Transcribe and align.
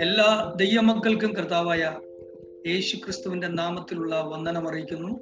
എല്ലാ 0.00 0.52
ദൈവമക്കൾക്കും 0.56 1.32
കർത്താവായ 1.32 2.00
യേശു 2.66 2.96
ക്രിസ്തുവിന്റെ 2.96 3.48
നാമത്തിലുള്ള 3.48 4.20
വന്ദനം 4.20 4.68
അറിയിക്കുന്നു. 4.68 5.20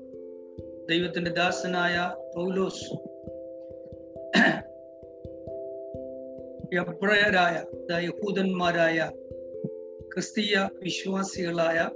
ദൈവത്തിന്റെ 0.89 1.31
ദാസനായ 1.31 2.13
പൗലോസ് 2.37 2.85
എബ്രയരായ 6.75 7.65
യഹൂദന്മാരായ 8.03 9.11
ക്രിസ്തീയ 10.15 10.69
വിശ്വാസികളായ 10.83 11.91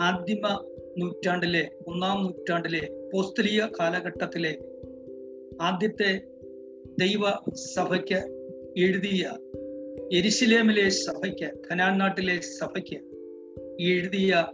ആദിമ 0.00 0.62
നൂറ്റാണ്ടിലെ 0.98 1.70
ഒന്നാം 1.86 2.24
നൂറ്റാണ്ടിലെ 2.24 2.90
പോസ്തലീയ 3.12 3.68
കാലഘട്ടത്തിലെ 3.80 4.58
ആദ്യത്തെ 5.60 6.39
ദൈവ 7.00 7.52
സഭയ്ക്ക് 7.74 8.14
എഴുതിയ 8.76 9.30
എരിശിലേമിലെ 10.12 10.88
സഭയ്ക്ക് 10.88 11.50
ഖനാൻ 11.72 11.98
നാട്ടിലെ 11.98 12.40
സഭയ്ക്ക് 12.40 12.96
എഴുതിയ 13.82 14.46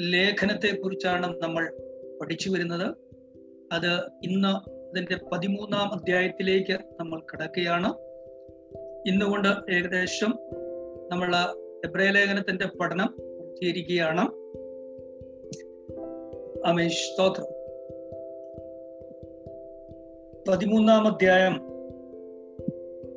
ലേഖനത്തെ 0.00 0.76
കുറിച്ചാണ് 0.76 1.42
നമ്മൾ 1.42 1.76
പഠിച്ചു 2.20 2.50
വരുന്നത്. 2.50 2.96
അത് 3.72 3.92
ഇന്ന് 4.22 4.48
അതിന്റെ 4.48 5.16
പതിമൂന്നാം 5.32 5.92
അധ്യായത്തിലേക്ക് 5.92 6.78
നമ്മൾ 7.00 7.20
കിടക്കുകയാണ്. 7.20 7.92
ഇന്നുകൊണ്ട് 9.08 9.48
ഏകദേശം 9.48 10.38
നമ്മൾ 11.12 11.36
എബ്രയ 11.84 12.10
ലേഖനത്തിന്റെ 12.10 12.66
പഠനം 12.80 13.16
പൂർത്തീകരിക്കുകയാണ്. 13.18 14.20
അമേഷ് 16.66 17.12
സ്തോത്രം. 17.12 17.46
പതിമൂന്നാം 20.48 21.06
അധ്യായം 21.06 21.75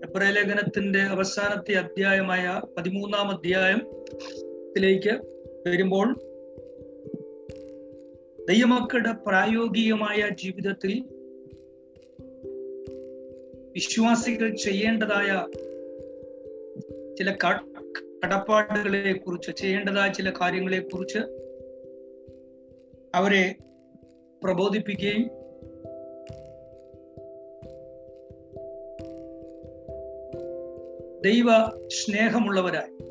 എബ്രയ 0.09 0.31
ലേഖനത്തിന്റെ 0.31 0.99
അവസാനത്തെ 0.99 1.73
അധ്യായമായ 1.73 2.62
പതിമൂന്നാം 2.77 3.38
അധ്യായത്തിലേക്ക് 3.38 5.14
വരുമ്പോൾ 5.70 6.08
ദൈവമക്കളുടെ 8.48 9.11
പ്രായോഗികമായ 9.28 10.30
ജീവിതത്തിൽ 10.30 10.94
വിശ്വാസികൾ 13.72 14.56
ചെയ്യേണ്ടതായ 14.56 15.31
ചില 17.16 17.31
കടപ്പാടുകളെ 17.31 19.14
കുറിച്ച് 19.14 19.52
ചെയ്യേണ്ടതായ 19.52 20.11
ചില 20.11 20.33
കാര്യങ്ങളെ 20.42 20.80
കുറിച്ച് 20.80 21.20
അവരെ 23.16 23.55
പ്രബോധിപ്പിക്കുകയും 24.44 25.39
ദൈവ 31.25 31.45
സ്നേഹമുള്ളവരായി. 31.88 33.03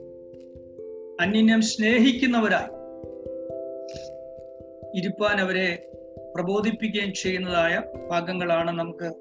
അന്യന്യം 1.21 1.63
സ്നേഹിക്കുന്നവരായി. 1.63 2.79
ഇരുപ്പാൻ 4.99 5.41
അവരെ 5.41 5.87
പ്രബോധിപ്പിക്കുകയും 6.35 7.13
ചെയ്യുന്നതായ 7.13 7.83
ഭാഗങ്ങളാണ് 8.11 8.79
നമുക്ക് 8.79 9.13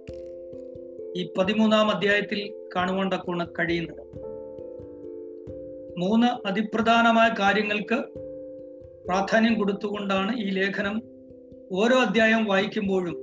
ഈ 1.20 1.30
പതിമൂന്നാം 1.38 1.92
അധ്യായത്തിൽ 1.92 2.68
തക്കൊണ്ട് 3.16 3.46
കഴിയുന്നത്. 3.60 4.02
മൂന്ന് 6.00 6.48
അതിപ്രധാനമായ 6.48 7.30
കാര്യങ്ങൾക്ക് 7.40 7.96
പ്രാധാന്യം 9.08 9.58
കൊടുത്തുകൊണ്ടാണ് 9.58 10.40
ഈ 10.40 10.50
ലേഖനം 10.50 11.02
ഓരോ 11.72 11.98
അധ്യായം 11.98 12.46
വായിക്കുമ്പോഴും 12.46 13.16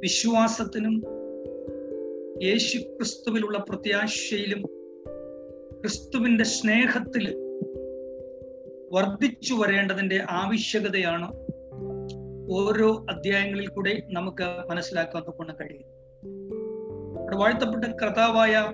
വിശ്വാസത്തിനും 0.00 1.02
യേശുക്രിസ്തുവിലുള്ള 2.42 3.58
പ്രത്യാശയിലും 3.68 4.81
ക്രിസ്തുവിന്റെ 5.82 6.44
സ്നേഹത്തിൽ 6.44 7.24
വർദ്ധിച്ചു 8.92 9.54
വരേണ്ടതിന്റെ 9.54 10.26
ആവശ്യകതയാണ് 10.30 11.32
ഓരോ 12.52 13.06
അധ്യായങ്ങളിൽ 13.10 13.68
കൂടെ 13.68 14.02
നമുക്ക് 14.10 14.70
മനസ്സിലാക്കാൻ 14.70 15.22
കൊണ്ട് 15.22 15.52
കഴിയും 15.52 15.88
അവിടെ 17.20 17.36
വാഴ്ത്തപ്പെട്ട 17.36 17.84
കർത്താവായ 17.84 18.72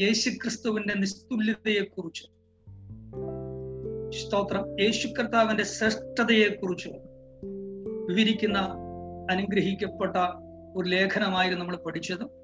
യേശു 0.00 0.30
ക്രിസ്തുവിന്റെ 0.30 0.94
നിസ്തുല്യതയെക്കുറിച്ച് 0.94 2.24
സ്തോത്രം. 4.18 4.80
യേശു 4.80 5.08
കർത്താവിന്റെ 5.08 5.64
ശ്രേഷ്ഠതയെക്കുറിച്ച് 5.64 6.88
വിവരിക്കുന്ന 8.08 8.58
അനുഗ്രഹിക്കപ്പെട്ട 9.30 10.16
ഒരു 10.76 10.88
ലേഖനമായിരുന്നു 10.88 11.64
നമ്മൾ 11.64 11.76
പഠിച്ചത്. 11.76 12.43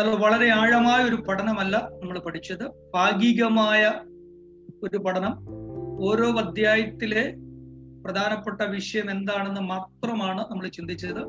എന്നാൽ 0.00 0.16
വളരെ 0.16 0.50
ആഴമായ 0.50 1.04
ഒരു 1.04 1.14
പഠനമല്ല 1.14 1.90
നമ്മൾ 2.02 2.18
പഠിച്ചത്. 2.18 2.90
ഭാഗികമായ 2.94 3.92
ഒരു 4.82 4.98
പഠനം. 4.98 5.36
ഓരോ 6.00 6.38
അധ്യായത്തിലെ 6.38 7.34
പ്രധാനപ്പെട്ട 8.04 8.62
വിഷയം 8.62 9.10
എന്താണെന്ന് 9.10 9.60
മാത്രമാണ് 9.60 10.40
നമ്മൾ 10.50 10.68
ചിന്തിച്ചത്. 10.68 11.20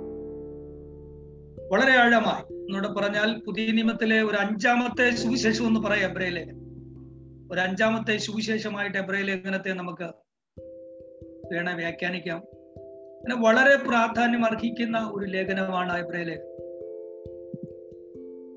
വളരെ 1.72 1.92
ആഴമായി. 1.92 2.54
എന്നോട് 2.54 2.88
പറഞ്ഞാൽ 2.88 3.40
പുതിയ 3.40 3.72
നിയമത്തിലെ 3.72 4.22
ഒരു 4.22 4.38
അഞ്ചാമത്തെ 4.38 5.10
സുവിശേഷം 5.10 5.68
എന്ന് 5.68 5.80
പറയാം 5.80 6.12
എബ്രേ 6.12 6.30
ഒരു 7.52 7.60
അഞ്ചാമത്തെ 7.60 8.18
സുവിശേഷമായിട്ട് 8.18 8.98
എബ്രേ 8.98 9.74
നമുക്ക് 9.74 10.12
വേണേ 11.54 11.74
വ്യാഖ്യാനിക്കാം. 11.74 12.38
അങ്ങനെ 12.38 13.36
വളരെ 13.36 13.76
പ്രാധാന്യം 13.76 14.46
അർഹിക്കുന്ന 14.46 15.12
ഒരു 15.14 15.26
ലേഖനമാണ് 15.26 15.98
എബ്രേ 15.98 16.38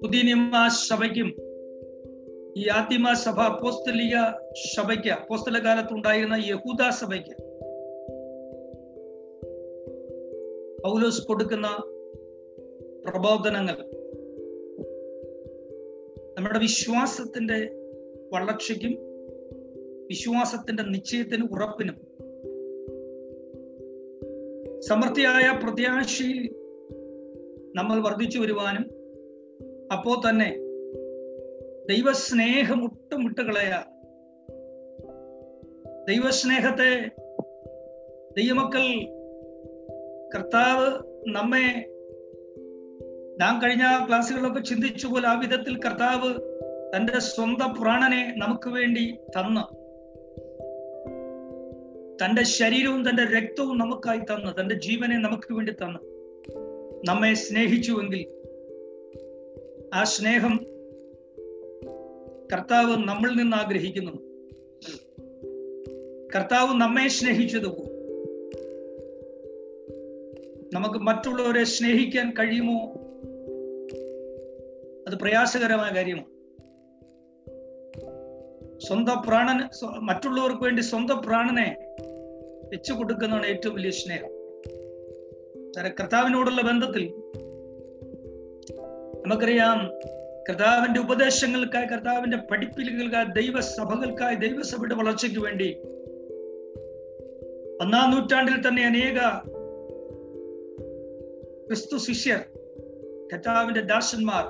പുതിയ 0.04 0.22
നിയമ 0.22 0.56
സഭയ്ക്കും 0.88 1.28
ഈ 2.56 2.64
ആദിമ 2.68 3.12
സഭ 3.12 3.38
അപ്പോസ്തലിക 3.40 4.16
സഭയ്ക്ക് 4.74 5.10
അപ്പോസ്തല 5.10 5.58
കാലത്ത് 5.58 5.92
ഉണ്ടായിരുന്ന 5.92 6.36
യഹൂദ 6.46 6.88
സഭയ്ക്ക് 6.90 7.34
പൗലോസ് 10.82 11.22
കൊടുക്കുന്ന 11.26 11.68
പ്രബോധനങ്ങൾ 13.04 13.76
നമ്മുടെ 16.36 16.58
വിശ്വാസത്തിന്റെ 16.58 17.58
വളർച്ചയ്ക്കും 18.32 18.94
വിശ്വാസത്തിന്റെ 20.06 20.82
നിശ്ചയത്തിന് 20.82 21.46
ഉറപ്പിനും 21.52 21.96
സമൃദ്ധിയായ 24.80 25.46
പ്രത്യാശയിൽ 25.62 26.44
നമ്മൾ 27.74 27.96
വർദ്ധിച്ചു 28.00 28.38
വരുവാനും 28.38 28.84
അപ്പോ 29.96 30.20
തന്നെ 30.28 30.50
ദൈവസ്നേഹം 31.88 32.84
ഒട്ടും 32.84 33.24
വിട്ടുകളയ. 33.24 33.82
ദൈവസ്നേഹത്തെ 36.08 37.10
ദൈവമക്കൾ 38.36 38.86
കർത്താവ് 40.34 40.86
നമ്മെ 41.28 41.90
നാം 43.40 43.62
കഴിഞ്ഞ 43.62 44.06
ക്ലാസ്സുകളിലൊക്കെ 44.08 44.60
ചിന്തിച്ചു 44.60 45.06
പോലെ 45.06 45.28
ആ 45.28 45.40
വിധത്തിൽ 45.40 45.78
കർത്താവ് 45.78 46.34
തന്റെ 46.96 47.18
സ്വന്തം 47.18 47.74
പ്രാണനെ 47.80 48.34
നമുക്ക് 48.36 48.70
വേണ്ടി 48.70 49.16
തന്ന്. 49.36 49.84
തന്റെ 52.24 52.42
ശരീരവും 52.42 53.08
തന്റെ 53.08 53.24
രക്തവും 53.24 53.78
നമുക്കായി 53.78 54.18
തന്ന് 54.18 54.60
തന്റെ 54.60 54.74
ജീവനെ 54.74 55.18
നമുക്ക് 55.18 55.54
വേണ്ടി 55.54 55.72
തന്ന്. 55.72 55.98
നമ്മെ 57.08 57.34
സ്നേഹിച്ചുവെങ്കിൽ 57.34 58.43
ആ 59.94 60.04
സ്നേഹം 60.04 60.60
കർത്താവ് 62.52 63.08
നമ്മളിൽ 63.08 63.36
നിന്ന് 63.36 63.56
ആഗ്രഹിക്കുന്നു. 63.56 64.12
കർത്താവ് 66.36 66.80
നമ്മെ 66.80 67.08
സ്നേഹിച്ചതുപോലെ 67.08 67.94
നമുക്ക് 70.74 70.98
മറ്റുള്ളവരെ 70.98 71.64
സ്നേഹിക്കാൻ 71.64 72.30
കഴിയുമോ? 72.30 72.92
അത് 75.08 75.14
പ്രയാസകരമായ 75.14 75.94
കാര്യമാണ്. 75.94 76.26
സ്വന്തം 78.80 79.22
പ്രാണൻ 79.28 79.68
മറ്റുള്ളവർക്ക് 80.06 80.62
വേണ്ടി 80.62 80.82
സ്വന്തം 80.82 81.22
പ്രാണനെ 81.22 81.96
വെച്ചു 82.72 82.92
കൊടുക്കുന്നതാണ് 82.92 83.46
ഏറ്റവും 83.46 83.74
വലിയ 83.74 83.90
സ്നേഹം. 83.90 84.30
കർത്താവിനോടുള്ള 86.00 86.62
ബന്ധത്തിൽ 86.62 87.23
നമുക്കറിയാം 89.26 89.78
കർത്താവിന്റെ 90.48 91.00
ഉപദേശങ്ങൾക്കായി 91.00 91.86
കർത്താവിന്റെ 91.86 92.36
പഠിപ്പിലുകൾക്കായി 92.50 93.28
ദൈവസഭകൾക്കായി 93.32 94.36
ദൈവസഭയുടെ 94.36 94.94
വളർച്ചയ്ക്ക് 94.94 95.40
വേണ്ടി 95.40 95.68
ഒന്നാം 97.80 98.10
നൂറ്റാണ്ടിൽ 98.10 98.56
തന്നെ 98.68 98.82
അനേക 98.86 99.18
ക്രിസ്തു 101.66 101.98
ശിഷ്യർ 101.98 102.40
കർത്താവിന്റെ 103.32 103.80
ദാസന്മാർ 103.80 104.44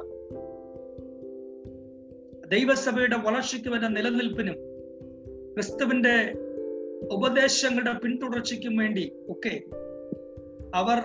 ദൈവസഭയുടെ 2.49 3.17
വളർച്ചയ്ക്ക് 3.17 3.69
എന്ന 3.69 3.89
നിലനിൽപ്പിനും 3.89 4.57
ക്രിസ്തുവിന്റെ 5.55 6.17
ഉപദേശങ്ങളുടെ 7.13 7.93
പിന്തുടർച്ചയ്ക്കും 7.99 8.77
വേണ്ടി 8.77 9.05
ഒക്കെ 9.29 9.55
അവർ 10.75 10.99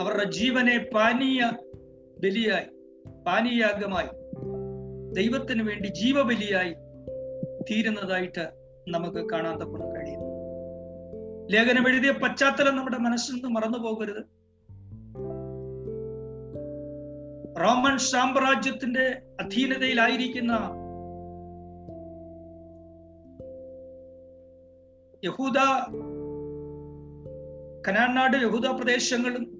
അവരുടെ 0.00 0.30
ജീവനെ 0.30 0.90
പാനീയ 0.94 1.40
ബലിയായി 2.22 2.66
പാനീയാഗമായി 3.26 4.06
ദൈവത്തിന് 5.12 5.62
വേണ്ടി 5.62 5.88
ജീവബലിയായി 5.88 6.74
തീരുന്നതായിട്ട് 7.70 8.50
നമുക്ക് 8.88 9.30
കാണാൻ 9.30 9.54
തക്കണം 9.54 9.94
കഴിയും. 9.94 10.20
ലേഖനം 11.50 11.88
എഴുതിയ 11.88 12.12
പശ്ചാത്തലം 12.12 12.76
നമ്മുടെ 12.76 12.98
മനസ്സിൽ 12.98 13.32
നിന്ന് 13.32 13.48
മറന്നു 13.48 13.78
പോകരുത്. 13.78 14.22
റോമൻ 17.60 17.98
സാമ്രാജ്യത്തിന്റെ 17.98 19.22
അധീനതയിലായിരിക്കുന്ന 19.40 20.52
യഹൂദ 25.24 25.58
കനാനാട് 27.88 28.36
യഹൂദ 28.36 28.66
പ്രദേശങ്ങളും 28.66 29.51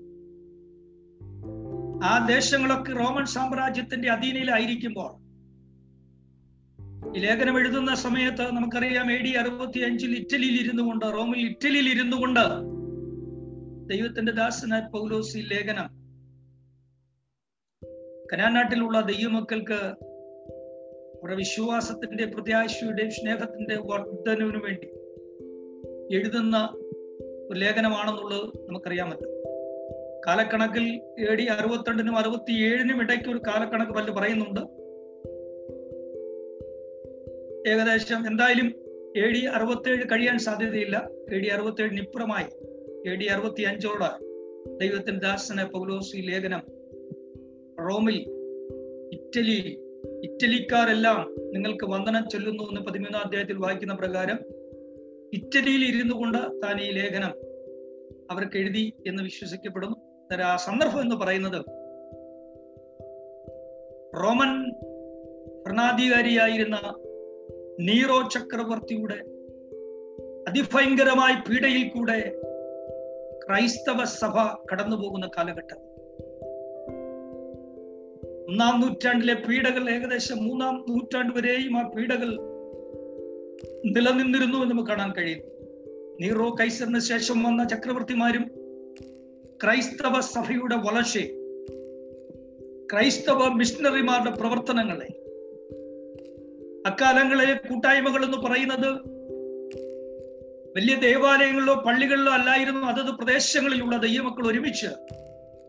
ആ 2.02 2.12
ദേശങ്ങളൊക്കെ 2.28 2.92
റോമൻ 2.92 3.26
സാമ്രാജ്യത്തിന്റെ 3.32 4.08
അധീനയിലായിരിക്കുമ്പോൾ. 4.10 5.10
ഈ 7.08 7.20
ലേഖനം 7.20 7.56
എഴുതുന്ന 7.58 7.92
സമയത്ത് 8.02 8.44
നമുക്കറിയാം 8.56 9.08
എ 9.12 9.18
ഡി 9.18 9.32
അറുപത്തി 9.36 9.80
അഞ്ചിൽ 9.80 10.12
ഇറ്റലിയിൽ 10.18 10.56
ഇരുന്നു 10.60 10.82
കൊണ്ട് 10.82 11.04
റോമിൽ 11.16 11.40
ഇറ്റലിയിൽ 11.48 11.88
ഇരുന്നു 11.90 12.16
കൊണ്ട് 12.16 12.44
ദൈവത്തിന്റെ 13.90 14.32
ദാസനായ 14.38 14.84
പൗലോസ് 14.94 15.34
ഈ 15.38 15.44
ലേഖനം 15.50 15.88
കനാനാട്ടിലുള്ള 18.24 18.98
ദൈവമക്കൾക്ക് 19.10 19.80
അവരുടെ 21.14 21.36
വിശ്വാസത്തിന്റെ 21.36 22.24
പ്രത്യാശയുടെ 22.26 23.04
സ്നേഹത്തിന്റെ 23.10 23.76
വർദ്ധനവിനു 23.90 24.60
വേണ്ടി 24.64 24.88
എഴുതുന്ന 26.16 26.56
ഒരു 27.48 27.58
ലേഖനമാണെന്നുള്ളത് 27.58 28.48
നമുക്കറിയാമല്ലോ 28.68 29.28
കാലക്കണക്കിൽ 30.26 31.00
എ 31.30 31.34
ഡി 31.34 31.42
അറുപത്തിരണ്ടിനും 31.42 32.16
അറുപത്തി 32.16 32.52
ഏഴിനും 32.52 33.00
ഇടയ്ക്ക് 33.00 33.30
ഒരു 33.30 33.38
കാലക്കണക്ക് 33.38 33.92
പല്ല് 33.92 34.12
പറയുന്നുണ്ട്. 34.12 34.60
ഏകദേശം 37.70 38.26
എന്തായാലും 38.26 38.74
എ 39.16 39.30
ഡി 39.30 39.38
അറുപത്തേഴ് 39.38 40.04
കഴിയാൻ 40.12 40.38
സാധ്യതയില്ല. 40.38 41.10
എ 41.32 41.38
ഡി 41.38 41.46
അറുപത്തേഴിന് 41.46 42.00
ഇപ്പുറമായി. 42.00 42.44
എ 43.10 43.14
ഡി 43.14 43.24
അറുപത്തി 43.24 43.62
അഞ്ചോട് 43.62 44.32
ദൈവത്തിന്റെ 44.80 45.26
ദാസന 45.26 45.64
പൗലോസി 45.64 46.16
ലേഖനം 46.16 46.62
റോമിൽ 47.80 48.18
ഇറ്റലിയിൽ 49.12 49.78
ഇറ്റലിക്കാരെല്ലാം 50.24 51.34
നിങ്ങൾക്ക് 51.40 51.84
വന്ദനം 51.84 52.28
ചൊല്ലുന്നു 52.28 52.62
എന്ന് 52.62 52.80
പതിമൂന്നാം 52.80 53.22
അധ്യായത്തിൽ 53.22 53.56
വായിക്കുന്ന 53.56 53.94
പ്രകാരം 53.94 54.38
ഇറ്റലിയിൽ 55.32 55.94
ഇരുന്നു 55.94 56.14
കൊണ്ട് 56.14 56.38
താൻ 56.38 56.80
ഈ 56.80 56.90
ലേഖനം 56.90 57.32
അവർക്ക് 58.30 58.56
എഴുതി 58.56 58.92
എന്ന് 59.06 59.22
വിശ്വസിക്കപ്പെടുന്നു. 59.22 60.11
സന്ദർഭം 60.56 61.00
എന്ന് 61.00 61.16
പറയുന്നത് 61.16 61.64
റോമൻ 64.16 64.70
ഭരണാധികാരിയായിരുന്ന 65.66 66.76
നീറോ 67.80 68.28
ചക്രവർത്തിയുടെ 68.28 69.14
അതിഭയങ്കരമായ 70.48 71.42
പീഡയിൽ 71.48 71.88
കൂടെ 71.88 72.40
ക്രൈസ്തവ 73.48 74.04
സഭ 74.04 74.38
കടന്നു 74.72 74.96
പോകുന്ന 74.96 75.26
കാലഘട്ടം. 75.26 75.76
ഒന്നാം 78.48 78.80
നൂറ്റാണ്ടിലെ 78.80 79.34
പീഡകൾ 79.34 79.90
ഏകദേശം 79.90 80.44
മൂന്നാം 80.44 80.84
നൂറ്റാണ്ട് 80.88 81.38
വരെയും 81.38 81.78
ആ 81.78 81.88
പീഡകൾ 81.88 82.36
നിലനിന്നിരുന്നു 83.84 84.58
എന്ന് 84.58 84.70
നമുക്ക് 84.70 84.88
കാണാൻ 84.88 85.12
കഴിയും. 85.12 85.40
നീറോ 86.20 86.56
കൈസറിന് 86.60 86.98
ശേഷം 86.98 87.42
വന്ന 87.42 87.68
ചക്രവർത്തിമാരും 87.68 88.61
ക്രൈസ്തവ 89.64 90.20
സഭയുടെ 90.20 90.76
വളർച്ചയെ 90.76 91.26
ക്രൈസ്തവ 92.92 93.48
മിഷണറിമാരുടെ 93.48 94.30
പ്രവർത്തനങ്ങളെ 94.30 95.08
അക്കാലങ്ങളിലെ 96.88 97.54
കൂട്ടായ്മകൾ 97.54 98.24
എന്ന് 98.24 98.38
പറയുന്നത് 98.38 98.88
വലിയ 100.76 100.94
ദേവാലയങ്ങളിലോ 100.94 101.74
പള്ളികളിലോ 101.74 102.32
അല്ലായിരുന്നു. 102.32 102.80
അതത് 102.80 103.14
പ്രദേശങ്ങളിലുള്ള 103.14 103.96
ദൈവമക്കൾ 103.96 104.50
ഒരുമിച്ച് 104.50 104.86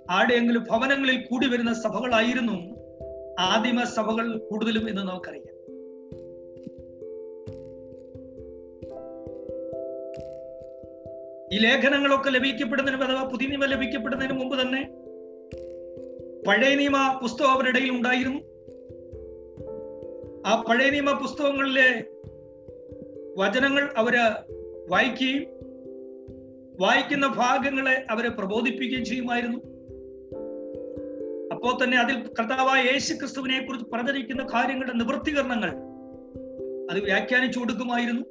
ആടെയെങ്കിലും 0.09 0.63
ഭവനങ്ങളിൽ 0.71 1.25
കൂടി 1.31 1.47
വരുന്ന 1.47 1.73
സഭകളായിരുന്നു 1.73 2.57
ആദിമ 3.39 3.83
സഭകൾ 3.83 4.37
കൂടുതലും 4.37 4.89
എന്ന് 4.89 5.01
നമുക്കറിയാം. 5.01 5.52
ഈ 11.53 11.57
ലേഖനങ്ങളൊക്കെ 11.57 12.29
ലഭിക്കപ്പെടുന്നതിന് 12.29 13.03
അഥവാ 13.03 13.23
പുതിയ 13.23 13.47
നിയമം 13.47 13.69
ലഭിക്കപ്പെടുന്നതിന് 13.69 14.39
മുമ്പ് 14.39 14.61
തന്നെ 14.61 14.81
പഴയ 16.47 16.75
നിയമ 16.75 17.19
പുസ്തകം 17.21 17.49
അവരുടെ 17.49 17.77
ഇടയിൽ 17.77 17.91
ഉണ്ടായിരുന്നു. 17.91 18.39
ആ 20.47 20.61
പഴയ 20.61 20.89
നിയമ 20.89 21.11
പുസ്തകങ്ങളിലെ 21.11 22.03
വചനങ്ങൾ 23.37 23.93
അവർ 23.97 24.15
വായിക്കുകയും 24.89 25.43
വായിക്കുന്ന 26.79 27.27
ഭാഗങ്ങളെ 27.27 28.05
അവരെ 28.09 28.29
പ്രബോധിപ്പിക്കുകയും 28.29 29.05
ചെയ്യുമായിരുന്നു. 29.05 29.59
അപ്പോൾ 31.53 31.83
തന്നെ 31.83 31.97
അതിൽ 31.97 32.15
കർത്താവായ 32.15 32.83
യേശു 32.83 33.13
ക്രിസ്തുവിനെ 33.13 33.65
കുറിച്ച് 33.65 33.85
പ്രചരിക്കുന്ന 33.85 34.43
കാര്യങ്ങളുടെ 34.43 34.93
നിവൃത്തികരണങ്ങൾ 34.93 35.69
അത് 36.91 36.99
വ്യാഖ്യാനിച്ചു 37.03 37.59
കൊടുക്കുമായിരുന്നു. 37.59 38.23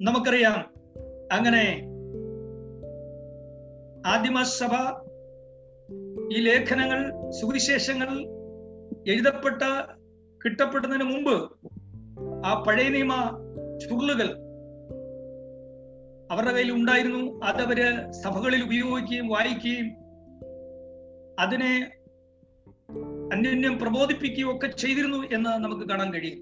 നമുക്കറിയാം 0.00 0.79
അങ്ങനെ 1.32 1.64
ആദിമസഭ 4.06 4.72
ഈ 6.32 6.40
ലേഖനങ്ങൾ 6.40 7.30
സുവിശേഷങ്ങൾ 7.30 8.08
എഴുതപ്പെട്ട 9.08 9.62
കിട്ടപ്പെടുന്നതിന് 10.44 11.04
മുമ്പ് 11.04 11.36
ആ 12.46 12.64
പഴയ 12.68 12.88
നിയമ 12.88 13.14
ചുരുളുകൾ 13.82 14.28
അവരുടെ 16.32 16.52
കയ്യിൽ 16.52 16.72
ഉണ്ടായിരുന്നു. 16.72 17.40
അതവര് 17.44 18.12
സഭകളിൽ 18.12 18.62
ഉപയോഗിക്കുകയും 18.64 19.28
വായിക്കുകയും 19.28 19.88
അതിനെ 21.38 21.90
അന്യോന്യം 23.32 23.78
പ്രബോധിപ്പിക്കുകയും 23.78 24.56
ഒക്കെ 24.56 24.66
ചെയ്തിരുന്നു 24.66 25.16
എന്ന് 25.16 25.50
നമുക്ക് 25.64 25.88
കാണാൻ 25.88 26.14
കഴിയും. 26.14 26.38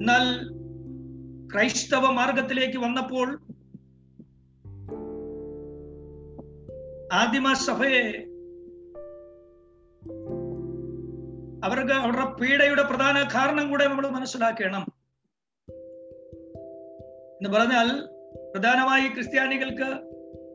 എന്നാൽ 0.00 0.24
ക്രൈസ്തവ 1.54 2.10
മാർഗത്തിലേക്ക് 2.10 2.78
വന്നപ്പോൾ 2.78 3.28
ആദിമ 7.12 7.52
സഭയെ 7.52 8.24
അവർക്ക് 11.64 11.92
അവരുടെ 11.92 12.24
പീഡയുടെ 12.40 12.82
പ്രധാന 12.82 13.28
കാരണം 13.34 13.70
കൂടെ 13.70 13.84
നമ്മൾ 13.88 14.08
മനസ്സിലാക്കണം. 14.08 14.86
എന്ന് 17.36 17.50
പറഞ്ഞാൽ 17.50 18.06
പ്രധാനമായി 18.52 19.08
ക്രിസ്ത്യാനികൾക്ക് 19.08 19.88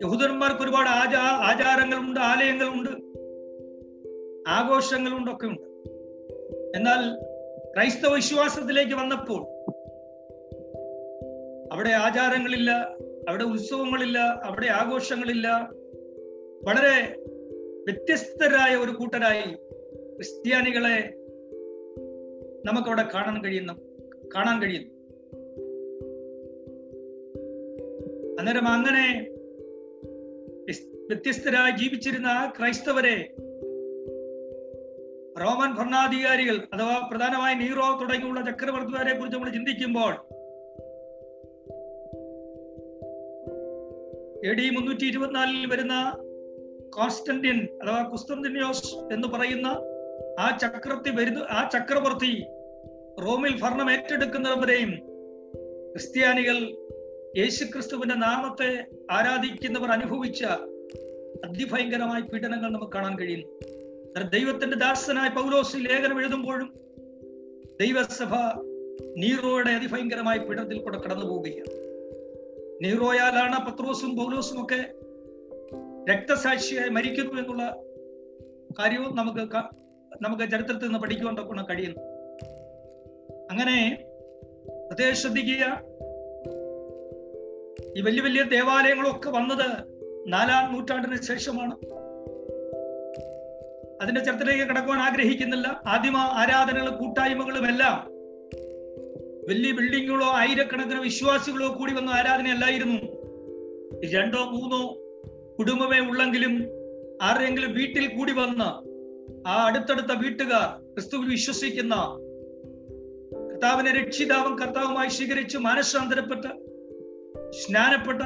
യഹൂദന്മാർക്ക് 0.06 0.62
ഒരുപാട് 0.62 0.90
ആചാ 0.90 1.20
ആചാരങ്ങളുണ്ട് 1.20 2.20
ആലയങ്ങളുണ്ട് 2.20 2.90
ആഘോഷങ്ങളുണ്ട് 4.50 5.32
ഒക്കെ 5.32 5.48
ഉണ്ട് 5.48 5.68
എന്നാൽ 6.78 7.20
ക്രൈസ്തവ 7.74 8.16
വിശ്വാസത്തിലേക്ക് 8.16 8.94
വന്നപ്പോൾ 8.94 9.59
അവിടെ 11.80 11.90
ആചാരങ്ങളില്ല 11.90 12.72
അവിടെ 13.30 13.44
ഉത്സവങ്ങളില്ല 13.44 14.18
അവിടെ 14.44 14.68
ആഘോഷങ്ങളില്ല. 14.68 15.70
വളരെ 16.64 17.22
വ്യത്യസ്തരായ 17.84 18.76
ഒരു 18.76 18.92
കൂട്ടരായി 18.92 19.54
ക്രിസ്ത്യാനികളെ 20.16 21.14
നമുക്കവിടെ 22.66 23.04
കാണാൻ 23.14 23.44
കഴിയുന്ന 23.44 23.76
കാണാൻ 24.36 24.62
കഴിയുന്നു. 24.62 24.90
അന്നേരം 28.40 28.68
അങ്ങനെ 28.68 29.28
വ്യത്യസ്തരായി 31.08 31.72
ജീവിച്ചിരുന്ന 31.72 32.28
ആ 32.28 32.54
ക്രൈസ്തവരെ 32.60 33.16
റോമൻ 35.42 35.76
ഭരണാധികാരികൾ 35.76 36.68
അഥവാ 36.74 37.10
പ്രധാനമായി 37.12 37.56
നീറോ 37.56 38.00
തുടങ്ങിയുള്ള 38.02 38.42
ചക്രവർത്തിമാരെ 38.42 39.18
കുറിച്ച് 39.18 39.38
നമ്മൾ 39.38 39.50
ചിന്തിക്കുമ്പോൾ 39.50 40.29
എ 44.44 44.54
ഡി 44.54 44.70
മുന്നൂറ്റി 44.70 45.06
ഇരുപത്തിനാലിൽ 45.06 45.66
വരുന്ന 45.66 46.18
കോൺസ്റ്റന്റിൻ 46.90 47.68
അഥവാ 47.84 48.02
കുസ്തന്തിനിയോസ് 48.02 49.14
എന്ന് 49.14 49.28
പറയുന്ന 49.28 49.68
ആ 50.40 50.58
ചക്രവർത്തി 50.58 51.10
വരുന്ന 51.10 51.40
ആ 51.50 51.70
ചക്രവർത്തി 51.70 52.44
റോമിൽ 53.22 53.62
ഭരണം 53.62 53.92
ഏറ്റെടുക്കുന്നവരെയും 53.92 54.92
ക്രിസ്ത്യാനികൾ 55.92 56.58
യേശുക്രിസ്തുവിന്റെ 57.38 58.16
നാമത്തെ 58.16 58.86
ആരാധിക്കുന്നവർ 59.12 59.92
അനുഭവിച്ച 59.92 60.44
അതിഭയങ്കരമായ 61.46 62.22
പീഡനങ്ങൾ 62.22 62.72
നമുക്ക് 62.72 62.92
കാണാൻ 62.94 63.20
കഴിയുന്നു. 63.20 63.48
ദൈവത്തിന്റെ 64.30 64.78
ദാസനായ 64.78 65.30
പൗലോസ് 65.30 65.78
ലേഖനം 65.78 66.20
എഴുതുമ്പോഴും 66.20 66.70
ദൈവസഭ 67.80 68.32
നീറോയുടെ 69.18 69.72
അതിഭയങ്കരമായ 69.72 70.38
പീഡനത്തിൽ 70.38 70.80
കൂടെ 70.80 70.98
കടന്നു 70.98 71.26
പോവുകയാണ് 71.26 71.89
നീറോയാലാണ് 72.82 73.66
പത്രോസും 73.66 74.16
പൗലോസും 74.16 74.64
ഒക്കെ 74.64 74.94
രക്തസാക്ഷിയായി 76.14 76.90
മരിക്കുന്നു 76.90 77.42
എന്നുള്ള 77.42 77.76
കാര്യവും 78.80 79.16
നമുക്ക് 79.16 79.58
നമുക്ക് 80.22 80.52
ചരിത്രത്തിൽ 80.52 80.84
നിന്ന് 80.84 81.00
പഠിക്കുകൊണ്ടൊക്കെ 81.00 81.54
കൊണ്ട് 81.54 81.64
കഴിയുന്നു. 81.70 82.02
അങ്ങനെ 83.52 84.06
പ്രത്യേകം 84.88 85.16
ശ്രദ്ധിക്കുക 85.16 85.82
ഈ 87.98 88.02
വലിയ 88.02 88.22
വലിയ 88.22 88.44
ദേവാലയങ്ങളൊക്കെ 88.44 89.30
വന്നത് 89.30 89.84
നാലാം 90.28 90.74
നൂറ്റാണ്ടിന് 90.74 91.22
ശേഷമാണ്. 91.22 91.76
അതിന്റെ 94.02 94.22
ചരിത്രത്തിലേക്ക് 94.24 94.64
കടക്കുവാൻ 94.64 95.00
ആഗ്രഹിക്കുന്നില്ല. 95.00 95.82
ആദിമ 95.86 96.18
ആരാധനകളും 96.18 96.98
കൂട്ടായ്മകളും 96.98 97.68
എല്ലാം 97.68 98.09
വലിയ 99.50 99.72
ബിൽഡിങ്ങുകളോ 99.72 100.26
ആയിരക്കണക്കിന് 100.26 101.00
വിശ്വാസികളോ 101.00 101.68
കൂടി 101.68 101.94
വന്ന 101.94 102.10
ആരാധനയല്ലായിരുന്നു. 102.10 103.00
രണ്ടോ 104.12 104.46
മൂന്നോ 104.46 104.96
കുടുംബമേ 105.60 106.00
ഉള്ളെങ്കിലും 106.00 106.68
ആരെങ്കിലും 107.22 107.74
വീട്ടിൽ 107.74 108.08
കൂടി 108.08 108.32
വന്ന 108.32 108.62
ആ 109.48 109.66
അടുത്തടുത്ത 109.66 110.12
വീട്ടുകാർ 110.12 110.94
ക്രിസ്തുവിൽ 110.94 111.30
വിശ്വസിക്കുന്ന 111.30 111.96
കർത്താവിനെ 113.52 113.92
രക്ഷിതാവും 113.92 114.60
കർത്താവുമായി 114.60 115.10
സ്വീകരിച്ച് 115.10 115.58
മാനസാന്തരപ്പെട്ട് 115.58 116.48
സ്നാനപ്പെട്ട് 117.50 118.24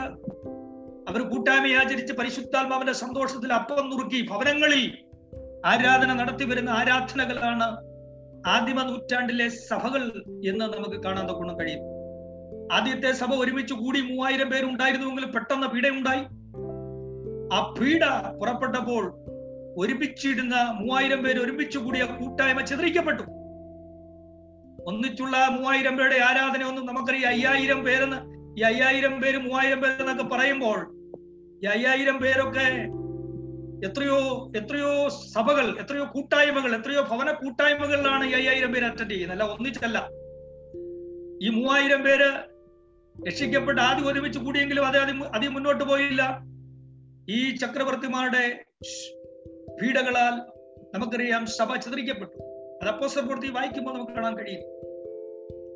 അവർ 1.10 1.22
കൂട്ടായ്മ 1.22 1.74
ആചരിച്ച് 1.74 2.14
പരിശുദ്ധാത്മാവിന്റെ 2.14 2.94
സന്തോഷത്തിൽ 2.94 3.54
അപ്പം 3.54 3.90
നുറുക്കി 3.90 4.28
ഭവനങ്ങളിൽ 4.30 4.98
ആരാധന 5.66 6.14
നടത്തി 6.14 6.46
വരുന്ന 6.46 6.70
ആരാധനകളാണ് 6.70 7.93
ആദിമ 8.48 8.84
നൂറ്റാണ്ടിലെ 8.84 9.48
സഭകൾ 9.48 10.24
എന്ന് 10.48 10.66
നമുക്ക് 10.66 11.04
കാണാൻ 11.04 11.28
തൊക്കണം 11.28 11.60
കഴിയും. 11.60 11.80
ആദ്യത്തെ 12.74 13.12
സഭ 13.12 13.34
ഒരുമിച്ച് 13.34 13.74
കൂടി 13.74 14.02
മൂവായിരം 14.02 14.50
പേരുണ്ടായിരുന്നുവെങ്കിൽ 14.50 15.26
പെട്ടെന്ന് 15.26 15.68
പീഡയുണ്ടായി. 15.68 16.20
ആ 17.56 17.74
പീഡ 17.82 18.00
പുറപ്പെട്ടപ്പോൾ 18.40 19.14
ഒരുമിച്ചിടുന്ന 19.78 20.56
മൂവായിരം 20.56 21.24
പേര് 21.24 21.40
ഒരുമിച്ച് 21.40 21.78
കൂടിയ 21.78 22.04
കൂട്ടായ്മ 22.04 22.62
ചിതറിക്കപ്പെട്ടു. 22.62 23.24
ഒന്നിച്ചുള്ള 24.88 25.48
മൂവായിരം 25.48 25.98
പേരുടെ 25.98 26.16
ആരാധന 26.16 26.64
ഒന്നും 26.64 26.86
നമുക്കറിയാം. 26.86 27.34
അയ്യായിരം 27.34 27.84
പേരെന്ന് 27.84 28.18
ഈ 28.60 28.64
അയ്യായിരം 28.64 29.22
പേര് 29.22 29.38
മൂവായിരം 29.38 29.82
പേരെന്നൊക്കെ 29.82 30.24
പറയുമ്പോൾ 30.24 30.80
ഈ 31.64 31.66
അയ്യായിരം 31.66 32.18
പേരൊക്കെ 32.18 33.03
എത്രയോ 33.84 34.52
എത്രയോ 34.58 35.10
സഭകൾ 35.10 35.80
എത്രയോ 35.80 36.06
കൂട്ടായ്മകൾ 36.06 36.76
എത്രയോ 36.76 37.02
ഭവന 37.02 37.32
കൂട്ടായ്മകളിലാണ് 37.32 38.30
ഈ 38.30 38.32
അയ്യായിരം 38.32 38.74
പേര് 38.74 38.86
അറ്റൻഡ് 38.86 39.12
ചെയ്യുന്നത്. 39.12 39.42
അല്ല 39.42 39.54
ഒന്നിച്ചല്ല. 39.54 40.10
ഈ 41.42 41.50
മൂവായിരം 41.50 42.04
പേര് 42.04 42.54
രക്ഷിക്കപ്പെട്ട് 43.28 43.82
ആദ്യം 43.82 44.08
ഒരുമിച്ച് 44.08 44.40
കൂടിയെങ്കിലും 44.40 44.88
അത് 44.88 44.98
അധികം 45.36 45.54
മുന്നോട്ട് 45.54 45.84
പോയില്ല. 45.84 46.40
ഈ 47.30 47.56
ചക്രവർത്തിമാരുടെ 47.56 48.64
പീഡകളാൽ 49.82 50.40
നമുക്കറിയാം 50.96 51.46
സഭ 51.46 51.76
ചിതറിക്കപ്പെട്ടു. 51.76 52.38
അത് 52.82 52.90
അപ്പോസപ്പെടുത്തി 52.90 53.48
വായിക്കുമ്പോൾ 53.48 53.94
നമുക്ക് 53.94 54.12
കാണാൻ 54.12 54.38
കഴിയും. 54.38 54.62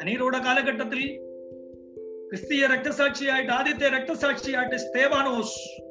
അനീറോടെ 0.01 0.37
കാലഘട്ടത്തിൽ 0.37 1.17
ക്രിസ്തീയ 2.27 2.67
രക്തസാക്ഷിയായിട്ട് 2.67 3.51
ആദ്യത്തെ 3.51 3.89
രക്തസാക്ഷിയായിട്ട് 3.89 4.75
സ്തേവാനോസ് 4.75 5.86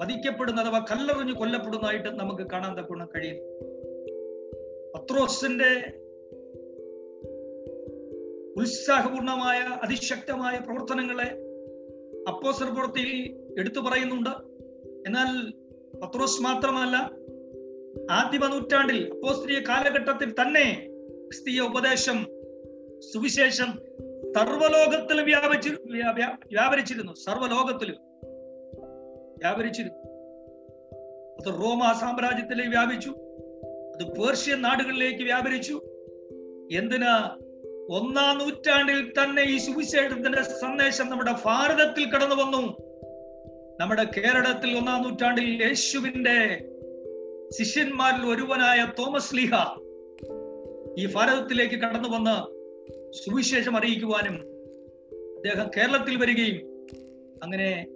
വധിക്കപ്പെടുന്ന 0.00 0.60
അഥവാ 0.60 0.78
കല്ലെറിഞ്ഞ് 0.78 1.32
കൊല്ലപ്പെടുന്നതായിട്ട് 1.32 2.08
നമുക്ക് 2.08 2.50
കാണാൻ 2.50 2.78
തക്കണം 2.78 3.08
കഴിയും? 3.16 3.36
പത്രോസിന്റെ 4.94 5.92
ഉത്സാഹപൂർണമായ 8.56 9.58
അതിശക്തമായ 9.58 10.58
പ്രവർത്തനങ്ങളെ 10.58 11.42
അപ്പോസർ 12.28 12.74
പ്രവൃത്തിയിൽ 12.74 13.36
എടുത്തു 13.58 13.80
പറയുന്നുണ്ട്. 13.80 14.30
എന്നാൽ 15.08 15.50
പത്രോസ് 16.00 16.42
മാത്രമല്ല 16.42 16.96
ആദിമ 18.10 18.46
നൂറ്റാണ്ടിൽ 18.46 19.10
അപ്പോസ്ത്രീയ 19.12 19.58
കാലഘട്ടത്തിൽ 19.68 20.32
തന്നെ 20.32 20.88
ക്രിസ്തീയ 21.26 21.60
ഉപദേശം 21.60 22.26
സുവിശേഷം 23.12 23.78
സർവലോകത്തിലും 24.34 25.24
വ്യാപിച്ചു 25.24 25.68
വ്യാ- 25.68 26.14
വ്യാ- 26.14 26.46
വ്യാപരിച്ചിരുന്നു. 26.46 27.12
സർവലോകത്തിലും 27.12 28.05
വ്യാപരിച്ചിരുന്നു. 29.38 29.98
അത് 31.40 31.54
റോമ 31.60 31.92
സാമ്രാജ്യത്തിലേക്ക് 32.00 32.70
വ്യാപിച്ചു. 32.70 33.10
അത് 33.96 34.04
പേർഷ്യൻ 34.04 34.62
നാടുകളിലേക്ക് 34.62 35.22
വ്യാപരിച്ചു. 35.22 35.80
എന്തിനാ? 36.72 37.38
ഒന്നാം 37.90 38.38
നൂറ്റാണ്ടിൽ 38.38 39.10
തന്നെ 39.10 39.42
ഈ 39.42 39.56
സുവിശേഷത്തിന്റെ 39.56 40.42
സന്ദേശം 40.42 41.10
നമ്മുടെ 41.10 41.34
ഭാരതത്തിൽ 41.44 42.10
കടന്നു 42.10 42.34
വന്നു. 42.34 42.86
നമ്മുടെ 43.80 44.04
കേരളത്തിൽ 44.04 44.78
ഒന്നാം 44.78 45.02
നൂറ്റാണ്ടിൽ 45.02 45.62
യേശുവിന്റെ 45.62 46.68
ശിഷ്യന്മാരിൽ 47.58 48.26
ഒരുവനായ 48.26 48.92
തോമസ് 48.98 49.36
ലീഹ 49.36 49.50
ഈ 50.98 51.12
ഭാരതത്തിലേക്ക് 51.14 51.74
കടന്നു 51.74 52.08
വന്ന് 52.08 52.56
സുവിശേഷം 53.12 53.76
അറിയിക്കുവാനും 53.76 54.34
അദ്ദേഹം 55.36 55.70
കേരളത്തിൽ 55.76 56.16
വരികയും 56.16 56.86
അങ്ങനെ 57.42 57.86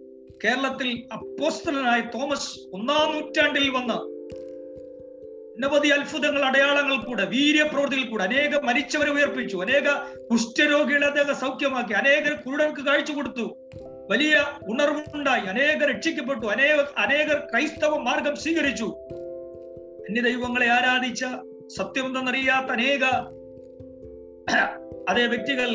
കേരളത്തിൽ 0.45 0.91
അപ്പോസ്തലനായ 1.13 2.01
തോമസ് 2.15 2.51
ഒന്നാം 2.73 3.09
നൂറ്റാണ്ടിൽ 3.13 3.69
വന്ന 3.69 3.93
അനവധി 5.57 5.89
അത്ഭുതങ്ങൾ 5.89 6.43
അടയാളങ്ങൾ 6.45 6.97
കൂടെ 7.05 7.25
വീര്യപ്രവൃത്തിയിൽ 7.25 8.05
കൂടെ 8.09 8.25
അനേകം 8.25 8.67
മരിച്ചവരെ 8.67 9.11
ഉയർപ്പിച്ചു 9.11 9.57
അനേക 9.57 9.89
കുഷ്ഠരോഗികളെ 10.31 11.07
അദ്ദേഹം 11.07 11.37
സൗഖ്യമാക്കി 11.41 11.95
അനേകർ 11.95 12.33
കുരുടർക്ക് 12.35 12.83
കാഴ്ച 12.87 13.11
കൊടുത്തു 13.13 13.47
വലിയ 14.11 14.37
ഉണർവുണ്ടായി 14.69 15.47
അനേകർ 15.47 15.89
രക്ഷിക്കപ്പെട്ടു 15.89 16.47
അനേക 16.47 16.79
അനേകർ 16.97 17.39
ക്രൈസ്തവ 17.51 17.99
മാർഗം 17.99 18.37
സ്വീകരിച്ചു. 18.37 18.89
അന്യദൈവങ്ങളെ 20.09 20.69
ആരാധിച്ച 20.69 21.25
സത്യമെന്തെന്നറിയാത്ത 21.77 22.71
അനേക 22.71 23.05
അതേ 25.09 25.27
വ്യക്തികൾ 25.27 25.71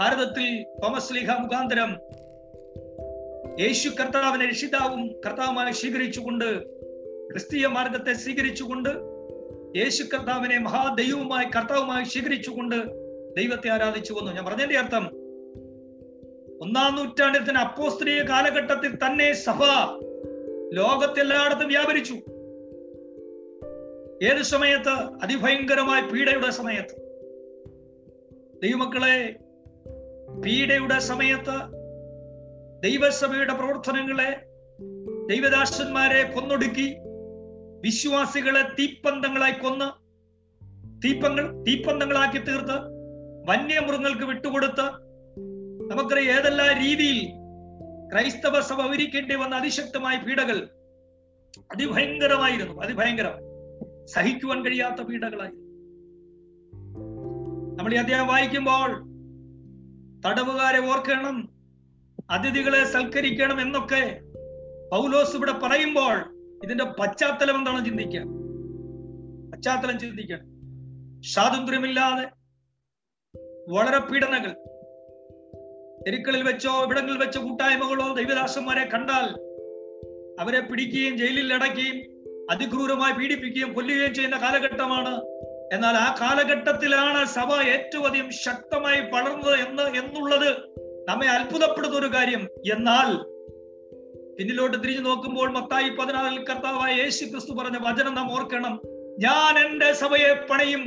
ഭാരതത്തിൽ 0.00 0.46
തോമസ് 0.82 1.14
ലീഹ 1.14 1.30
മുഖാന്തരം 1.38 1.90
യേശു 3.60 3.88
കർത്താവിനെ 3.88 4.48
രക്ഷിതാവും 4.48 5.20
കർത്താവുമായി 5.26 5.72
സ്വീകരിച്ചുകൊണ്ട് 5.72 6.64
ക്രിസ്തീയ 7.30 7.66
മാർഗത്തെ 7.66 8.12
സ്വീകരിച്ചുകൊണ്ട് 8.12 8.88
യേശു 9.78 10.02
കർത്താവിനെ 10.02 10.58
മഹാദൈവവുമായി 10.58 11.44
കർത്താവുമായി 11.44 12.04
സ്വീകരിച്ചുകൊണ്ട് 12.04 12.76
ദൈവത്തെ 13.36 13.68
ആരാധിച്ചു 13.68 14.12
വന്നു. 14.12 14.32
ഞാൻ 14.32 14.44
പറഞ്ഞതിന്റെ 14.44 14.78
അർത്ഥം 14.78 15.06
ഒന്നാം 16.62 16.96
നൂറ്റാണ്ടിൽ 16.96 17.48
തന്നെ 17.48 17.60
അപ്പോസ്ത്രീയ 17.60 18.22
കാലഘട്ടത്തിൽ 18.22 18.96
തന്നെ 18.96 19.32
സഭ 19.32 19.62
ലോകത്തെല്ലായിടത്തും 20.72 21.68
വ്യാപരിച്ചു. 21.68 22.14
ഏത് 24.24 24.42
സമയത്ത്? 24.42 25.22
അതിഭയങ്കരമായ 25.22 26.00
പീഡയുടെ 26.00 26.50
സമയത്ത്. 26.50 26.94
ദൈവമക്കളെ 28.62 29.36
പീഡയുടെ 30.40 30.98
സമയത്ത് 30.98 31.81
ദൈവസഭയുടെ 32.82 33.54
പ്രവർത്തനങ്ങളെ 33.54 34.44
ദൈവദാസന്മാരെ 35.28 36.22
കൊന്നൊടുക്കി 36.22 36.96
വിശ്വാസികളെ 37.80 38.62
തീപ്പന്തങ്ങളായി 38.62 39.52
കൊന്ന് 39.52 40.02
തീപ്പങ്ങൾ 41.02 41.62
തീപ്പന്തങ്ങളാക്കി 41.62 42.38
തീർത്ത് 42.38 42.76
വന്യമൃഗങ്ങൾക്ക് 43.48 44.24
വിട്ടുകൊടുത്ത് 44.24 44.86
നമുക്കറിയാം 45.90 46.38
ഏതെല്ലാം 46.38 46.78
രീതിയിൽ 46.78 47.28
ക്രൈസ്തവ 48.12 48.60
സഭ 48.60 48.80
ഒരുക്കേണ്ടി 48.80 49.34
വന്ന 49.34 49.54
അതിശക്തമായ 49.56 50.16
പീഡകൾ 50.16 50.68
അതിഭയങ്കരമായിരുന്നു. 51.72 52.82
അതിഭയങ്കരം. 52.82 53.34
സഹിക്കുവാൻ 54.06 54.64
കഴിയാത്ത 54.64 55.00
പീഡകളായി 55.02 55.50
നമ്മൾ 57.76 57.94
ഈ 57.94 57.96
അധ്യായം 57.96 58.26
വായിക്കുമ്പോൾ 58.26 58.90
തടവുകാരെ 60.28 60.78
ഓർക്കണം. 60.78 61.51
അതിഥികളെ 62.30 62.84
സൽക്കരിക്കണം 62.84 63.60
എന്നൊക്കെ 63.60 64.20
പൗലോസ് 64.92 65.36
ഇവിടെ 65.36 65.52
പറയുമ്പോൾ 65.52 66.16
ഇതിന്റെ 66.64 66.84
പശ്ചാത്തലം 66.84 67.58
എന്താണ് 67.58 67.84
ചിന്തിക്കുക 67.84 68.20
പശ്ചാത്തലം 69.52 69.98
ചിന്തിക്കണം. 69.98 70.52
സ്വാതന്ത്ര്യമില്ലാതെ 71.22 72.24
വളരെ 73.68 73.98
പീഡനങ്ങൾ. 73.98 74.52
തെരുക്കളിൽ 76.06 76.42
വെച്ചോ 76.42 76.84
ഇവിടങ്ങളിൽ 76.84 77.18
വെച്ചോ 77.18 77.42
കൂട്ടായ്മകളോ 77.42 78.14
ദൈവദാസന്മാരെ 78.14 78.88
കണ്ടാൽ 78.94 79.28
അവരെ 80.40 80.60
പിടിക്കുകയും 80.60 81.18
ജയിലിൽ 81.18 81.54
അടയ്ക്കുകയും 81.54 82.12
അതിക്രൂരമായി 82.50 83.12
പീഡിപ്പിക്കുകയും 83.12 83.72
കൊല്ലുകയും 83.72 84.14
ചെയ്യുന്ന 84.14 84.40
കാലഘട്ടമാണ്. 84.40 85.14
എന്നാൽ 85.74 85.94
ആ 85.94 86.16
കാലഘട്ടത്തിലാണ് 86.20 87.26
സഭ 87.26 87.52
ഏറ്റവും 87.68 88.06
അധികം 88.06 88.30
ശക്തമായി 88.30 89.00
വളർന്നത് 89.00 89.68
എന്ന് 89.68 89.82
എന്നുള്ളത് 89.82 90.81
നമ്മെ 91.08 91.26
അത്ഭുതപ്പെടുന്ന 91.26 91.98
ഒരു 91.98 92.06
കാര്യം. 92.06 92.48
എന്നാൽ 92.72 93.32
പിന്നിലോട്ട് 94.38 94.82
തിരിഞ്ഞു 94.82 95.00
നോക്കുമ്പോൾ 95.00 95.50
മത്തായി 95.50 95.88
പതിനാറിൽ 95.88 96.38
കർത്താവായ 96.38 96.94
യേശു 96.94 97.24
ക്രിസ്തു 97.24 97.52
പറഞ്ഞ 97.52 97.76
വചനം 97.80 98.14
നാം 98.14 98.32
ഓർക്കണം. 98.32 98.80
ഞാൻ 99.18 99.66
എന്റെ 99.66 99.92
സഭയെ 99.92 100.46
പണയും. 100.50 100.86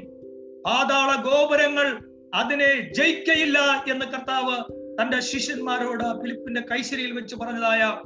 പാതാള 0.66 1.24
ഗോപുരങ്ങൾ 1.24 2.12
അതിനെ 2.34 2.94
ജയിക്കയില്ല 2.94 3.60
എന്ന് 3.92 4.06
കർത്താവ് 4.06 4.64
തന്റെ 5.02 5.20
ശിഷ്യന്മാരോട് 5.20 6.04
ഫിലിപ്പിന്റെ 6.04 6.62
കൈശരിയിൽ 6.62 7.12
വെച്ച് 7.12 7.36
പറഞ്ഞതായ 7.36 8.02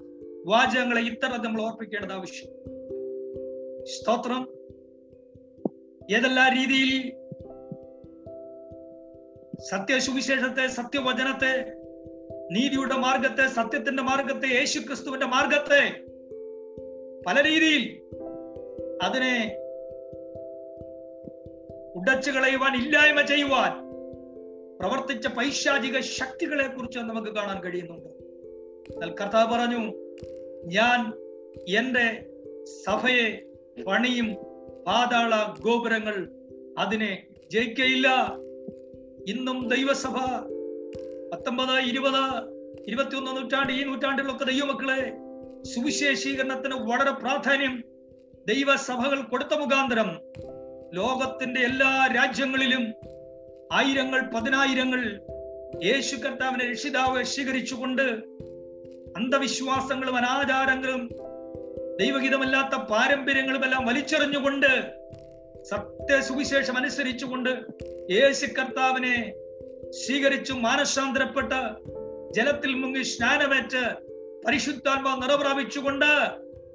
വാചകങ്ങളെ 0.46 1.02
ഇത്തരം 1.02 1.44
നമ്മൾ 1.44 1.62
ഓർപ്പിക്കേണ്ടത് 1.62 2.12
ആവശ്യം. 2.12 2.48
സ്തോത്രം. 3.86 4.48
ഏതെല്ലാ 6.12 6.48
രീതിയിൽ 6.48 7.14
സത്യ 9.72 10.00
സുവിശേഷത്തെ 10.00 10.68
സത്യവചനത്തെ 10.68 11.79
നീതിയുടെ 12.52 12.96
മാർഗത്തെ 12.96 13.48
സത്യത്തിന്റെ 13.48 14.04
മാർഗത്തെ 14.04 14.48
യേശു 14.48 14.80
ക്രിസ്തുവിന്റെ 14.80 15.26
മാർഗത്തെ 15.26 15.82
പല 17.28 17.44
രീതിയിൽ 17.44 17.84
അതിനെ 19.02 19.36
ഉടച്ചു 21.96 22.32
കളയുവാൻ 22.32 22.76
ഇല്ലായ്മ 22.84 23.22
ചെയ്യുവാൻ 23.22 23.72
പ്രവർത്തിച്ച 24.80 25.28
പൈശാചിക 25.28 26.00
ശക്തികളെ 26.00 26.68
കുറിച്ച് 26.68 27.00
നമുക്ക് 27.00 27.28
കാണാൻ 27.28 27.64
കഴിയുന്നുണ്ട്. 27.64 28.10
കർത്താവ് 29.22 29.54
പറഞ്ഞു 29.54 29.82
ഞാൻ 30.66 31.00
എന്റെ 31.78 32.06
സഭയെ 32.86 33.28
പണിയും 33.84 34.34
പാതാള 34.88 35.32
ഗോപുരങ്ങൾ 35.62 36.30
അതിനെ 36.78 37.28
ജയിക്കയില്ല. 37.52 38.08
ഇന്നും 39.28 39.68
ദൈവസഭ 39.68 40.16
പത്തൊമ്പത് 41.32 41.80
ഇരുപത് 41.80 42.24
ഇരുപത്തിയൊന്ന് 42.88 43.32
നൂറ്റാണ്ട് 43.38 43.74
ഈ 43.74 43.84
നൂറ്റാണ്ടിലൊക്കെ 43.84 44.46
ദൈവമക്കളെ 44.46 45.00
സുവിശേഷീകരണത്തിന് 45.74 46.74
വളരെ 46.74 47.12
പ്രാധാന്യം 47.12 47.84
ദൈവസഭകൾ 48.48 49.22
കൊടുത്ത 49.22 49.54
മുഖാന്തരം 49.54 50.10
ലോകത്തിന്റെ 50.94 51.60
എല്ലാ 51.60 52.08
രാജ്യങ്ങളിലും 52.16 52.94
ആയിരങ്ങൾ 53.74 54.32
പതിനായിരങ്ങൾ 54.36 55.02
യേശു 55.84 56.16
കർത്താവിനെ 56.16 56.66
രക്ഷിതാവ് 56.72 57.24
സ്വീകരിച്ചുകൊണ്ട് 57.24 58.06
അന്ധവിശ്വാസങ്ങളും 59.18 60.18
അനാചാരങ്ങളും 60.18 61.10
ദൈവഹിതമല്ലാത്ത 62.00 62.76
പാരമ്പര്യങ്ങളും 62.76 63.66
എല്ലാം 63.66 63.86
വലിച്ചെറിഞ്ഞുകൊണ്ട് 63.86 64.72
സത്യ 65.64 66.22
സുവിശേഷം 66.22 66.78
അനുസരിച്ചുകൊണ്ട് 66.78 67.50
യേശു 68.12 68.46
കർത്താവിനെ 68.46 69.34
സ്വീകരിച്ചു 69.92 70.54
മാനസാന്തരപ്പെട്ട് 70.54 71.60
ജലത്തിൽ 72.32 72.76
മുങ്ങി 72.76 73.04
സ്നാനമേറ്റ് 73.04 73.84
പരിശുദ്ധാത്മാ 74.46 75.16
നിറപ്രാപിച്ചുകൊണ്ട് 75.16 76.10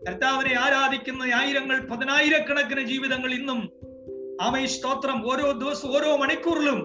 കർത്താവിനെ 0.09 0.54
ആരാധിക്കുന്ന 0.54 1.23
ആയിരങ്ങൾ 1.23 1.87
പതിനായിരക്കണക്കിന് 1.87 2.80
ജീവിതങ്ങൾ 2.80 3.35
ഇന്നും 3.35 3.61
ആമേ 4.42 4.66
സ്തോത്രം 4.66 5.26
ഓരോ 5.26 5.52
ദിവസവും 5.52 5.97
ഓരോ 5.97 6.16
മണിക്കൂറിലും 6.16 6.80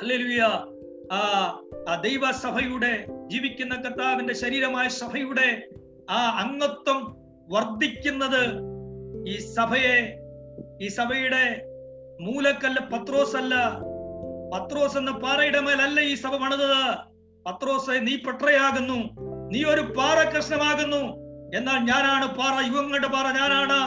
ഹല്ലേലൂയ. 0.00 0.42
ആ 1.12 1.18
ആ 1.88 1.94
ദൈവസഭയുടെ 1.94 3.06
ജീവിക്കുന്ന 3.28 3.74
കർത്താവിന്റെ 3.76 4.34
ശരീരമായ 4.34 4.88
സഭയുടെ 4.88 5.48
ആ 6.10 6.42
അംഗത്വം 6.42 6.98
വർദ്ധിക്കുന്നത് 7.48 8.42
ഈ 9.26 9.36
സഭയെ 9.36 9.96
ഈ 10.80 10.88
സഭയുടെ 10.88 11.44
മൂലക്കല്ല 12.20 12.80
പത്രോസല്ല 12.80 13.54
പത്രോസ് 14.52 14.96
എന്ന 14.96 15.10
പാറയുടെ 15.10 15.60
മേലല്ല 15.60 16.00
ഈ 16.00 16.14
സഭ 16.14 16.34
പണിതത്. 16.36 16.82
പത്രോസ് 17.46 17.90
നീ 18.06 18.16
പെട്രയാകുന്നു 18.16 18.98
നീ 19.52 19.64
ഒരു 19.64 19.82
പാറ 19.96 20.18
കൃഷ്ണമാകുന്നു 20.34 21.02
എന്നാൽ 21.58 21.78
ഞാനാണ് 21.90 22.26
പാറ 22.38 22.54
യുവങ്ങളുടെ 22.68 23.06
പാറ 23.06 23.26
ഞാനാണ്. 23.36 23.80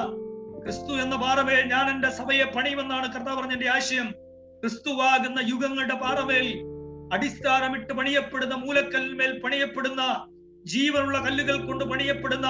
ക്രിസ്തു 0.63 0.93
എന്ന 0.93 1.15
പാറമേൽ 1.15 1.63
ഞാൻ 1.73 1.89
എന്റെ 1.89 2.09
സഭയെ 2.09 2.45
പണിയുമെന്നാണ് 2.55 3.07
കർത്താവ് 3.13 3.37
പറഞ്ഞെന്റെ 3.39 3.69
ആശയം. 3.69 4.07
ക്രിസ്തുവാകുന്ന 4.61 5.39
യുഗങ്ങളുടെ 5.51 5.95
പാറമേൽ 5.95 6.47
അടിസ്ഥാനമിട്ട് 7.13 7.93
പണിയപ്പെടുന്ന 7.93 8.55
മൂലക്കല്ലിന്മേൽ 8.55 9.31
പണിയപ്പെടുന്ന 9.43 10.01
ജീവനുള്ള 10.65 11.17
കല്ലുകൾ 11.19 11.55
കൊണ്ട് 11.65 11.83
പണിയപ്പെടുന്ന 11.83 12.47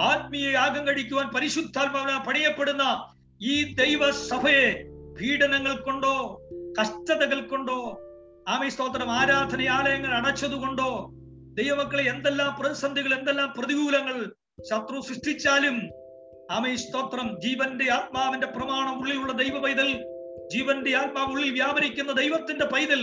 ആത്മീയ 0.00 0.46
യാഗം 0.50 0.86
കഴിക്കുവാൻ 0.86 1.26
പരിശുദ്ധാത്മാവിനാ 1.34 2.16
പണിയപ്പെടുന്ന 2.28 2.84
ഈ 3.40 3.54
ദൈവ 3.72 4.10
സഭയെ 4.10 4.66
പീഡനങ്ങൾ 5.18 5.74
കൊണ്ടോ 5.76 6.14
കഷ്ടതകൾ 6.78 7.40
കൊണ്ടോ 7.40 7.78
ആമി 8.48 8.68
സ്തോത്രം 8.68 9.10
ആരാധനയാലയങ്ങൾ 9.10 10.14
അടച്ചതുകൊണ്ടോ? 10.14 11.10
ദൈവമക്കളെ 11.54 12.02
എന്തെല്ലാം 12.02 12.60
പ്രതിസന്ധികൾ 12.60 13.18
എന്തെല്ലാം 13.18 13.54
പ്രതികൂലങ്ങൾ 13.58 14.16
ശത്രു 14.70 15.00
സൃഷ്ടിച്ചാലും 15.00 15.76
ആമേ 16.50 16.76
സ്തോത്രം 16.76 17.40
ജീവന്റെ 17.40 17.90
ആത്മാവിന്റെ 17.92 18.46
പ്രമാണം 18.46 19.00
ഉള്ളിലുള്ള 19.00 19.32
ദൈവ 19.32 19.58
പൈതൽ 19.58 19.88
ജീവന്റെ 20.50 20.96
ആത്മാവ് 20.96 21.32
ഉള്ളിൽ 21.32 21.50
വ്യാപരിക്കുന്ന 21.50 22.12
ദൈവത്തിന്റെ 22.12 22.64
പൈതൽ 22.64 23.02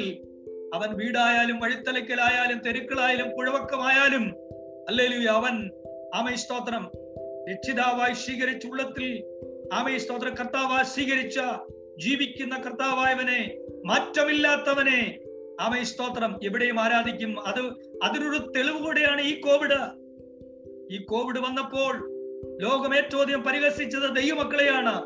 അവൻ 0.73 0.95
വീടായാലും 0.95 1.59
വഴിത്തലക്കലായാലും 1.59 2.59
തെരുക്കളായാലും 2.59 3.29
കുഴവക്കമായാലും 3.35 4.25
അല്ലേലു 4.89 5.29
അവൻ 5.29 5.69
ആമേ 6.15 6.35
സ്തോത്രം 6.35 6.83
രക്ഷിതാവായി 7.51 8.13
സ്വീകരിച്ച 8.13 8.65
ഉള്ളത്തിൽ 8.67 9.23
ആമേ 9.73 9.97
സ്തോത്രം 9.97 10.33
കർത്താവായി 10.33 10.83
സ്വീകരിച്ച 10.83 11.39
ജീവിക്കുന്ന 11.99 12.57
കർത്താവായവനെ 12.57 13.57
മാറ്റമില്ലാത്തവനെ. 13.85 15.19
ആമേ 15.61 15.83
സ്തോത്രം 15.83 16.39
എവിടെയും 16.43 16.79
ആരാധിക്കും. 16.79 17.47
അത് 17.47 17.59
അതിനൊരു 18.03 18.51
തെളിവ് 18.55 18.79
കൂടെയാണ് 18.79 19.21
ഈ 19.21 19.39
കോവിഡ്. 19.39 19.79
ഈ 20.93 21.03
കോവിഡ് 21.03 21.39
വന്നപ്പോൾ 21.39 22.11
ലോകം 22.61 22.95
ഏറ്റവും 22.95 23.21
അധികം 23.21 23.43
പരിഹസിച്ചത് 23.43 24.15
ദൈവമക്കളെയാണ്. 24.15 25.03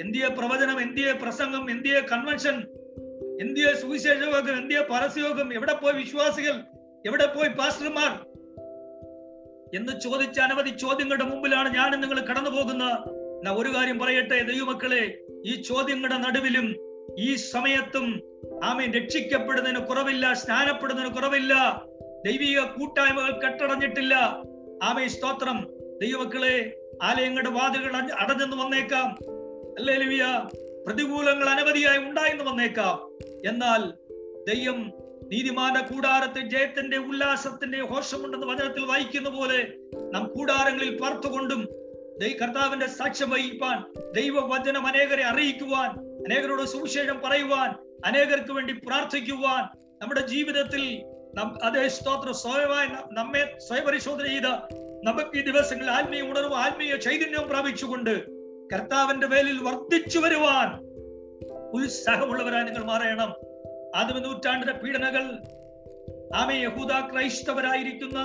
എന്തിയ 0.00 0.28
പ്രവചനം 0.38 0.82
എന്തിയ 0.82 1.12
പ്രസംഗം 1.22 1.70
എന്തിയ 1.70 2.00
കൺവെൻഷൻ 2.12 2.54
എന്തിയ 3.40 3.74
സുവിശേഷയോഗം 3.80 4.58
എന്തിയ 4.58 4.78
പരസ്യയോഗം 4.78 5.54
എവിടെ 5.54 5.72
പോയി 5.72 5.92
വിശ്വാസികൾ 5.92 6.54
എവിടെ 7.06 7.26
പോയി 7.26 7.48
പാസ്റ്റർമാർ? 7.48 8.36
എന്ന് 9.74 10.00
ചോദിച്ച 10.00 10.40
അനവധി 10.40 10.70
ചോദ്യങ്ങളുടെ 10.70 11.24
മുമ്പിലാണ് 11.24 11.74
ഞാൻ 11.74 12.00
നിങ്ങൾ 12.00 12.20
കടന്നു 12.20 12.50
പോകുന്നത് 12.50 13.15
എന്നാ 13.46 13.58
ഒരു 13.58 13.74
കാര്യം 13.74 13.98
പറയട്ടെ 13.98 14.42
ദൈവമക്കളെ 14.42 15.18
ഈ 15.46 15.62
ചോദ്യങ്ങളുടെ 15.62 16.18
നടുവിലും 16.18 16.76
ഈ 17.18 17.34
സമയത്തും 17.34 18.22
ആമെ 18.64 18.86
രക്ഷിക്കപ്പെടുന്നതിന് 18.86 19.78
കുറവില്ല 19.78 20.32
സ്നാനപ്പെടുന്നതിന് 20.32 21.14
കുറവില്ല 21.14 21.84
ദൈവിക 22.26 22.60
കൂട്ടായ്മകൾ 22.60 23.40
കെട്ടടഞ്ഞിട്ടില്ല. 23.40 24.14
ആമേ 24.82 25.08
സ്തോത്രം. 25.08 25.68
ദൈവമക്കളെ 26.02 26.76
ആലയങ്ങളുടെ 27.02 27.50
വാതിലുകൾ 27.50 27.96
അട- 27.96 28.14
അടഞ്ഞെന്ന് 28.18 28.56
വന്നേക്കാം. 28.56 29.08
അല്ലേ 29.78 29.94
ലിവിയ 29.94 30.46
പ്രതികൂലങ്ങൾ 30.86 31.48
അനവധിയായി 31.48 31.98
ഉണ്ടായെന്ന് 31.98 32.44
വന്നേക്കാം. 32.44 33.08
എന്നാൽ 33.48 33.92
ദൈവം 34.54 34.92
നീതിമാന 35.32 35.80
കൂടാരത്തെ 35.80 36.40
ജയത്തിന്റെ 36.40 36.96
ഉല്ലാസത്തിന്റെ 36.96 37.80
ഹോഷമുണ്ടെന്ന് 37.80 38.46
വചനത്തിൽ 38.46 38.84
വായിക്കുന്ന 38.84 39.28
പോലെ 39.28 39.72
നാം 40.10 40.34
കൂടാരങ്ങളിൽ 40.34 40.98
പാർത്തുകൊണ്ടും 40.98 41.85
കർത്താവിന്റെ 42.20 42.86
സാക്ഷ്യം 42.86 43.30
വഹിക്കാൻ 43.30 43.84
ദൈവവചനം 44.12 44.86
അനേകരെ 44.86 45.22
അറിയിക്കുവാൻ 45.22 45.90
അനേകരോട് 46.24 46.62
സുവിശേഷം 46.62 47.22
പറയുവാൻ 47.24 47.74
അനേകർക്ക് 48.04 48.52
വേണ്ടി 48.52 48.72
പ്രാർത്ഥിക്കുവാൻ 48.72 49.62
നമ്മുടെ 50.02 50.20
ജീവിതത്തിൽ 50.20 51.04
അതേ 51.62 51.88
സ്തോത്ര 51.88 52.30
സ്വയമായി 52.32 52.88
നമ്മെ 53.10 53.56
സ്വയപരിശോധന 53.58 54.26
ചെയ്ത് 54.26 54.52
നമുക്ക് 55.02 55.38
ഈ 55.38 55.42
ദിവസങ്ങളിൽ 55.42 55.90
ആത്മീയ 55.90 56.22
ഉണർവ് 56.22 56.54
ആത്മീയ 56.54 56.96
ചൈതന്യവും 56.96 57.48
പ്രാപിച്ചുകൊണ്ട് 57.48 58.14
കർത്താവിന്റെ 58.72 59.26
വേലിൽ 59.26 59.62
വർദ്ധിച്ചു 59.62 60.18
വരുവാൻ 60.18 60.68
ഉത്സാഹമുള്ളവരായി 61.72 62.64
നിങ്ങൾ 62.64 62.84
മാറണം. 62.84 63.30
ആദ്യ 63.94 64.14
നൂറ്റാണ്ടിന്റെ 64.18 64.72
പീഡനകൾ 64.72 65.24
ആമേ 66.34 66.54
യഹൂദ 66.62 66.92
ക്രൈസ്തവരായിരിക്കുന്ന 67.12 68.18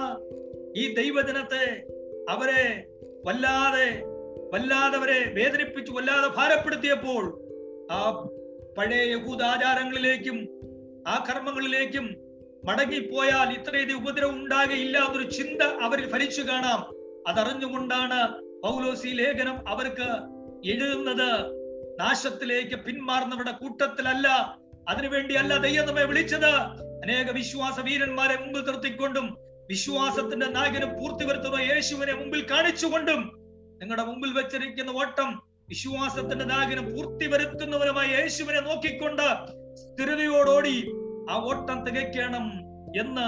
ഈ 0.76 0.94
ദൈവജനത്തെ 0.94 1.84
അവരെ 2.30 2.64
വല്ലാതെ 3.26 3.88
വല്ലാതെ 4.54 4.98
അവരെ 4.98 5.34
വേദനിപ്പിച്ചു 5.34 5.92
വല്ലാതെ 5.92 6.28
ഭാരപ്പെടുത്തിയപ്പോൾ 6.28 7.24
ആ 7.92 7.98
പഴയ 8.78 9.04
യഹൂദ 9.12 9.42
ആചാരങ്ങളിലേക്കും 9.44 10.38
ആ 11.08 11.26
കർമ്മങ്ങളിലേക്കും 11.30 12.06
മടങ്ങിപ്പോയാൽ 12.66 13.50
ഇത്രയധികം 13.54 13.98
ഉപദ്രവം 13.98 14.36
ഉണ്ടാകയില്ല 14.36 14.98
എന്നൊരു 14.98 15.30
ചിന്ത 15.32 15.62
അവരിൽ 15.62 16.12
ഫലിച്ചു 16.12 16.42
കാണാം. 16.42 16.82
അതറിഞ്ഞുകൊണ്ടാണ് 17.28 18.20
പൗലോസി 18.64 19.08
ലേഖനം 19.08 19.68
അവർക്ക് 19.68 20.10
എഴുതുന്നത്. 20.70 21.30
നാശത്തിലേക്ക് 22.00 22.76
പിന്മാറുന്നവരുടെ 22.76 23.52
കൂട്ടത്തിലല്ല 23.52 24.28
അതിനുവേണ്ടിയല്ല 24.90 25.58
ദൈവം 25.58 25.88
നമ്മെ 25.88 26.06
വിളിച്ചത്. 26.06 26.54
അനേക 27.04 27.32
വിശ്വാസ 27.32 27.80
വീരന്മാരെ 27.80 28.36
മുമ്പിൽ 28.36 28.62
നിർത്തിക്കൊണ്ടും 28.62 29.28
വിശ്വാസത്തിന്റെ 29.72 30.48
നായകനും 30.56 30.92
പൂർത്തി 30.98 31.26
വരുത്തുന്ന 31.26 31.60
യേശുവിനെ 31.70 32.14
മുമ്പിൽ 32.14 32.42
കാണിച്ചുകൊണ്ടും 32.52 33.22
നിങ്ങളുടെ 33.82 34.06
മുമ്പിൽ 34.10 34.32
വെച്ചിരിക്കുന്ന 34.34 34.92
ഓട്ടം 35.02 35.30
വിശ്വാസത്തിന്റെ 35.70 36.46
നായകനും 36.46 36.86
പൂർത്തി 36.92 37.28
വരുത്തുന്നവരുമായ 37.28 38.08
യേശുവിനെ 38.18 38.62
നോക്കിക്കൊണ്ട് 38.62 39.28
സ്ഥിരതയോടോടി 39.82 40.76
ആ 41.30 41.36
ഓട്ടം 41.50 41.80
തികയ്ക്കണം 41.86 42.46
എന്ന് 43.02 43.28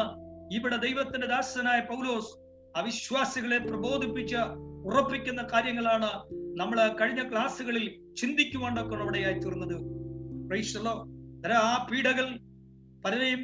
ഇവിടെ 0.52 0.78
ദൈവത്തിന്റെ 0.78 1.28
ദാസനായ 1.28 1.80
പൗലോസ് 1.92 2.32
അവിശ്വാസികളെ 2.76 3.60
പ്രബോധിപ്പിച്ച് 3.68 4.42
ഉറപ്പിക്കുന്ന 4.88 5.42
കാര്യങ്ങളാണ് 5.54 6.10
നമ്മൾ 6.58 6.80
കഴിഞ്ഞ 7.00 7.22
ക്ലാസ്സുകളിൽ 7.30 7.86
ചിന്തിക്കുവാണ്ടൊക്കെ 8.18 8.96
അവിടെയായി 9.04 9.38
തീർന്നത്. 9.40 9.78
ആ 11.64 11.78
പീഡകൾ 11.90 12.28
പലരെയും 13.04 13.44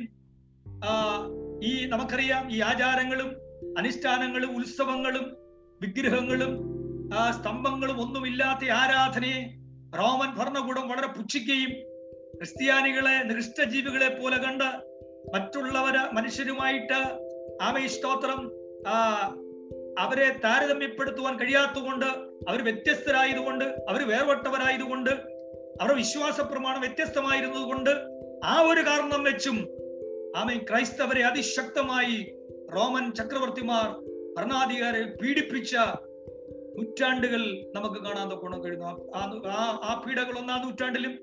ഈ 1.62 1.86
നമുക്കറിയാം 1.86 2.52
ഈ 2.52 2.62
ആചാരങ്ങളും 2.62 3.36
അനുഷ്ഠാനങ്ങളും 3.78 4.56
ഉത്സവങ്ങളും 4.56 5.38
വിഗ്രഹങ്ങളും 5.82 6.54
സ്തംഭങ്ങളും 7.34 8.02
ഒന്നുമില്ലാത്ത 8.02 8.72
ആരാധനയെ 8.72 9.39
റോമൻ 9.98 10.36
ഭരണകൂടം 10.39 10.89
വളരെ 10.89 11.08
പുച്ഛിക്കുകയും 11.08 11.72
ക്രിസ്ത്യാനികളെ 12.38 13.24
നികൃഷ്ടജീവികളെ 13.24 14.10
പോലെ 14.10 14.38
കണ്ട് 14.38 14.69
മറ്റുള്ളവര് 15.34 16.15
മനുഷ്യരുമായിട്ട് 16.15 17.00
ആമേ 17.62 17.88
സ്തോത്രം 17.88 18.39
അവരെ 20.00 20.39
താരതമ്യപ്പെടുത്തുവാൻ 20.45 21.39
കഴിയാത്തതുകൊണ്ട് 21.39 22.06
അവർ 22.50 22.63
വ്യത്യസ്തരായതുകൊണ്ട് 22.63 23.65
അവർ 23.65 24.08
വേർപെട്ടവരായതുകൊണ്ട് 24.10 25.10
അവരുടെ 25.82 25.93
വിശ്വാസ 25.93 26.41
പ്രമാണം 26.41 26.80
വ്യത്യസ്തമായിരുന്നതുകൊണ്ട് 26.80 27.89
ആ 28.45 28.62
ഒരു 28.62 28.82
കാരണം 28.82 29.24
വെച്ചും 29.24 29.58
ആമേ 30.36 30.58
ക്രൈസ്തവരെ 30.58 31.24
അതിശക്തമായി 31.24 32.36
റോമൻ 32.76 33.13
ചക്രവർത്തിമാർ 33.13 34.10
ഭരണാധികാരെ 34.38 35.06
പീഡിപ്പിച്ച 35.06 35.76
നൂറ്റാണ്ടുകൾ 36.76 37.72
നമുക്ക് 37.76 38.04
കാണാൻ 38.04 38.30
തൊക്കണം 38.30 38.63
കഴിയുന്നു. 38.63 39.12
ആ- 39.15 39.80
ആ- 39.84 40.04
പീഡകൾ 40.08 40.39
ഒന്നാം 40.39 40.62
നൂറ്റാണ്ടിലും 40.65 41.20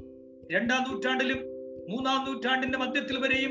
രണ്ടാം 0.53 0.85
നൂറ്റാണ്ടിലും 0.93 1.37
മൂന്നാം 1.89 2.33
നൂറ്റാണ്ടിന്റെ 2.33 2.79
മധ്യത്തിൽ 2.79 3.19
വരെയും 3.19 3.51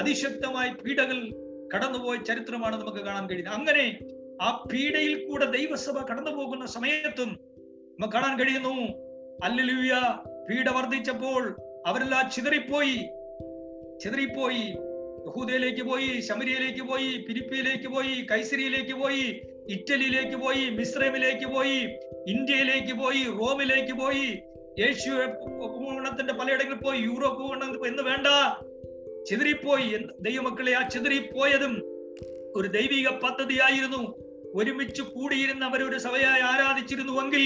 അതിശക്തമായി 0.00 0.70
പീഡകൾ 0.70 1.28
കടന്നുപോയ 1.74 2.16
ചരിത്രമാണ് 2.16 2.80
നമുക്ക് 2.80 2.98
കാണാൻ 2.98 3.26
കഴിയുന്നത്. 3.26 3.54
അങ്ങനെ 3.54 3.98
ആ 4.42 4.64
പീഡയിൽ 4.72 5.28
കൂടെ 5.28 5.44
ദൈവസഭ 5.44 5.98
കടന്നു 5.98 6.30
പോകുന്ന 6.30 6.66
സമയത്തും 6.66 7.28
നമുക്ക് 7.28 8.12
കാണാൻ 8.12 8.38
കഴിയുന്നു. 8.38 8.92
അല്ലലൂയ. 9.44 10.00
പീഡ 10.50 10.70
വർദ്ധിച്ചപ്പോൾ 10.70 11.56
അവരെല്ലാം 11.86 12.30
ചിതറിപ്പോയി. 12.30 12.96
ചിതറിപ്പോയി. 13.98 14.89
യഹൂദയിലേക്ക് 15.30 15.82
പോയി 15.82 16.20
ശമരിയയിലേക്ക് 16.20 16.82
പോയി 16.82 17.24
ഫിലിപ്പിയിലേക്ക് 17.28 17.88
പോയി 17.88 18.26
കൈസരിയിലേക്ക് 18.30 18.92
പോയി 18.92 19.40
ഇറ്റലിയിലേക്ക് 19.68 20.36
പോയി 20.36 20.70
മിശ്രമിലേക്ക് 20.70 21.46
പോയി 21.46 21.76
ഇന്ത്യയിലേക്ക് 22.26 22.92
പോയി 22.92 23.24
റോമിലേക്ക് 23.24 23.92
പോയി 23.92 24.38
ഏഷ്യ 24.78 25.10
ഭൂഗണത്തിന്റെ 25.76 26.32
പലയിടങ്ങളിൽ 26.34 26.78
പോയി 26.78 27.00
യൂറോപ്പ് 27.00 27.42
ഭൂഖണ്ഡം 27.42 27.86
എന്ന് 27.86 28.02
വേണ്ട. 28.02 28.26
ചിതറിപ്പോയി. 29.24 29.94
എന്ത് 29.94 30.24
ദൈവമക്കളെ 30.24 30.72
ആ 30.72 30.88
ചിതറിപ്പോയതും 30.88 31.82
ഒരു 32.56 32.68
ദൈവിക 32.68 33.08
പദ്ധതിയായിരുന്നു. 33.08 34.14
ഒരുമിച്ച് 34.54 35.02
കൂടിയിരുന്ന 35.02 35.64
അവരൊരു 35.64 35.98
സഭയായി 35.98 36.40
ആരാധിച്ചിരുന്നുവെങ്കിൽ 36.40 37.40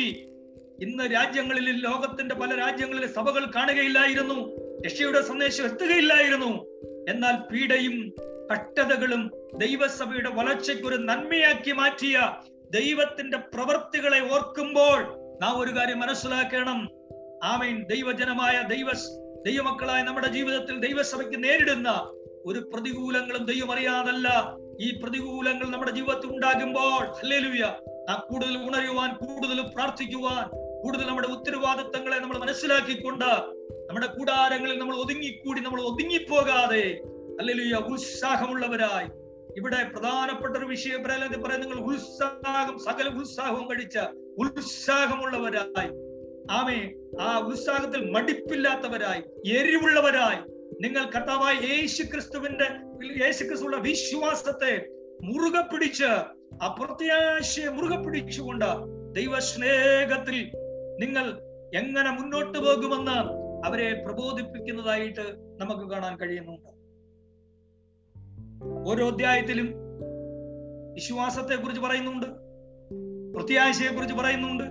ഇന്ന് 0.82 1.14
രാജ്യങ്ങളിൽ 1.14 1.70
ലോകത്തിന്റെ 1.70 2.34
പല 2.34 2.58
രാജ്യങ്ങളിലെ 2.58 3.06
സഭകൾ 3.06 3.50
കാണുകയില്ലായിരുന്നു. 3.56 4.63
രക്ഷയുടെ 4.82 5.22
സന്ദേശം 5.22 5.64
എത്തുകയില്ലായിരുന്നു. 5.64 6.64
എന്നാൽ 7.10 7.52
പീഡയും 7.52 8.12
കഷ്ടതകളും 8.52 9.30
ദൈവസഭയുടെ 9.56 10.30
വളർച്ചയ്ക്ക് 10.30 10.84
ഒരു 10.84 10.96
നന്മയാക്കി 10.96 11.72
മാറ്റിയ 11.72 12.34
ദൈവത്തിന്റെ 12.70 13.38
പ്രവർത്തികളെ 13.38 14.34
ഓർക്കുമ്പോൾ 14.34 15.02
നാം 15.42 15.60
ഒരു 15.60 15.70
കാര്യം 15.70 16.00
മനസ്സിലാക്കണം. 16.00 16.88
ആമീൻ. 17.44 17.84
ദൈവജനമായ 17.84 18.62
ദൈവ 18.68 18.86
ദൈവമക്കളായ 19.46 20.02
നമ്മുടെ 20.02 20.26
ജീവിതത്തിൽ 20.26 20.78
ദൈവസഭയ്ക്ക് 20.78 21.44
നേരിടുന്ന 21.44 21.90
ഒരു 22.46 22.70
പ്രതികൂലങ്ങളും 22.74 23.44
ദൈവം 23.44 23.72
അറിയാതല്ല. 23.72 24.56
ഈ 24.80 25.00
പ്രതികൂലങ്ങൾ 25.02 25.64
നമ്മുടെ 25.64 25.90
ജീവിതത്തിൽ 25.90 26.26
ഉണ്ടാകുമ്പോൾ 26.26 27.06
നാം 28.08 28.22
കൂടുതൽ 28.32 28.58
ഉണരുവാൻ 28.58 29.14
കൂടുതൽ 29.14 29.60
പ്രാർത്ഥിക്കുവാൻ 29.62 30.48
കൂടുതൽ 30.82 31.06
നമ്മുടെ 31.06 31.28
ഉത്തരവാദിത്തങ്ങളെ 31.28 32.18
നമ്മൾ 32.18 32.38
മനസ്സിലാക്കിക്കൊണ്ട് 32.38 33.63
നമ്മുടെ 33.88 34.06
കൂടാരങ്ങളിൽ 34.06 34.78
നമ്മൾ 34.78 34.96
ഒതുങ്ങിക്കൂടി 34.96 35.60
നമ്മൾ 35.60 35.80
ഒതുങ്ങിപ്പോകാതെ 35.80 36.84
അല്ലെങ്കിൽ 37.40 37.74
ഉത്സാഹമുള്ളവരായി. 37.94 39.08
ഇവിടെ 39.58 39.82
പ്രധാനപ്പെട്ട 39.84 40.56
ഒരു 40.56 40.64
വിഷയം 40.64 41.04
പറയാൻ 41.04 41.60
നിങ്ങൾ 41.60 41.78
ഉത്സാഹം 41.78 42.78
സകല 42.78 43.08
ഉത്സാഹവും 43.08 43.66
കഴിച്ച 43.70 43.98
ഉത്സാഹമുള്ളവരായി. 44.38 45.90
ആമേ 46.50 46.78
ആ 47.20 47.38
ഉത്സാഹത്തിൽ 47.38 48.10
മടിപ്പില്ലാത്തവരായി 48.10 49.22
എരിവുള്ളവരായി. 49.58 50.40
നിങ്ങൾ 50.80 51.04
കർത്താവായ 51.10 51.54
യേശു 51.54 52.02
ക്രിസ്തുവിന്റെ 52.02 52.68
യേശു 53.22 53.44
ക്രിസ്തുവിന്റെ 53.44 53.78
വിശ്വാസത്തെ 53.78 54.74
മുറുകെ 55.24 55.62
പിടിച്ച് 55.72 56.10
ആ 56.62 56.68
പ്രത്യാശയെ 56.80 57.68
മുറുകെ 57.68 57.98
പിടിച്ചുകൊണ്ട് 58.04 58.70
ദൈവസ്നേഹത്തിൽ 59.18 60.36
നിങ്ങൾ 61.02 61.24
എങ്ങനെ 61.72 62.10
മുന്നോട്ട് 62.10 62.58
പോകുമെന്ന് 62.58 63.43
അവരെ 63.64 64.04
പ്രബോധിപ്പിക്കുന്നതായിട്ട് 64.04 65.24
നമുക്ക് 65.60 65.90
കാണാൻ 65.90 66.16
കഴിയുന്നുണ്ട്. 66.16 66.70
ഓരോ 68.86 69.08
അധ്യായത്തിലും 69.08 69.68
വിശ്വാസത്തെ 70.94 71.54
കുറിച്ച് 71.54 71.80
പറയുന്നുണ്ട് 71.80 72.26
പ്രത്യാശയെ 73.34 73.88
കുറിച്ച് 73.88 74.14
പറയുന്നുണ്ട് 74.14 74.66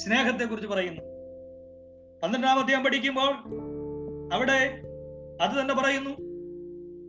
സ്നേഹത്തെ 0.00 0.44
കുറിച്ച് 0.44 0.68
പറയുന്നു 0.68 1.02
പന്ത്രണ്ടാം 2.22 2.58
അധ്യായം 2.58 2.84
പഠിക്കുമ്പോൾ 2.84 3.32
അവിടെ 4.34 4.58
അത് 5.40 5.60
തന്നെ 5.60 5.74
പറയുന്നു 5.74 6.12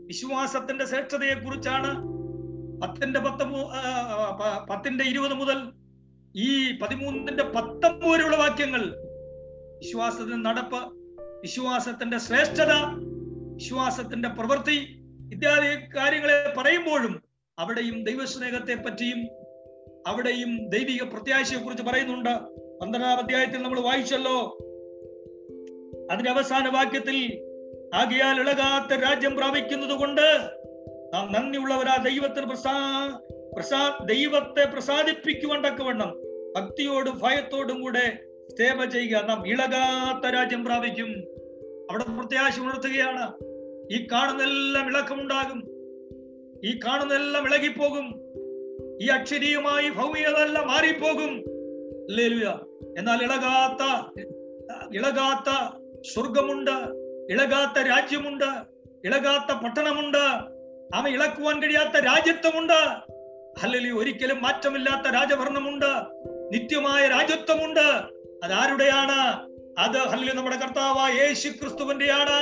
വിശ്വാസത്തിന്റെ 0.08 0.86
ശ്രേഷ്ഠതയെ 0.86 1.34
കുറിച്ചാണ് 1.36 1.92
പത്തിന്റെ 2.82 3.20
പത്ത് 3.20 3.44
പത്തിന്റെ 4.70 5.04
ഇരുപത് 5.04 5.34
മുതൽ 5.34 5.60
ഈ 6.36 6.50
പതിമൂന്നിന്റെ 6.78 7.44
പത്തൊമ്പത് 7.56 8.36
വാക്യങ്ങൾ 8.40 8.84
വിശ്വാസത്തിന്റെ 9.78 10.50
നടപ്പ് 10.50 10.82
വിശ്വാസത്തിന്റെ 11.42 12.18
ശ്രേഷ്ഠത 12.18 12.74
വിശ്വാസത്തിന്റെ 13.54 14.30
പ്രവൃത്തി 14.30 14.78
ഇത്യാദി 15.34 15.98
കാര്യങ്ങളെ 15.98 16.54
പറയുമ്പോഴും 16.58 17.24
അവിടെയും 17.60 18.04
ദൈവസ്നേഹത്തെ 18.04 18.76
പറ്റിയും 18.76 19.28
അവിടെയും 20.08 20.70
ദൈവിക 20.70 21.04
പ്രത്യാശയെ 21.04 21.58
കുറിച്ച് 21.58 21.84
പറയുന്നുണ്ട്. 21.84 22.34
പന്ത്രണ്ടാം 22.82 23.18
അധ്യായത്തിൽ 23.18 23.62
നമ്മൾ 23.62 23.80
വായിച്ചല്ലോ. 23.80 24.58
അതിന്റെ 26.12 26.30
അവസാന 26.30 26.68
വാക്യത്തിൽ 26.68 27.18
ആകിയാൽ 27.94 28.40
ഇളകാത്ത 28.40 29.00
രാജ്യം 29.00 29.36
പ്രാപിക്കുന്നത് 29.36 30.00
കൊണ്ട് 30.00 30.52
നാം 31.14 31.34
നന്ദിയുള്ളവരാ 31.34 31.96
ദൈവത്തിന് 31.96 32.46
പ്രസാ 32.46 32.76
പ്രസാ 33.56 34.00
ദൈവത്തെ 34.06 34.66
പ്രസാദിപ്പിക്കുവാൻ 34.66 35.62
തക്കവണ്ണം 35.66 36.12
ഭക്തിയോടും 36.56 37.20
ഭയത്തോടും 37.24 37.82
കൂടെ 37.82 38.27
സേവ 38.50 38.86
ചെയ്യുക 38.86 39.26
നാം. 39.26 39.48
ഇളകാത്ത 39.48 40.30
രാജ്യം 40.30 40.66
പ്രാപിക്കും. 40.66 41.10
അവിടെ 41.90 42.04
പ്രത്യാശ 42.04 42.60
ഉണർത്തുകയാണ്. 42.60 43.34
ഈ 43.94 44.08
കാണുന്നെല്ലാം 44.12 44.88
ഇളക്കമുണ്ടാകും. 44.88 45.64
ഈ 46.66 46.80
കാണുന്നെല്ലാം 46.86 47.46
ഇളകിപ്പോകും. 47.46 48.28
ഈ 49.02 49.08
അക്ഷരീയമായി 49.08 49.90
ഭൗമികതെല്ലാം 49.90 50.68
മാറിപ്പോകും. 50.68 51.58
എന്നാൽ 53.00 53.24
ഇളകാത്ത 53.24 54.04
ഇളകാത്ത 54.94 55.80
സ്വർഗമുണ്ട് 56.14 57.08
ഇളകാത്ത 57.34 57.88
രാജ്യമുണ്ട്. 57.88 58.78
ഇളകാത്ത 59.08 59.64
പട്ടണമുണ്ട്. 59.64 60.58
അവ 60.96 61.08
ഇളക്കുവാൻ 61.08 61.64
കഴിയാത്ത 61.64 62.04
രാജ്യത്വമുണ്ട്. 62.04 63.18
അല്ലെങ്കിൽ 63.64 63.94
ഒരിക്കലും 63.94 64.42
മാറ്റമില്ലാത്ത 64.42 65.14
രാജഭരണമുണ്ട്. 65.14 66.06
നിത്യമായ 66.54 67.08
രാജ്യത്വമുണ്ട്. 67.08 68.17
അതാരുടെയാണ്? 68.44 69.48
അത് 69.80 69.98
ഹല്ലു 69.98 70.34
നമ്മുടെ 70.34 70.56
കർത്താവായ 70.56 71.14
യേശു 71.14 71.50
ക്രിസ്തുവിന്റെയാണ് 71.50 72.38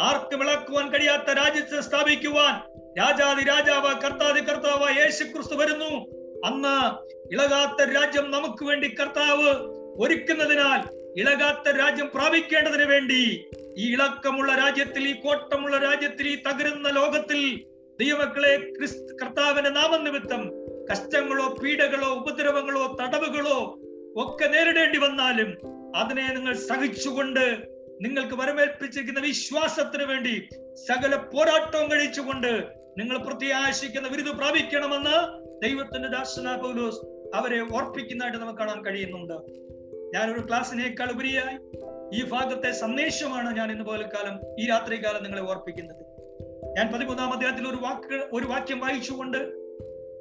ആർക്കും 0.00 0.38
വിളക്കുവാൻ 0.38 0.90
കഴിയാത്ത 0.90 1.30
രാജ്യത്തെ 1.30 1.80
സ്ഥാപിക്കുവാൻ 1.80 2.54
രാജാതി 2.98 3.44
രാജാവ് 3.44 4.00
കർത്താതി 4.00 4.40
കർത്താവ് 4.40 4.96
യേശു 4.96 5.24
ക്രിസ്തു 5.24 5.54
വരുന്നു. 5.54 6.06
അന്ന് 6.46 6.76
ഇളകാത്ത 7.34 7.90
രാജ്യം 7.90 8.30
നമുക്ക് 8.30 8.64
വേണ്ടി 8.64 8.88
കർത്താവ് 8.88 9.48
ഒരുക്കുന്നതിനാൽ 10.02 10.80
ഇളകാത്ത 11.20 11.76
രാജ്യം 11.76 12.10
പ്രാപിക്കേണ്ടതിന് 12.14 12.84
വേണ്ടി 12.84 13.46
ഈ 13.76 13.92
ഇളക്കമുള്ള 13.92 14.54
രാജ്യത്തിൽ 14.54 15.08
ഈ 15.08 15.12
കോട്ടമുള്ള 15.12 15.78
രാജ്യത്തിൽ 15.78 16.28
ഈ 16.28 16.42
തകരുന്ന 16.42 16.88
ലോകത്തിൽ 16.88 17.40
ദൈവക്കളെ 18.00 18.72
ക്രിസ്തു 18.78 19.24
കർത്താവിന്റെ 19.24 19.70
നാമനിമിത്തം 19.70 20.50
കഷ്ടങ്ങളോ 20.92 21.48
പീഡകളോ 21.62 22.08
ഉപദ്രവങ്ങളോ 22.08 22.96
തടവുകളോ 23.00 23.79
ഒക്കെ 24.16 24.46
നേരിടേണ്ടി 24.46 24.98
വന്നാലും 24.98 25.56
അതിനെ 25.96 26.34
നിങ്ങൾ 26.34 26.54
സഹിച്ചുകൊണ്ട് 26.54 27.64
നിങ്ങൾക്ക് 28.00 28.34
വരമേൽപ്പിച്ചിരിക്കുന്ന 28.34 29.20
വിശ്വാസത്തിന് 29.20 30.02
വേണ്ടി 30.02 30.48
സകല 30.74 31.16
പോരാട്ടവും 31.16 31.90
കഴിച്ചുകൊണ്ട് 31.90 32.64
നിങ്ങൾ 32.98 33.18
പ്രത്യാശിക്കുന്ന 33.18 34.08
വിരുദ് 34.08 34.36
പ്രാപിക്കണമെന്ന് 34.36 35.16
ദൈവത്തിന്റെ 35.62 36.08
ദാസന 36.08 36.56
പൗലോസ് 36.56 37.00
അവരെ 37.34 37.60
ഓർപ്പിക്കുന്നതായിട്ട് 37.60 38.38
നമുക്ക് 38.38 38.58
കാണാൻ 38.58 38.84
കഴിയുന്നുണ്ട്. 38.84 39.34
ഞാനൊരു 40.14 40.40
ക്ലാസ്സിനേക്കാൾ 40.40 41.10
ഉപരിയായി 41.10 41.56
ഈ 42.18 42.24
ഭാഗത്തെ 42.24 42.70
സന്ദേശമാണ് 42.70 43.56
ഞാൻ 43.56 43.72
ഇന്ന് 43.72 43.84
പോലെ 43.84 44.08
കാലം 44.14 44.62
ഈ 44.62 44.66
രാത്രി 44.68 45.04
കാലം 45.04 45.22
നിങ്ങളെ 45.22 45.42
ഓർപ്പിക്കുന്നത്. 45.42 46.02
ഞാൻ 46.76 46.92
പതിമൂന്നാം 46.92 47.32
അധ്യായത്തിൽ 47.32 47.68
ഒരു 47.68 47.76
വാക്ക് 47.76 48.28
ഒരു 48.32 48.46
വാക്യം 48.46 48.80
വായിച്ചുകൊണ്ട് 48.80 49.38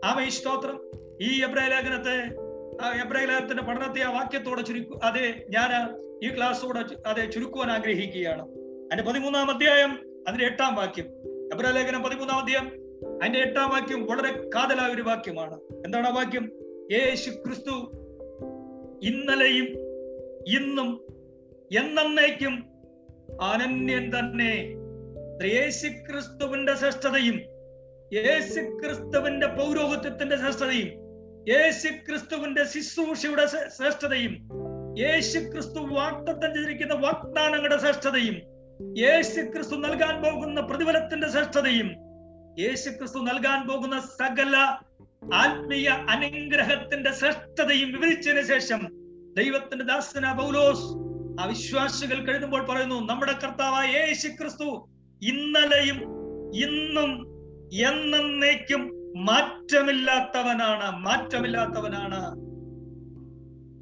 ആമേ 0.05 0.29
സ്തോത്രം. 0.29 0.81
ഈ 1.21 1.43
എബ്രായ 1.43 1.67
ലേഖനത്തെ 1.67 2.48
ലേഖനത്തിന്റെ 2.83 3.63
പഠനത്തെ 3.63 4.01
ആ 4.01 4.11
വാക്യത്തോടെ 4.11 4.61
ചുരുക്കു 4.61 4.99
അതെ 5.03 5.45
ഞാൻ 5.49 5.99
ഈ 6.23 6.37
ക്ലാസ്സോടെ 6.37 6.85
അതെ 7.05 7.25
ചുരുക്കുവാൻ 7.25 7.71
ആഗ്രഹിക്കുകയാണ്. 7.71 8.41
അതിന്റെ 8.41 9.03
പതിമൂന്നാം 9.03 9.51
അധ്യായം 9.51 9.91
അതിന്റെ 10.27 10.45
എട്ടാം 10.45 10.75
വാക്യം. 10.75 11.05
എബ്രഹലേഖനം 11.53 12.03
പതിമൂന്നാം 12.03 12.39
അധ്യായം 12.39 12.67
അതിന്റെ 13.21 13.39
എട്ടാം 13.39 13.69
വാക്യം 13.69 14.05
വളരെ 14.05 14.49
കാതലായ 14.55 14.89
ഒരു 14.89 15.01
വാക്യമാണ്. 15.01 15.59
എന്താണ് 15.85 16.07
ആ 16.07 16.09
വാക്യം? 16.09 16.51
യേശു 16.91 17.29
ക്രിസ്തു 17.29 17.91
ഇന്നലെയും 19.03 19.65
ഇന്നും 20.47 21.05
എന്നേക്കും 21.79 22.69
അനന്യൻ 23.41 24.19
തന്നെ. 24.19 24.79
യേശുക്രിസ്തുവിന്റെ 25.45 26.75
ശ്രേഷ്ഠതയും 26.75 27.41
യേശുക്രിസ്തുവിന്റെ 28.13 29.47
പൗരോഹിത്യത്തിന്റെ 29.47 30.37
ശ്രേഷ്ഠതയും 30.37 30.98
യേശുക്രിസ്തുവിന്റെ 31.49 32.63
ശുശ്രൂഷയുടെ 32.65 33.45
ശ്രേഷ്ഠതയും 33.77 34.33
യേശു 34.99 35.39
ക്രിസ്തു 35.51 35.81
വാക്തത്വം 35.93 36.51
ചെയ്തിരിക്കുന്ന 36.55 36.93
വാഗ്ദാനങ്ങളുടെ 36.93 37.77
ശ്രേഷ്ഠതയും 37.77 38.37
യേശു 38.99 39.41
ക്രിസ്തു 39.51 39.75
നൽകാൻ 39.75 40.15
പോകുന്ന 40.21 40.61
പ്രതിഫലത്തിന്റെ 40.61 41.27
ശ്രേഷ്ഠതയും 41.29 41.89
യേശു 42.59 42.89
ക്രിസ്തു 42.89 43.19
നൽകാൻ 43.19 43.67
പോകുന്ന 43.67 43.97
സകല 44.13 44.55
ആത്മീയ 45.33 45.87
അനുഗ്രഹത്തിന്റെ 46.09 47.11
ശ്രേഷ്ഠതയും 47.11 47.89
വിവരിച്ചതിന് 47.91 48.43
ശേഷം 48.43 48.81
ദൈവത്തിന്റെ 49.33 49.85
ദാസന 49.85 50.27
പൗലോസ് 50.33 50.85
ആ 51.41 51.45
വിശ്വാസികൾ 51.45 52.19
കഴുതുമ്പോൾ 52.25 52.63
പറയുന്നു 52.65 52.99
നമ്മുടെ 53.09 53.35
കർത്താവായ 53.43 53.89
യേശു 53.99 54.29
ക്രിസ്തു 54.39 54.69
ഇന്നലെയും 55.21 55.99
ഇന്നും 56.65 57.11
എന്നേക്കും 57.81 58.81
മാറ്റമില്ലാത്തവനാണ് 59.15 60.99
മാറ്റമില്ലാത്തവനാണ്. 61.05 62.49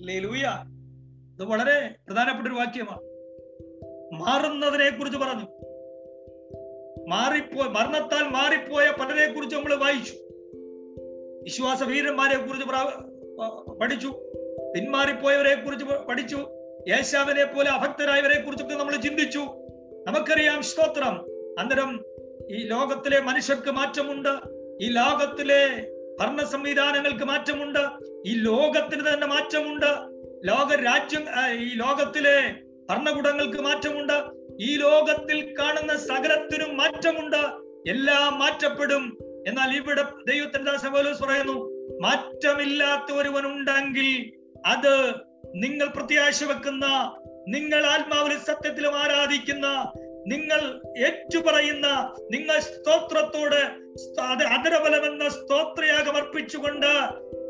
ലേലൂയ 0.07 0.49
ഇത് 1.33 1.43
വളരെ 1.43 1.95
പ്രധാനപ്പെട്ട 2.07 2.47
ഒരു 2.47 2.55
വാക്യമാണ്. 2.55 2.99
മാറുന്നതിനെ 4.21 4.89
കുറിച്ച് 4.89 5.19
പറഞ്ഞു. 5.19 5.45
മാറിപ്പോ 7.07 7.63
മരണത്താൽ 7.63 8.29
മാറിപ്പോയ 8.29 8.91
പലരെ 8.99 9.33
കുറിച്ച് 9.33 9.55
നമ്മൾ 9.55 9.75
വായിച്ചു. 9.75 10.13
വിശ്വാസ 11.43 11.83
വീരന്മാരെ 11.83 12.37
കുറിച്ച് 12.37 12.67
പഠിച്ചു. 13.81 14.07
പിന്മാറിപ്പോയവരെ 14.75 15.55
കുറിച്ച് 15.55 15.85
പഠിച്ചു. 15.85 16.37
യേശാവിനെ 16.87 17.43
പോലെ 17.43 17.69
അഭക്തരായവരെ 17.69 18.41
കുറിച്ചൊക്കെ 18.41 18.75
നമ്മൾ 18.75 18.95
ചിന്തിച്ചു. 18.95 19.39
നമുക്കറിയാം 20.07 20.63
സ്തോത്രം. 20.63 21.13
അന്നേരം 21.59 22.05
ഈ 22.49 22.67
ലോകത്തിലെ 22.67 23.19
മനുഷ്യർക്ക് 23.19 23.71
മാറ്റമുണ്ട്. 23.71 24.56
ഈ 24.81 24.87
ലോകത്തിലെ 24.89 25.91
ഭരണ 26.19 26.43
സംവിധാനങ്ങൾക്ക് 26.43 27.23
മാറ്റമുണ്ട്. 27.23 27.79
ഈ 28.25 28.33
ലോകത്തിന് 28.35 29.13
തന്നെ 29.13 29.27
മാറ്റമുണ്ട്. 29.27 30.17
ലോക 30.47 30.75
രാജ്യം 30.75 31.25
ഈ 31.51 31.75
ലോകത്തിലെ 31.75 32.53
ഭരണകൂടങ്ങൾക്ക് 32.89 33.61
മാറ്റമുണ്ട്. 33.61 34.23
ഈ 34.61 34.77
ലോകത്തിൽ 34.77 35.55
കാണുന്ന 35.59 35.97
സകലത്തിനും 35.97 36.77
മാറ്റമുണ്ട്. 36.77 37.67
എല്ലാം 37.89 38.39
മാറ്റപ്പെടും. 38.39 39.17
എന്നാൽ 39.47 39.75
ഇവിടെ 39.75 40.01
ദൈവത്തിന്റെ 40.01 40.71
ദാസൻ 40.71 40.93
പറയുന്നു 40.93 41.53
മാറ്റമില്ലാത്ത 42.01 43.15
ഒരുവൻ 43.15 43.45
ഉണ്ടെങ്കിൽ 43.45 44.31
അത് 44.65 45.13
നിങ്ങൾ 45.55 45.87
പ്രത്യാശ 45.87 46.43
വെക്കുന്ന 46.43 46.85
നിങ്ങൾ 47.47 47.85
ആത്മാവിലും 47.85 48.39
സത്യത്തിലും 48.39 48.95
ആരാധിക്കുന്ന 48.95 49.91
നിങ്ങൾ 50.27 50.81
ഏറ്റുപറയുന്ന 50.97 52.15
നിങ്ങൾ 52.31 52.59
സ്തോത്രത്തോട് 52.59 53.55
അതിരബലമെന്ന 53.55 54.21
അത് 54.21 54.43
അതരബലമെന്ന 54.43 55.29
സ്തോത്രയാഗം 55.29 56.15
അർപ്പിച്ചുകൊണ്ട് 56.15 56.85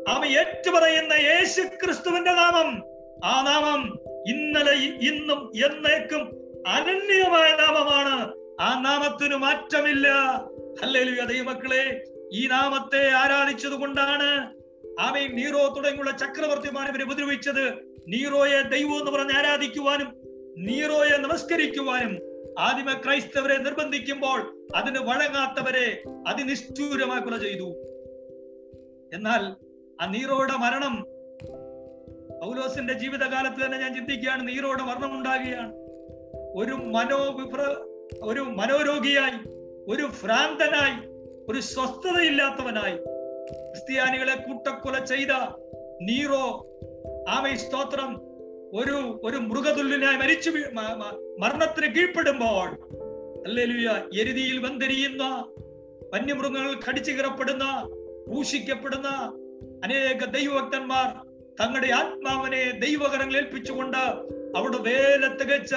അവ 0.08 0.24
ഏറ്റുപറയുന്ന 0.24 1.12
യേശു 1.12 1.60
ക്രിസ്തുവിന്റെ 1.60 2.30
നാമം. 2.30 2.82
ആ 3.24 3.42
നാമം 3.42 3.98
ഇന്നലെ 4.26 4.72
ഇന്നും 5.10 5.52
എന്നേക്കും 5.66 6.20
അനന്യമായ 6.66 7.50
നാമമാണ്. 7.50 8.32
ആ 8.60 8.80
നാമത്തിന് 8.80 9.36
മാറ്റമില്ല. 9.36 10.08
ഹല്ലേലൂയ 10.82 11.24
ദൈവമക്കളെ 11.24 12.04
ഈ 12.32 12.46
നാമത്തെ 12.46 13.10
ആരാധിച്ചത് 13.10 13.72
കൊണ്ടാണ് 13.72 14.54
ആമയും 15.00 15.36
നീറോ 15.36 15.74
തുടങ്ങിയുള്ള 15.76 16.10
ചക്രവർത്തിമാർ 16.10 16.88
ഇവരെ 16.88 17.04
ഉപദ്രവിച്ചത്. 17.04 17.68
നീറോയെ 18.08 18.62
ദൈവം 18.62 18.98
എന്ന് 18.98 19.10
പറഞ്ഞ് 19.10 19.32
ആരാധിക്കുവാനും 19.32 20.14
നീറോയെ 20.58 21.16
നമസ്കരിക്കുവാനും 21.16 22.27
ആദിമ 22.58 22.92
ക്രൈസ്തവരെ 22.92 23.56
നിർബന്ധിക്കുമ്പോൾ 23.56 24.68
അതിന് 24.76 24.98
വഴങ്ങാത്തവരെ 24.98 26.02
അതിനിഷ്ഠൂരമായി 26.28 27.20
കൊല 27.20 27.36
ചെയ്തു. 27.36 27.68
എന്നാൽ 29.12 29.42
ആ 30.00 30.06
നീറോയുടെ 30.06 30.56
മരണം 30.56 31.02
പൗലോസിന്റെ 32.42 32.92
ജീവിതകാലത്ത് 32.92 33.64
തന്നെ 33.64 33.78
ഞാൻ 33.78 33.94
ചിന്തിക്കുകയാണ് 33.94 34.48
നീറോയുടെ 34.48 34.82
മരണം 34.82 35.18
ഉണ്ടാകുകയാണ്. 35.18 35.72
ഒരു 36.56 36.72
മനോവിഭ്ര 36.72 37.60
ഒരു 38.22 38.40
മനോരോഗിയായി 38.40 39.38
ഒരു 39.88 40.02
ഭ്രാന്തനായി 40.02 40.96
ഒരു 41.48 41.60
സ്വസ്ഥതയില്ലാത്തവനായി 41.60 42.96
ക്രിസ്ത്യാനികളെ 43.70 44.34
കൂട്ടക്കൊല 44.34 45.04
ചെയ്ത 45.04 45.30
നീറോ 46.02 46.66
ആമേ 47.28 47.56
സ്തോത്രം 47.56 48.27
ഒരു 48.72 49.20
ഒരു 49.24 49.36
മൃഗതുല്യനായി 49.36 50.16
മരിച്ചു 50.16 50.50
മരണത്തിന് 51.38 51.94
കീഴ്പ്പെടുമ്പോൾ 51.94 52.68
അല്ലെലുയ 53.44 54.02
എരുതിയിൽ 54.20 54.58
വന്തെരിയുന്ന 54.58 55.46
വന്യമൃഗങ്ങൾ 56.14 56.80
കടിച്ചു 56.88 57.12
കീറപ്പെടുന്ന 57.12 57.88
ക്രൂശിക്കപ്പെടുന്ന 58.28 59.08
അനേക 59.84 60.24
ദൈവഭക്തന്മാർ 60.24 61.24
തങ്ങളുടെ 61.60 61.86
ആത്മാവിനെ 61.86 62.70
ദൈവകരങ്ങളിൽ 62.70 63.36
ഏൽപ്പിച്ചുകൊണ്ട് 63.36 63.96
അവിടെ 64.56 64.76
വേല 64.76 65.26
തികച്ച 65.26 65.74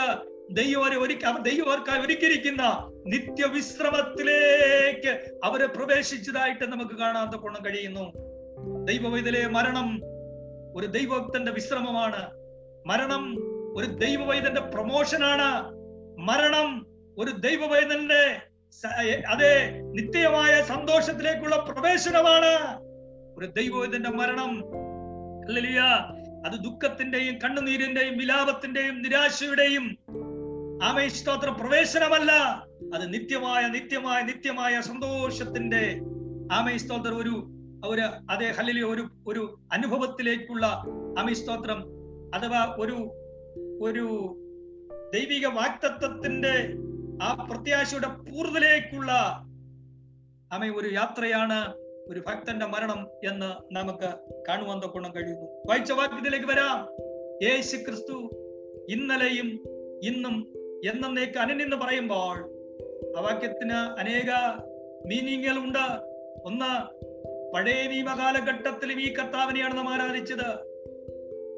ദൈവരെ 0.52 0.98
ഒരുക്ക 0.98 1.38
ദൈവർക്കായി 1.38 2.06
ഒരുക്കിയിരിക്കുന്ന 2.06 2.94
നിത്യവിശ്രമത്തിലേക്ക് 3.08 5.40
അവരെ 5.44 5.66
പ്രവേശിച്ചതായിട്ട് 5.66 6.64
നമുക്ക് 6.64 6.96
കാണാത്ത 6.96 7.36
കൊണ്ടും 7.36 7.66
കഴിയുന്നു. 7.66 8.12
ദൈവവൈതലെ 8.86 9.48
മരണം 9.48 10.02
ഒരു 10.76 10.88
ദൈവഭക്തന്റെ 10.88 11.52
വിശ്രമമാണ്. 11.52 12.41
മരണം 12.88 13.36
ഒരു 13.78 13.86
ദൈവവൈദന്റെ 13.86 14.62
പ്രൊമോഷനാണ്. 14.62 15.72
മരണം 16.20 16.86
ഒരു 17.18 17.32
ദൈവവൈദന്റെ 17.32 18.42
അതെ 19.28 19.80
നിത്യമായ 19.82 20.62
സന്തോഷത്തിലേക്കുള്ള 20.62 21.56
പ്രവേശനമാണ്. 21.56 22.80
ഒരു 23.38 23.46
ദൈവവൈദന്റെ 23.46 24.10
മരണം. 24.10 24.64
ഹല്ലേലൂയ. 25.46 25.80
അത് 26.46 26.64
ദുഃഖത്തിന്റെയും 26.64 27.36
കണ്ണുനീരിന്റെയും 27.44 28.18
വിലാപത്തിന്റെയും 28.18 29.02
നിരാശയുടെയും 29.02 29.98
ആമേ 30.84 31.08
സ്തോത്ര 31.08 31.50
പ്രവേശനമല്ല. 31.50 32.32
അത് 32.96 33.14
നിത്യമായ 33.14 33.68
നിത്യമായ 33.68 34.22
നിത്യമായ 34.22 34.82
സന്തോഷത്തിന്റെ 34.82 36.00
ആമേ 36.52 36.78
സ്തോത്രം 36.78 37.18
ഒരു 37.18 37.48
ഒരു 37.86 38.02
അതേ 38.30 38.52
ഹല്ലേലൂയ 38.52 38.92
ഒരു 38.94 39.10
ഒരു 39.28 39.60
അനുഭവത്തിലേക്കുള്ള 39.72 40.66
ആമേ 41.20 41.34
സ്തോത്രം 41.34 42.01
അഥവാ 42.36 42.76
ഒരു 42.80 42.94
ഒരു 43.82 44.38
ദൈവിക 45.14 45.48
വാക്തത്വത്തിന്റെ 45.48 46.74
ആ 47.24 47.48
പ്രത്യാശയുടെ 47.52 48.08
പൂർവത്തിലേക്കുള്ള 48.08 49.12
ആമേ 50.54 50.70
ഒരു 50.70 50.94
യാത്രയാണ് 50.94 51.74
ഒരു 52.08 52.20
ഭക്തന്റെ 52.20 52.66
മരണം 52.66 53.08
എന്ന് 53.24 53.76
നമുക്ക് 53.76 54.14
കാണുവാൻ 54.50 54.80
തൊക്കണം 54.80 55.16
കഴിയുന്നു. 55.16 55.46
വായിച്ച 55.70 55.92
വാക്യത്തിലേക്ക് 55.92 56.46
വരാം. 56.46 56.88
യേശു 57.44 57.78
ക്രിസ്തു 57.78 58.14
ഇന്നലെയും 58.90 59.48
ഇന്നും 60.04 60.54
എന്നേക്ക് 60.94 61.40
അനന്യെന്ന് 61.40 61.76
പറയുമ്പോൾ 61.76 62.38
ആ 63.18 63.22
വാക്യത്തിന് 63.22 64.00
അനേക 64.00 64.32
മീനിങ്ങുകൾ 65.08 65.58
ഉണ്ട്. 65.58 66.12
ഒന്ന് 66.46 67.02
പഴയ 67.54 67.88
നിയമകാലഘട്ടത്തിലും 67.88 69.02
ഈ 69.02 69.14
കർത്താവിനെയാണ് 69.14 69.78
നാം 69.78 69.90
ആരാധിച്ചത്. 69.90 70.71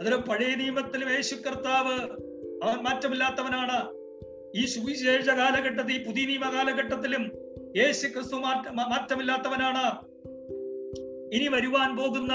അതിൽ 0.03 0.15
പഴയ 0.15 0.55
നിയമത്തിൽ 0.55 1.09
യേശു 1.15 1.35
കർത്താവ് 1.35 1.93
അവൻ 2.63 2.83
മാറ്റമില്ലാത്തവനാണ്. 2.83 3.93
ഈ 4.57 4.65
സുവിശേഷ 4.65 5.29
കാലഘട്ടത്തിൽ 5.29 5.93
ഈ 5.93 6.05
പുതിയ 6.05 6.25
നിയമ 6.25 6.53
കാലഘട്ടത്തിലും 6.53 7.31
യേശു 7.77 8.07
ക്രിസ്തു 8.07 8.35
മാറ്റ 8.35 8.71
മാറ്റമില്ലാത്തവനാണ്. 8.71 10.05
ഇനി 11.35 11.47
വരുവാൻ 11.47 11.97
പോകുന്ന 11.97 12.33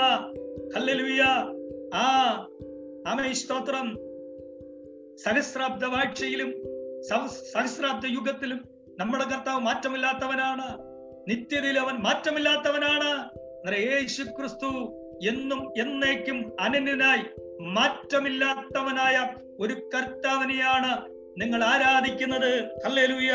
ഹല്ലേലൂയ 0.76 1.22
ആ 1.94 2.34
ആമേ 3.06 3.32
സഹസ്രാബ്ദ 5.16 5.84
വാഴ്ചയിലും 5.84 6.54
സഹ- 7.02 7.52
സഹസ്രാബ്ദ 7.52 8.06
യുഗത്തിലും 8.06 8.68
നമ്മുടെ 8.98 9.24
കർത്താവ് 9.24 9.60
മാറ്റമില്ലാത്തവനാണ്. 9.60 10.78
നിത്യതയിൽ 11.30 11.78
അവൻ 11.78 11.94
മാറ്റമില്ലാത്തവനാണ്. 11.94 13.28
യേശു 13.76 14.22
ക്രിസ്തു 14.22 14.94
എന്നും 15.22 15.72
എന്നേക്കും 15.76 16.52
അനന്യനായി 16.60 17.22
മാറ്റമില്ലാത്തവനായ 17.60 19.28
ഒരു 19.60 19.90
കർത്താവിനെയാണ് 19.94 21.18
നിങ്ങൾ 21.40 21.64
ആരാധിക്കുന്നത്. 21.64 22.64
ഹല്ലേലൂയ. 22.84 23.30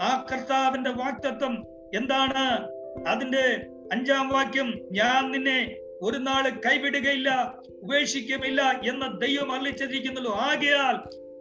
ആ 0.00 0.26
കർത്താവിന്റെ 0.32 0.90
വാക്തത്വം 0.90 1.64
എന്താണ്? 1.94 2.68
അതിന്റെ 3.08 3.66
അഞ്ചാം 3.92 4.28
വാക്യം 4.28 4.78
ഞാൻ 4.92 5.30
നിന്നെ 5.30 5.76
ഒരു 6.02 6.18
നാൾ 6.18 6.48
കൈവിടുകയില്ല 6.48 7.54
ഉപേക്ഷിക്കുമില്ല 7.82 8.80
എന്ന 8.84 9.06
ദൈവം 9.06 9.52
അറിയിച്ചിരിക്കുന്നല്ലോ 9.52 10.32
ആകയാൽ 10.32 10.96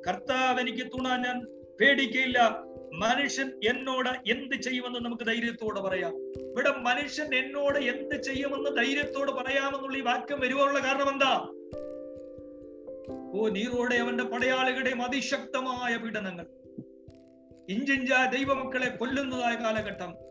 കർത്താവ് 0.09 0.59
എനിക്ക് 0.59 0.87
തുണ 0.87 1.07
ഞാൻ 1.25 1.45
പേടിക്കയില്ല. 1.81 2.63
മനുഷ്യൻ 2.93 3.51
എന്നോട് 3.69 4.31
എന്ത് 4.31 4.61
ചെയ്യുമെന്ന് 4.61 4.99
നമുക്ക് 4.99 5.23
ധൈര്യത്തോടെ 5.23 5.81
പറയാം. 5.81 6.15
ഇവിടെ 6.51 6.69
മനുഷ്യൻ 6.69 7.35
എന്നോട് 7.35 7.77
എന്ത് 7.77 8.21
ചെയ്യുമെന്ന് 8.21 8.77
ധൈര്യത്തോട് 8.77 9.31
പറയാമെന്നുള്ള 9.31 9.97
ഈ 9.97 10.01
വാക്യം 10.01 10.39
വരുവാനുള്ള 10.39 10.79
കാരണം 10.79 11.11
എന്താ? 11.11 11.47
ഓ 13.39 13.47
നീറോടെ 13.47 13.95
അവന്റെ 13.95 14.23
പടയാളികളുടെയും 14.23 15.01
അതിശക്തമായ 15.01 15.97
പീഡനങ്ങൾ. 15.97 16.45
ഇഞ്ചിഞ്ച 17.69 18.11
ദൈവമക്കളെ 18.35 18.89
കൊല്ലുന്നതായ 18.89 19.55
കാലഘട്ടം. 19.55 20.27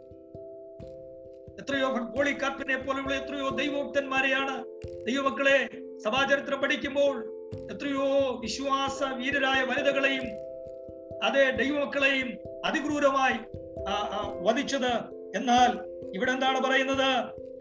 എത്രയോ 1.61 1.89
പോളിക്കാപ്പിനെ 1.89 2.77
പോലെയുള്ള 2.77 3.15
എത്രയോ 3.15 3.49
ദൈവോക്തന്മാരെയാണ് 3.49 4.65
ദൈവമക്കളെ 5.07 5.69
സഭാചരിത്രം 5.99 6.61
പഠിക്കുമ്പോൾ 6.61 7.37
എത്രയോ 7.73 8.39
വിശ്വാസ 8.41 9.03
വീരരായ 9.03 9.65
വനിതകളെയും 9.65 10.25
അതേ 11.25 11.51
ദൈവമക്കളെയും 11.51 12.39
അതിക്രൂരമായി 12.65 13.39
വധിച്ചത്. 14.43 14.93
എന്നാൽ 15.37 15.71
ഇവിടെ 16.15 16.33
എന്താണ് 16.33 16.61
പറയുന്നത്? 16.61 17.11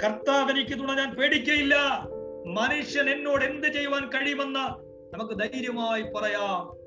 കർത്താവ് 0.04 0.52
എനിക്ക് 0.52 0.80
തുണ 0.80 0.96
ഞാൻ 0.98 1.16
പേടിക്കയില്ല. 1.16 1.76
മനുഷ്യൻ 2.48 3.10
എന്നോട് 3.10 3.46
എന്ത് 3.46 3.68
ചെയ്യുവാൻ 3.68 4.10
കഴിയുമെന്ന് 4.10 4.66
നമുക്ക് 5.14 5.34
ധൈര്യമായി 5.34 6.02
പറയാം. 6.02 6.86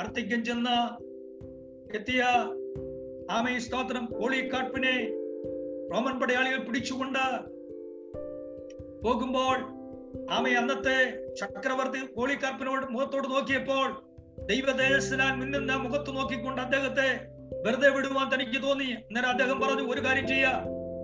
അർത്ഥിക്കം 0.00 0.44
ചെന്ന് 0.44 1.04
എത്തിയ 1.96 2.22
ആമേ 3.30 3.58
സ്തോത്രം 3.58 4.04
കോളിക്കാട്ടിനെ 4.06 4.96
റോമൻ 5.94 6.20
പടയാളികൾ 6.20 6.58
പിടിച്ചുകൊണ്ട് 6.58 7.24
പോകുമ്പോൾ 9.04 9.56
ആമയ 10.30 10.52
അന്നത്തെ 10.52 10.98
ചക്രവർത്തി 11.34 12.06
കോളിക്കാർപ്പിനോട് 12.06 12.86
മുഖത്തോട് 12.90 13.28
നോക്കിയപ്പോൾ 13.28 14.09
ദൈവദേശനാൻ 14.48 15.38
മിന്നുന്ന 15.38 15.76
മുഖത്ത് 15.76 16.16
നോക്കിക്കൊണ്ട് 16.16 16.60
അദ്ദേഹത്തെ 16.60 17.26
വെറുതെ 17.66 17.88
വിടുവാൻ 17.88 18.34
തനിക്ക് 18.34 18.62
തോന്നി. 18.62 18.84
അന്നേരം 18.84 19.28
അദ്ദേഹം 19.28 19.60
പറഞ്ഞു 19.60 19.92
ഒരു 19.92 20.04
കാര്യം 20.04 20.28
ചെയ്യ. 20.28 20.46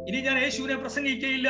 ഇനി 0.09 0.20
ഞാൻ 0.20 0.38
യേശുവിനെ 0.38 0.77
പ്രസംഗിക്കയില്ല. 0.77 1.49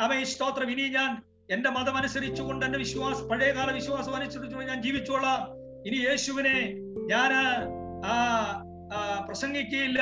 ആമേ 0.00 0.24
സ്തോത്രം 0.24 0.70
ഇനി 0.70 0.82
ഞാൻ 0.82 1.22
എന്റെ 1.50 1.70
മതം 1.70 1.96
അനുസരിച്ചുകൊണ്ട് 1.96 2.66
എന്റെ 2.66 2.78
വിശ്വാസ 2.78 3.22
പഴയകാല 3.22 3.70
വിശ്വാസം 3.70 4.14
അനുസരിച്ചുകൊണ്ട് 4.14 4.72
ഞാൻ 4.72 4.82
ജീവിച്ചോളാം. 4.82 5.40
ഇനി 5.86 5.96
യേശുവിനെ 5.96 6.74
ഞാൻ 7.06 7.32
ആ 8.04 9.24
പ്രസംഗിക്കയില്ല. 9.28 10.00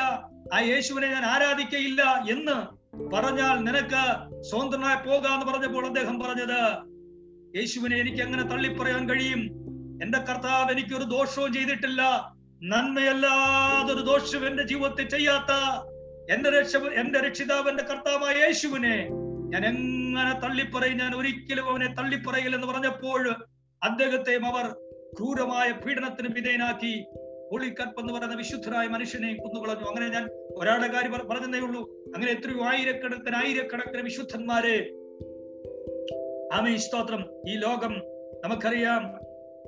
ആ 0.54 0.60
യേശുവിനെ 0.60 1.06
ഞാൻ 1.06 1.24
ആരാധിക്കയില്ല 1.24 2.24
എന്ന് 2.30 2.82
പറഞ്ഞാൽ 3.14 3.56
നിനക്ക് 3.58 4.02
സ്വതന്ത്രനായി 4.42 5.08
പോകാന്ന് 5.08 5.46
പറഞ്ഞപ്പോൾ 5.46 5.86
അദ്ദേഹം 5.86 6.20
പറഞ്ഞത് 6.20 6.60
യേശുവിനെ 7.58 7.96
എനിക്ക് 7.96 8.22
എങ്ങനെ 8.22 8.42
തള്ളിപ്പറയാൻ 8.42 9.08
കഴിയും? 9.08 9.71
എന്റെ 10.02 10.18
കർത്താവ് 10.18 10.72
എനിക്കൊരു 10.72 11.04
ദോഷവും 11.04 11.52
ചെയ്തിട്ടില്ല. 11.52 12.32
നന്മയല്ലാതൊരു 12.62 14.00
ദോഷവും 14.00 14.46
എന്റെ 14.46 14.62
ജീവിതത്തിൽ 14.62 15.08
ചെയ്യാത്ത 15.08 15.54
എന്റെ 16.32 16.50
രക്ഷ 16.50 16.76
എന്റെ 16.76 17.18
രക്ഷിതാവ് 17.18 17.68
എന്റെ 17.68 17.82
കർത്താവായ 17.82 18.34
യേശുവിനെ 18.34 19.08
ഞാൻ 19.52 19.66
എങ്ങനെ 19.66 20.40
തള്ളിപ്പറയും? 20.40 20.96
ഞാൻ 20.96 21.14
ഒരിക്കലും 21.14 21.70
അവനെ 21.70 21.86
തള്ളിപ്പറയില്ലെന്ന് 21.86 22.66
പറഞ്ഞപ്പോൾ 22.66 23.46
അദ്ദേഹത്തെയും 23.82 24.46
അവർ 24.46 24.66
ക്രൂരമായ 25.18 25.72
പീഡനത്തിന് 25.72 26.34
വിധേയനാക്കി 26.34 27.06
ഒളിക്കപ്പ് 27.52 28.00
എന്ന് 28.00 28.12
പറയുന്ന 28.12 28.34
വിശുദ്ധരായ 28.34 28.86
മനുഷ്യനെ 28.86 29.34
കുന്നുകളഞ്ഞു. 29.34 29.84
അങ്ങനെ 29.84 30.08
ഞാൻ 30.08 30.30
ഒരാളുടെ 30.56 30.86
കാര്യം 30.86 31.12
പറഞ്ഞതേ 31.12 31.58
ഉള്ളൂ. 31.58 31.90
അങ്ങനെ 32.14 32.32
എത്രയോ 32.32 32.64
ആയിരക്കണക്കിന് 32.64 33.36
ആയിരക്കണക്കിന് 33.36 34.02
വിശുദ്ധന്മാരെ. 34.02 34.90
ആമേ 36.54 36.76
സ്തോത്രം. 36.76 37.24
ഈ 37.48 37.56
ലോകം 37.56 37.92
നമുക്കറിയാം 38.44 39.21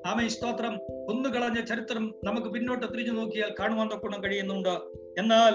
ആമേ 0.07 0.29
സ്തോത്രം. 0.29 0.79
കുന്നുകളഞ്ഞ 1.09 1.61
ചരിത്രം 1.61 2.15
നമുക്ക് 2.25 2.47
പിന്നോട്ട് 2.47 2.87
തിരിഞ്ഞു 2.87 3.13
നോക്കിയാൽ 3.13 3.55
കാണുവാൻ 3.59 3.89
തൊക്കണം 3.89 4.25
കഴിയുന്നുണ്ട്. 4.25 4.75
എന്നാൽ 5.19 5.55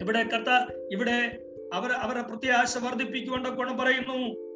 ഇവിടെ 0.00 0.22
കർത്ത 0.22 0.72
ഇവിടെ 0.92 1.38
അവർ 1.72 1.92
അവരെ 1.92 2.22
പ്രത്യാശ 2.22 2.78
വർദ്ധിപ്പിക്കുവാൻ 2.78 3.44
തൊക്കണം 3.44 3.78
പറയുന്നു. 3.78 4.50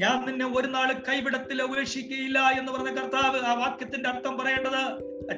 ഞാൻ 0.00 0.26
നിന്നെ 0.26 0.46
ഒരു 0.56 0.66
നാൾ 0.66 0.92
കൈവിടത്തിൽ 0.92 1.62
ഉപേക്ഷിക്കുകയില്ല 1.62 2.38
എന്ന് 2.38 2.72
പറഞ്ഞ 2.72 3.00
കർത്താവ് 3.00 3.38
ആ 3.38 3.54
വാക്യത്തിന്റെ 3.54 4.08
അർത്ഥം 4.08 4.38
പറയേണ്ടത് 4.38 4.82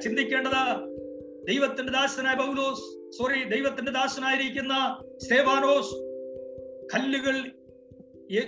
ചിന്തിക്കേണ്ടത് 0.01 0.63
ദൈവത്തിന്റെ 1.47 1.91
ദാസനായ 1.91 2.35
ബൗലോസ് 2.35 3.11
സോറി 3.17 3.43
ദൈവത്തിന്റെ 3.43 3.91
ദാസനായിരിക്കുന്ന 3.91 4.73
സേവാനോസ് 5.29 5.95
കല്ലുകൾ 6.93 7.37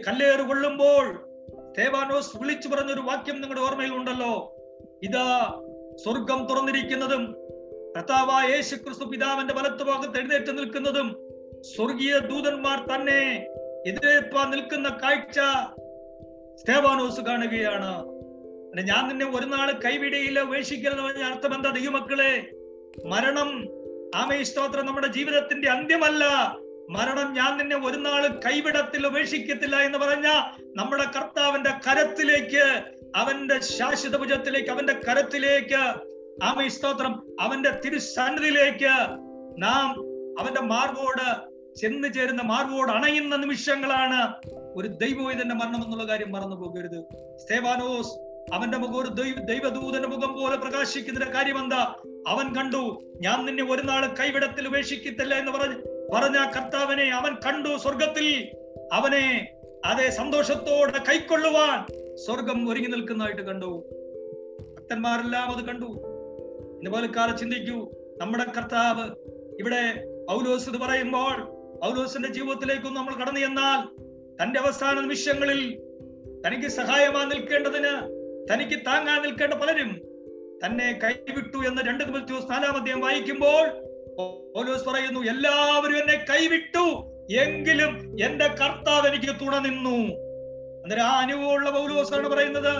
കല്ലേറ് 0.07 0.47
കൊള്ളുമ്പോൾ 0.47 1.22
സേവാനോസ് 1.77 2.38
വിളിച്ചു 2.38 2.69
പറഞ്ഞൊരു 2.69 2.99
വാക്യം 2.99 3.41
നിങ്ങളുടെ 3.41 3.62
ഓർമ്മയിൽ 3.62 3.93
ഉണ്ടല്ലോ 3.93 4.55
ഇതാ 5.03 5.27
സ്വർഗം 6.03 6.47
തുറന്നിരിക്കുന്നതും 6.47 7.36
കർത്താവായ 7.97 8.47
യേശു 8.47 8.75
ക്രിസ്തു 8.75 9.05
പിതാവിന്റെ 9.05 9.53
വലത്തു 9.53 9.83
ഭാഗത്ത് 9.83 10.17
എഴുന്നേറ്റ് 10.17 10.57
നിൽക്കുന്നതും 10.57 11.09
സ്വർഗീയ 11.75 12.17
ദൂതന്മാർ 12.17 12.79
തന്നെ 12.95 13.45
എതിരേൽപ്പാൻ 13.86 14.49
നിൽക്കുന്ന 14.49 14.89
കാഴ്ച 14.89 15.39
സ്തേവാനോസ് 16.62 17.21
കാണുകയാണ്. 17.21 17.91
ഞാൻ 18.81 19.07
നിന്നെ 19.07 19.25
ഒരു 19.38 19.45
നാൾ 19.45 19.71
കൈവിടയില്ല 19.71 20.39
ഉപേക്ഷിക്കലെന്ന് 20.39 21.23
അർത്ഥമെന്താ? 21.23 21.69
ദൈവമക്കളെ 21.69 22.51
മരണം 23.05 23.49
ആമേ 24.15 24.43
സ്തോത്രം 24.43 24.86
നമ്മുടെ 24.86 25.07
ജീവിതത്തിന്റെ 25.07 25.69
അന്ത്യമല്ല. 25.69 26.23
മരണം 26.89 27.34
ഞാൻ 27.34 27.58
നിന്നെ 27.58 27.76
ഒരു 27.76 27.98
നാൾ 27.98 28.28
കൈവിടത്തിൽ 28.28 29.08
ഉപേക്ഷിക്കത്തില്ല 29.08 29.76
എന്ന് 29.82 29.98
പറഞ്ഞ 29.98 30.28
നമ്മുടെ 30.76 31.04
കർത്താവിന്റെ 31.04 31.69
കരത്തിലേക്ക് 31.88 32.84
അവന്റെ 33.15 33.60
ശാശ്വത 33.60 34.17
ഭുജത്തിലേക്ക് 34.17 34.69
അവന്റെ 34.69 34.93
കരത്തിലേക്ക് 34.93 36.04
ആമേ 36.43 36.67
സ്തോത്രം. 36.67 37.24
അവന്റെ 37.39 37.69
തിരുസന്നിധിയിലേക്ക് 37.69 38.93
നാം 39.58 39.89
അവന്റെ 40.39 40.62
മാർഗോട് 40.62 41.54
ചെന്ന് 41.76 42.13
ചേരുന്ന 42.13 42.41
മാർഗോട് 42.41 42.91
അണയുന്ന 42.91 43.36
നിമിഷങ്ങളാണ് 43.36 44.34
ഒരു 44.76 44.88
ദൈവവേദന്റെ 44.88 45.56
മരണം 45.56 45.84
എന്നുള്ള 45.84 46.04
കാര്യം 46.04 46.32
മറന്നു 46.32 46.56
പോകരുത്. 46.56 47.00
സ്തേവാനോസ് 47.38 48.34
അവന്റെ 48.54 48.78
മുഖം 48.78 48.98
ഒരു 48.98 49.08
ദൈവ 49.08 49.39
ദൈവദൂതന്റെ 49.39 50.08
മുഖം 50.08 50.34
പോലെ 50.34 50.56
പ്രകാശിക്കുന്നതിന്റെ 50.56 51.34
കാര്യം 51.34 51.60
എന്താ? 51.60 51.96
അവൻ 52.28 52.56
കണ്ടു 52.56 53.04
ഞാൻ 53.22 53.46
നിന്നെ 53.46 53.63
ഒരു 53.63 53.82
നാൾ 53.82 54.13
കൈവിടത്തിൽ 54.13 54.67
ഉപേക്ഷിക്കത്തില്ല 54.67 55.36
എന്ന് 55.36 55.52
പറഞ്ഞ് 55.52 55.92
പറഞ്ഞ 56.13 56.38
കർത്താവിനെ 56.38 57.04
അവൻ 57.04 57.36
കണ്ടു 57.36 57.78
സ്വർഗത്തിൽ 57.78 58.58
അവനെ 58.93 59.54
അതേ 59.86 60.10
സന്തോഷത്തോടെ 60.10 61.04
കൈക്കൊള്ളുവാൻ 61.10 61.93
സ്വർഗം 62.15 62.69
ഒരുങ്ങി 62.69 62.88
നിൽക്കുന്നതായിട്ട് 62.88 63.41
കണ്ടു. 63.41 63.86
ഭക്തന്മാരെല്ലാം 64.78 65.58
അത് 65.58 65.65
കണ്ടു. 65.65 65.86
ഇതുപോലെ 66.82 67.08
കാലം 67.08 67.38
ചിന്തിക്കൂ. 67.38 67.91
നമ്മുടെ 68.17 68.43
കർത്താവ് 68.43 69.10
ഇവിടെ 69.60 70.06
പൗലോസ് 70.30 70.69
ഇത് 70.69 70.78
പറയുമ്പോൾ 70.78 71.36
പൗലോസിന്റെ 71.84 72.30
ജീവിതത്തിലേക്കും 72.30 72.93
നമ്മൾ 72.93 73.13
കടന്നു 73.13 73.39
ചെന്നാൽ 73.39 73.82
തന്റെ 74.43 74.60
അവസാന 74.60 74.99
നിമിഷങ്ങളിൽ 74.99 75.82
തനിക്ക് 76.47 76.67
സഹായമാ 76.67 77.23
നിൽക്കേണ്ടതിന് 77.23 77.93
തനിക്ക് 78.54 78.86
താങ്ങാൻ 78.86 79.21
നിൽക്കേണ്ട 79.21 79.54
പലരും 79.54 80.02
തന്നെ 80.65 80.99
കൈവിട്ടു 81.04 81.58
എന്ന് 81.67 81.82
രണ്ട് 81.82 82.04
ദിവസം 82.04 82.47
നാലാം 82.49 82.99
വായിക്കുമ്പോൾ 82.99 83.83
പൗലോസ് 84.17 84.86
പറയുന്നു 84.86 85.19
എല്ലാവരും 85.19 85.97
എന്നെ 85.97 86.26
കൈവിട്ടു 86.30 87.13
എങ്കിലും 87.34 88.21
എന്റെ 88.21 88.47
കർത്താവ് 88.47 89.08
എനിക്ക് 89.08 89.39
തുണ 89.41 89.60
നിന്നു. 89.60 89.99
അന്നേരം 90.84 91.04
ആ 91.04 91.19
അനുഭവമുള്ള 91.19 91.69
പൗലോസാണ് 91.69 92.28
പറയുന്നത്? 92.28 92.73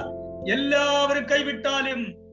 എല്ലാവരും 0.52 1.24
കൈവിട്ടാലും 1.24 2.24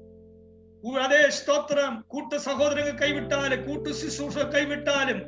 അതേ 1.05 1.31
സ്തോത്രം 1.31 2.05
കൂട്ടു 2.09 2.37
സഹോദരങ്ങൾ 2.37 2.99
കൈവിട്ടാലും 2.99 3.67
കൂട്ടു 3.69 3.91
ശുശ്രൂഷ 3.91 4.39
കൈവിട്ടാലും 4.39 5.19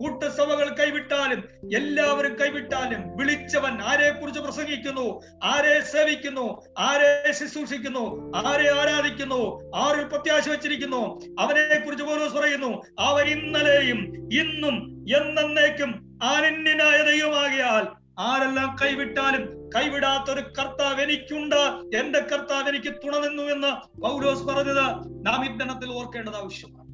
കൂട്ടസഭകൾ 0.00 0.74
കൈവിട്ടാലും 0.74 1.40
എല്ലാവരും 1.76 2.38
കൈവിട്ടാലും 2.40 3.16
വിളിച്ചവൻ 3.16 3.82
ആരെ 3.82 4.10
കുറിച്ച് 4.10 4.40
പ്രസംഗിക്കുന്നു? 4.40 5.20
ആരെ 5.44 5.80
സേവിക്കുന്നു? 5.80 6.62
ആരെ 6.78 7.32
ശുശ്രൂഷിക്കുന്നു? 7.32 8.32
ആരെ 8.36 8.68
ആരാധിക്കുന്നു? 8.80 9.70
ആരിൽ 9.76 10.04
പ്രത്യാശ 10.04 10.48
വെച്ചിരിക്കുന്നു? 10.48 11.20
അവനെ 11.40 11.80
കുറിച്ച് 11.80 12.04
പോലും 12.04 12.40
പറയുന്നു 12.40 12.82
അവൻ 12.98 13.26
ഇന്നലെയും 13.26 13.98
ഇന്നും 14.32 14.76
എന്നേക്കും 15.16 16.18
ആനന്യനായ 16.22 16.98
ദൈവമാകിയാൽ 17.02 17.86
ആരെല്ലാം 18.18 18.76
കൈവിട്ടാലും 18.82 19.70
കൈവിടാത്ത 19.76 20.30
ഒരു 20.30 20.40
കർത്താവ് 20.40 21.00
എനിക്കുണ്ട്. 21.00 21.60
എന്റെ 21.96 22.20
കർത്താവ് 22.20 22.68
എനിക്ക് 22.68 22.86
തുണ 22.86 23.16
നിന്നു 23.16 23.42
എന്ന് 23.42 24.00
പൗലോസ് 24.00 24.42
പറഞ്ഞത് 24.44 24.86
നാം 25.26 25.44
ഇന്ധനത്തിൽ 25.44 25.90
ഓർക്കേണ്ടത് 25.90 26.34
ആവശ്യമാണ്. 26.34 26.90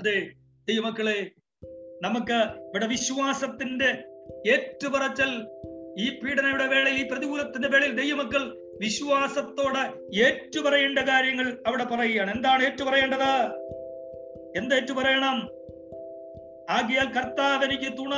അതെ 0.00 0.30
ദൈവമക്കളെ 0.68 1.30
നമുക്ക് 2.02 2.60
ഇവിടെ 2.60 2.86
വിശ്വാസത്തിന്റെ 2.86 4.04
ഏറ്റുപറച്ചൽ 4.50 5.48
ഈ 5.98 6.20
പീഡനയുടെ 6.20 6.66
വേളയിൽ 6.66 6.94
ഈ 6.94 7.08
പ്രതികൂലത്തിന്റെ 7.10 7.68
വേളയിൽ 7.68 8.00
ദൈവമക്കൾ 8.00 8.62
വിശ്വാസത്തോടെ 8.80 9.92
ഏറ്റുപറയേണ്ട 10.18 10.98
കാര്യങ്ങൾ 10.98 11.62
അവിടെ 11.66 11.84
പറയുകയാണ്. 11.84 12.34
എന്താണ് 12.34 12.62
ഏറ്റുപറയേണ്ടത്? 12.62 13.44
എന്ത് 14.56 14.74
ഏറ്റുപറയണം? 14.74 15.50
ആകിയാൽ 16.70 17.04
കർത്താവ് 17.04 17.64
എനിക്ക് 17.64 17.98
തുണ 17.98 18.14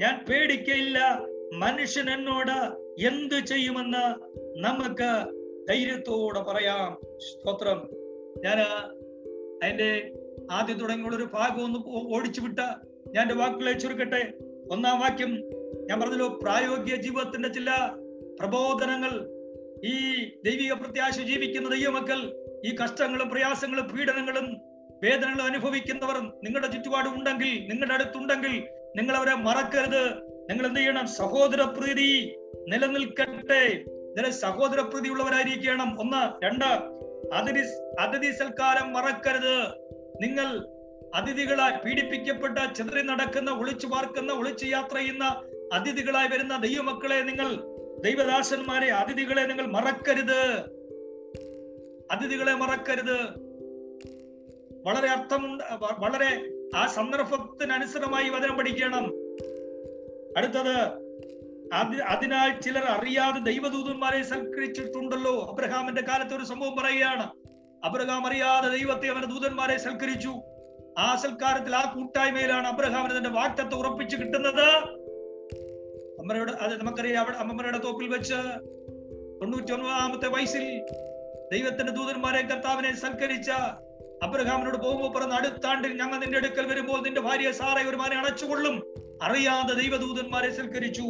ഞാൻ 0.00 0.24
പേടിക്കയില്ല. 0.28 1.20
മനുഷ്യൻ 1.54 2.10
എന്നോട് 2.10 2.86
എന്ത് 3.06 3.46
ചെയ്യുമെന്ന് 3.46 4.14
നമുക്ക് 4.64 5.24
ധൈര്യത്തോടെ 5.68 6.40
പറയാം. 6.40 6.98
സ്തോത്രം. 7.18 7.88
ഞാൻ 8.44 8.60
അതിന്റെ 9.64 10.12
ആദ്യം 10.50 10.78
തുടങ്ങിയുള്ള 10.78 11.16
ഒരു 11.16 11.28
ഭാഗം 11.32 11.64
ഒന്ന് 11.64 11.78
ഓടിച്ചു 12.14 12.40
വിട്ട 12.40 12.85
ഞാൻ 13.14 13.22
എന്റെ 13.22 13.34
വാക്കുകളെ 13.34 13.72
ചുരുക്കട്ടെ. 13.72 14.32
ഒന്നാം 14.70 15.00
വാക്യം 15.00 15.44
ഞാൻ 15.90 16.00
പറഞ്ഞല്ലോ 16.00 16.28
പ്രായോഗിക 16.28 16.94
ജീവിതത്തിന്റെ 16.94 17.48
ചില 17.48 17.70
പ്രബോധനങ്ങൾ 18.40 19.36
ഈ 19.84 20.24
ദൈവിക 20.44 20.72
പ്രത്യാശ 20.72 21.20
ജീവിക്കുന്ന 21.20 21.68
ദൈവമക്കൾ 21.68 22.44
ഈ 22.66 22.76
കഷ്ടങ്ങളും 22.84 23.28
പ്രയാസങ്ങളും 23.28 23.88
പീഡനങ്ങളും 23.88 24.56
വേദനകളും 25.04 25.44
അനുഭവിക്കുന്നവർ 25.44 26.14
നിങ്ങളുടെ 26.44 26.66
ചുറ്റുപാടും 26.66 27.14
ഉണ്ടെങ്കിൽ 27.14 27.68
നിങ്ങളുടെ 27.68 27.94
അടുത്തുണ്ടെങ്കിൽ 27.94 28.68
നിങ്ങൾ 28.96 29.16
അവരെ 29.16 29.34
മറക്കരുത്. 29.34 30.10
നിങ്ങൾ 30.50 30.66
എന്ത് 30.66 30.80
ചെയ്യണം? 30.80 31.06
സഹോദര 31.06 31.62
പ്രീതി 31.62 32.36
നിലനിൽക്കട്ടെ. 32.68 33.84
നില 33.88 34.30
സഹോദര 34.30 34.80
പ്രീതി 34.80 35.08
ഉള്ളവരായിരിക്കണം. 35.08 36.00
ഒന്ന് 36.00 36.44
രണ്ട് 36.44 36.64
അതിഥി 37.34 37.60
അതിഥി 38.00 38.30
സൽക്കാരം 38.30 38.92
മറക്കരുത്. 38.92 39.62
നിങ്ങൾ 40.22 40.75
അതിഥികളായി 41.14 41.86
പീഡിപ്പിക്കപ്പെട്ട 41.86 42.72
ചിതറി 42.72 43.02
നടക്കുന്ന 43.02 43.50
ഒളിച്ചു 43.50 43.86
പാർക്കുന്ന 43.86 44.32
ഒളിച്ചു 44.32 44.66
യാത്ര 44.66 44.96
ചെയ്യുന്ന 44.96 45.42
അതിഥികളായി 45.72 46.28
വരുന്ന 46.28 46.58
ദൈവമക്കളെ 46.58 47.20
നിങ്ങൾ 47.20 47.56
ദൈവദാസന്മാരെ 48.04 48.92
അതിഥികളെ 48.92 49.42
നിങ്ങൾ 49.42 49.66
മറക്കരുത്. 49.66 50.42
അതിഥികളെ 52.10 52.54
മറക്കരുത്. 52.54 53.46
വളരെ 54.86 55.08
അർത്ഥമുണ്ട് 55.08 55.64
വളരെ 55.98 56.50
ആ 56.76 56.86
സന്ദർഭത്തിനനുസൃതമായി 56.86 58.28
വചനം 58.28 58.56
പഠിക്കണം. 58.58 59.04
അടുത്തത് 60.36 61.06
അതി 61.72 61.96
അതിനാൽ 61.96 62.60
ചിലർ 62.60 62.84
അറിയാതെ 62.84 63.40
ദൈവദൂതന്മാരെ 63.40 64.22
സൽക്കരിച്ചിട്ടുണ്ടല്ലോ. 64.22 65.48
അബ്രഹാമിന്റെ 65.48 66.02
കാലത്ത് 66.02 66.34
ഒരു 66.34 66.44
സംഭവം 66.44 66.76
പറയുകയാണ്. 66.76 67.30
അബ്രഹാം 67.84 68.26
അറിയാതെ 68.26 68.68
ദൈവത്തെ 68.68 69.08
അവന്റെ 69.08 69.26
ദൂതന്മാരെ 69.26 69.78
സൽക്കരിച്ചു. 69.78 70.34
ആ 70.98 71.16
സൽക്കാരത്തിൽ 71.16 71.76
ആ 71.76 71.94
കൂട്ടായ്മയിലാണ് 71.94 72.66
അബ്രഹാമിന് 72.66 73.16
തന്റെ 73.16 73.30
വാക്തത്വം 73.30 73.78
ഉറപ്പിച്ചു 73.78 74.16
കിട്ടുന്നത്. 74.16 74.96
അമ്മയുടെ 76.20 76.52
അത് 76.52 76.80
നമുക്കറിയാം 76.80 77.24
അവിടെ 77.24 77.36
അമ്മമ്മയുടെ 77.36 77.78
തോപ്പിൽ 77.78 78.08
വെച്ച് 78.08 78.34
തൊണ്ണൂറ്റി 79.40 79.72
ഒൻപതാമത്തെ 79.72 80.28
വയസ്സിൽ 80.28 80.86
ദൈവത്തിന്റെ 81.52 81.92
ദൂതന്മാരെ 81.92 82.42
കർത്താവിനെ 82.42 82.96
സൽക്കരിച്ച 82.96 83.50
അബ്രഹാമിനോട് 84.22 84.76
പോകുമ്പോൾ 84.76 85.18
പറഞ്ഞ 85.18 85.32
അടുത്താണ്ടിൽ 85.32 86.02
ഞങ്ങൾ 86.02 86.18
നിന്റെ 86.18 86.38
അടുക്കൽ 86.38 86.66
വരുമ്പോൾ 86.66 87.02
നിന്റെ 87.02 87.20
ഭാര്യ 87.20 87.52
സാറെ 87.52 87.88
ഒരു 87.88 87.96
മാനെ 87.96 88.16
അണച്ചുകൊള്ളും 88.16 88.94
അറിയാതെ 89.22 89.74
ദൈവദൂതന്മാരെ 89.74 90.50
സൽക്കരിച്ചു. 90.50 91.02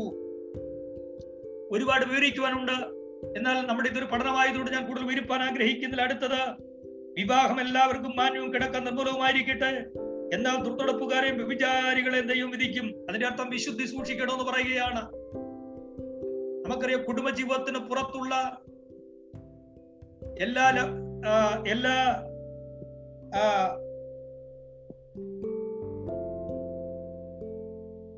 ഒരുപാട് 1.71 2.05
വിവരിക്കുവാനുണ്ട്. 2.05 2.73
എന്നാൽ 3.39 3.67
നമ്മുടെ 3.67 3.89
ഇതൊരു 3.89 4.05
പഠനമായതുകൊണ്ട് 4.05 4.73
ഞാൻ 4.73 4.87
കൂടുതൽ 4.87 5.05
വിരിപ്പാൻ 5.05 5.43
ആഗ്രഹിക്കുന്നില്ല. 5.43 6.03
അടുത്തത് 6.03 6.66
വിവാഹം 7.19 7.61
എല്ലാവർക്കും 7.61 8.17
മാന്യവും 8.17 8.55
കിടക്ക 8.55 8.79
നിർമ്മലവുമായിരിക്കട്ടെ. 8.79 9.71
എന്നാൽ 10.35 10.57
ദുർനടപ്പുകാരെയും 10.63 11.37
വ്യഭിചാരികളെയും 11.37 12.27
ദൈവം 12.27 12.51
വിധിക്കും. 12.51 12.87
അതിന്റെ 13.09 13.27
അർത്ഥം 13.27 13.51
വിശുദ്ധി 13.51 13.85
സൂക്ഷിക്കണമെന്ന് 13.85 14.45
പറയുകയാണ്. 14.45 15.03
നമുക്കറിയാം 16.65 17.05
കുടുംബജീവിതത്തിന് 17.05 17.79
പുറത്തുള്ള 17.79 18.35
എല്ലാ 20.41 20.67
എല്ലാ 21.69 21.95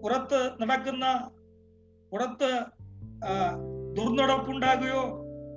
പുറത്ത് 0.02 0.62
നടക്കുന്ന 0.62 1.30
പുറത്ത് 2.12 2.50
ദുർനടപ്പുണ്ടാകുകയോ 3.96 5.02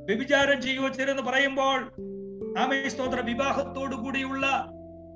വ്യഭിചാരം 0.05 0.61
ചെയ്യുകയോ 0.61 0.89
ചെയ്തെന്ന് 0.89 1.23
പറയുമ്പോൾ 1.23 2.10
ആമേ 2.59 2.77
സ്തോത്ര 2.93 3.19
വിവാഹത്തോടു 3.29 3.95
കൂടിയുള്ള 3.95 4.45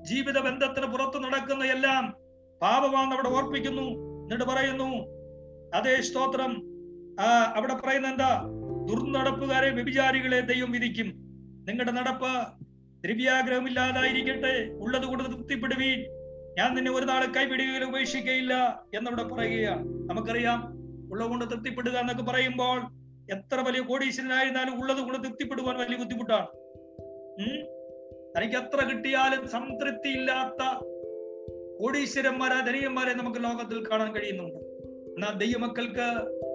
ജീവിത 0.10 0.38
ബന്ധത്തിന് 0.48 0.88
പുറത്തു 0.94 1.18
നടക്കുന്ന 1.24 1.64
എല്ലാം 1.76 2.04
പാപമാണെന്ന് 2.62 3.16
അവിടെ 3.16 3.30
ഓർപ്പിക്കുന്നു. 3.38 3.88
എന്നിട്ട് 4.24 4.46
പറയുന്നു 4.52 4.90
അതേ 5.78 5.96
സ്തോത്രം 6.08 6.52
അവിടെ 7.58 7.76
പറയുന്ന 7.82 8.08
എന്താ? 8.14 8.32
ദുർനടപ്പുകാരെ 8.90 9.70
വ്യഭിചാരികളെ 9.78 10.40
ദൈവം 10.52 10.72
വിധിക്കും. 10.76 11.10
നിങ്ങളുടെ 11.68 11.94
നടപ്പ് 11.98 12.32
ദ്രവ്യാഗ്രഹം 13.04 13.66
ഇല്ലാതായിരിക്കട്ടെ 13.70 14.56
ഉള്ളത് 14.84 15.06
കൊണ്ട് 15.10 15.24
തൃപ്തിപ്പെടുവീൻ. 15.32 16.00
ഞാൻ 16.58 16.70
നിന്നെ 16.76 16.92
ഒരു 16.98 17.06
നാളെ 17.12 17.28
കൈവിടുകയില്ല 17.38 17.88
ഉപേക്ഷിക്കയില്ല 17.92 18.54
എന്നവിടെ 18.98 19.24
പറയുകയാണ്. 19.32 19.84
നമുക്കറിയാം 20.10 20.60
ഉള്ളത് 21.12 21.30
കൊണ്ട് 21.32 21.46
തൃപ്തിപ്പെടുക 21.52 21.98
എന്നൊക്കെ 22.04 22.24
പറയുമ്പോൾ 22.32 22.78
എത്ര 23.36 23.58
വലിയ 23.68 23.82
കോടീശ്വരനായിരുന്നാലും 23.90 24.76
ഉള്ളത് 24.82 25.02
കൊണ്ട് 25.06 25.20
തൃപ്തിപ്പെടുവാൻ 25.26 25.76
വലിയ 25.82 25.98
ബുദ്ധിമുട്ടാണ്. 26.04 26.48
തനിക്ക് 28.36 28.56
എത്ര 28.56 28.90
കിട്ടിയാലും 28.90 29.48
സംതൃപ്തി 29.48 30.10
ഇല്ലാത്ത 30.10 30.64
കോടീശ്വരന്മാരെ 31.80 32.72
ധനികന്മാരെ 32.72 33.14
നമുക്ക് 33.14 33.44
ലോകത്തിൽ 33.44 33.88
കാണാൻ 33.92 34.16
കഴിയുന്നുണ്ട്. 34.16 34.60
എന്നാൽ 35.16 35.38
ദൈവമക്കൾക്ക് 35.38 36.08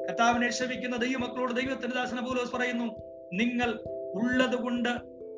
കർത്താവിനെ 0.09 0.49
ക്ഷമിക്കുന്ന 0.49 0.97
ദൈവമക്കളോട് 0.97 1.53
ദൈവത്തിന്റെ 1.53 1.97
ദാസന 1.97 2.21
പോലോസ് 2.21 2.57
പറയുന്നു 2.57 2.85
നിങ്ങൾ 3.33 3.79
ഉള്ളത് 4.15 4.57
കൊണ്ട് 4.57 4.89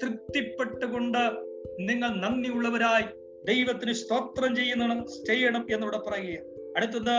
തൃപ്തിപ്പെട്ടുകൊണ്ട് 0.03 1.22
നിങ്ങൾ 1.78 2.09
നന്ദിയുള്ളവരായി 2.09 3.05
ദൈവത്തിന് 3.45 3.93
സ്തോത്രം 3.93 4.57
ചെയ്യുന്ന 4.57 5.05
ചെയ്യണം 5.26 5.66
എന്നിവിടെ 5.70 5.99
പറയുക 5.99 6.38
അടുത്തത് 6.76 7.16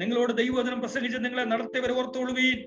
നിങ്ങളോട് 0.00 0.32
ദൈവവചനം 0.32 0.80
പ്രസംഗിച്ച് 0.80 1.18
നിങ്ങളെ 1.24 1.44
നടത്തിയവരെ 1.44 1.92
ഓർത്തോളുവീൻ 1.92 2.58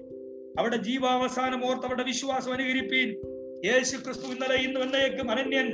അവിടെ 0.59 0.75
ജീവാവസാനം 0.75 1.65
ഓർത്ത് 1.65 1.85
അവരുടെ 1.85 2.03
വിശ്വാസം 2.03 2.53
അനുകരിപ്പീൻ. 2.53 3.30
യേശു 3.65 3.97
ക്രിസ്തു 3.97 4.27
ഇന്നലെ 4.27 4.55
ഇന്ന് 4.55 4.79
എന്നേക്കും 4.79 5.31
അനന്യൻ. 5.31 5.67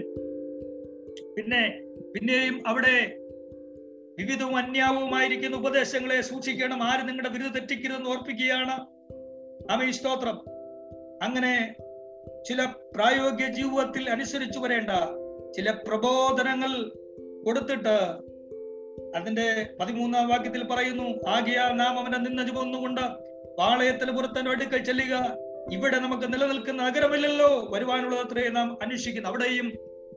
പിന്നെ 1.36 1.82
പിന്നെയും 2.12 2.68
അവിടെ 2.68 3.18
വിവിധവും 4.20 4.56
അന്യാവുമായിരിക്കുന്ന 4.56 5.56
ഉപദേശങ്ങളെ 5.56 6.22
സൂക്ഷിക്കണം. 6.22 6.84
ആരും 6.84 7.08
നിങ്ങളുടെ 7.08 7.30
വിരുദ്ധ 7.30 7.58
തെറ്റിക്കരുതെന്ന് 7.58 8.10
ഓർപ്പിക്കുകയാണ്? 8.10 8.76
ആമേ 9.72 9.92
സ്തോത്രം. 9.92 10.38
അങ്ങനെ 11.24 11.76
ചില 12.44 12.66
പ്രായോഗിക 12.66 13.48
ജീവിതത്തിൽ 13.48 14.10
അനുസരിച്ചു 14.10 14.60
വരേണ്ട 14.60 14.90
ചില 15.52 15.72
പ്രബോധനങ്ങൾ 15.72 16.90
കൊടുത്തിട്ട് 17.44 17.98
അതിന്റെ 19.16 19.70
പതിമൂന്നാം 19.80 20.28
വാക്യത്തിൽ 20.28 20.64
പറയുന്നു 20.64 21.30
ആകിയാൽ 21.30 21.72
നാം 21.72 22.00
അവനെ 22.00 22.18
നിന്ന 22.18 22.48
ചുമന്നുകൊണ്ട് 22.48 23.02
പാളയത്തിന് 23.58 24.12
പുറത്തന്റെ 24.12 24.52
അടുക്കൽ 24.52 24.84
ചെല്ലുക. 24.84 25.47
ഇവിടെ 25.72 26.00
നമുക്ക് 26.00 26.34
നിലനിൽക്കുന്ന 26.34 26.90
നഗരമില്ലല്ലോ. 26.90 27.68
വരുവാനുള്ളത് 27.70 28.28
അത്രയും 28.28 28.54
നാം 28.54 28.78
അന്വേഷിക്കുന്നു. 28.82 29.30
അവിടെയും 29.30 29.70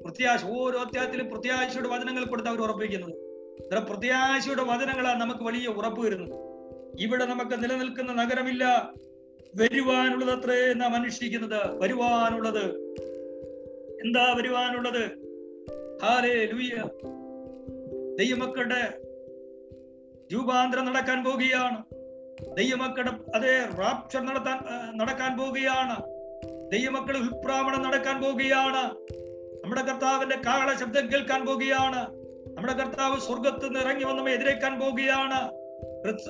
പ്രത്യാശ 0.05 0.45
ഓരോ 0.45 0.79
അധ്യായത്തിലും 0.79 1.31
പ്രത്യാശയുടെ 1.31 1.89
വചനങ്ങൾ 1.89 2.25
കൊടുത്ത് 2.25 2.51
അവർ 2.51 2.61
ഉറപ്പിക്കുന്നത് 2.61 3.15
ഇത്ര 3.61 3.79
പ്രത്യാശയുടെ 3.79 4.63
വചനങ്ങളാണ് 4.63 5.21
നമുക്ക് 5.21 5.41
വലിയ 5.41 5.67
ഉറപ്പ് 5.67 6.07
വരുന്നത് 6.07 6.39
ഇവിടെ 7.01 7.25
നമുക്ക് 7.25 7.65
നിലനിൽക്കുന്ന 7.65 8.13
നഗരമില്ല. 8.13 8.93
വരുവാനുള്ളത് 9.55 10.31
അത്രേ 10.31 10.73
നാം 10.73 10.95
അന്വേഷിക്കുന്നത്. 10.95 11.81
വരുവാനുള്ളത്. 11.81 12.79
എന്താ 14.05 14.35
വരുവാനുള്ളത്? 14.39 15.05
ഹാലേ 16.03 16.45
ലൂയ 16.45 16.85
ദൈവമക്കളുടെ 18.19 19.01
രൂപാന്തരം 20.33 20.85
നടക്കാൻ 20.85 21.25
പോകുകയാണ്. 21.25 22.00
ദൈവമക്കളുടെ 22.49 23.37
അതേ 23.37 23.69
റാപ്ചർ 23.79 24.21
നടത്താൻ 24.21 24.59
നടക്കാൻ 24.99 25.39
പോവുകയാണ്. 25.39 25.97
ദൈവമക്കൾ 26.73 27.17
ഉൽപ്രാവണം 27.17 27.83
നടക്കാൻ 27.83 28.23
പോവുകയാണ്. 28.23 28.85
നമ്മുടെ 29.63 29.83
കർത്താവിന്റെ 29.83 30.37
കാള 30.47 30.77
ശബ്ദം 30.77 31.13
കേൾക്കാൻ 31.13 31.47
പോവുകയാണ്. 31.47 32.01
നമ്മുടെ 32.55 32.73
കർത്താവ് 32.73 33.21
സ്വർഗത്ത് 33.21 33.65
നിന്ന് 33.65 33.81
ഇറങ്ങി 33.81 34.05
വന്ന് 34.05 34.19
നമ്മെ 34.19 34.33
എതിരേക്കാൻ 34.33 34.81
പോവുകയാണ്. 34.81 35.51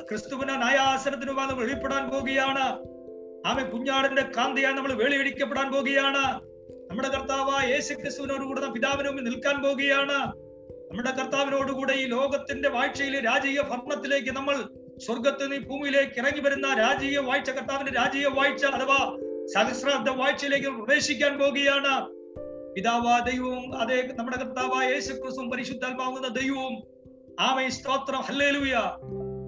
ക്രിസ്തുവിന് 0.09 0.49
നയാസനത്തിന് 0.49 1.31
വന്ന് 1.31 1.55
വെളിപ്പെടാൻ 1.55 2.11
പോവുകയാണ്. 2.11 2.79
ആമെ 3.47 3.63
കുഞ്ഞാടിന്റെ 3.63 4.23
കാന്തിയായി 4.23 4.75
നമ്മൾ 4.75 4.93
വേളിയടിക്കപ്പെടാൻ 4.93 5.73
പോവുകയാണ്. 5.73 6.41
നമ്മുടെ 6.91 7.09
കർത്താവായ 7.09 7.71
യേശു 7.71 7.95
ക്രിസ്തുവിനോടുകൂടെ 7.95 8.67
പിതാവിനും 8.67 9.25
നിൽക്കാൻ 9.25 9.63
പോവുകയാണ്. 9.63 10.33
നമ്മുടെ 10.91 11.11
കർത്താവിനോടുകൂടെ 11.11 11.93
ഈ 11.93 12.07
ലോകത്തിന്റെ 12.07 12.69
വാഴ്ചയിലെ 12.69 13.21
രാജകീയ 13.21 13.61
ഭരണത്തിലേക്ക് 13.61 14.31
നമ്മൾ 14.31 14.57
സ്വർഗത്തിൽ 15.01 15.49
നിന്ന് 15.49 15.69
ഭൂമിയിലേക്ക് 15.69 16.21
ഇറങ്ങി 16.21 16.41
വരുന്ന 16.41 16.75
രാജീയ 16.75 17.19
വാഴ്ച 17.19 17.51
കർത്താവിന്റെ 17.51 17.93
രാജീയ 17.93 18.27
വാഴ്ച 18.27 18.65
അഥവാ 18.65 19.19
സഹസ്രാബ്ദ 19.55 20.11
വാഴ്ചയിലേക്ക് 20.11 20.67
പ്രവേശിക്കാൻ 20.67 21.39
പോവുകയാണ് 21.39 22.21
പിതാവാ 22.75 23.19
ദൈവവും 23.19 23.79
അതേ 23.79 24.09
നമ്മുടെ 24.15 24.37
കർത്താവായ 24.37 24.89
യേശു 24.89 25.13
ക്രിസ്തുവും 25.13 25.51
പരിശുദ്ധാത്മാവുന്ന 25.51 26.29
ദൈവവും. 26.29 26.75
ആമേ 27.41 27.69
സ്തോത്രം. 27.69 28.21
ഹല്ലേലൂയ. 28.21 28.75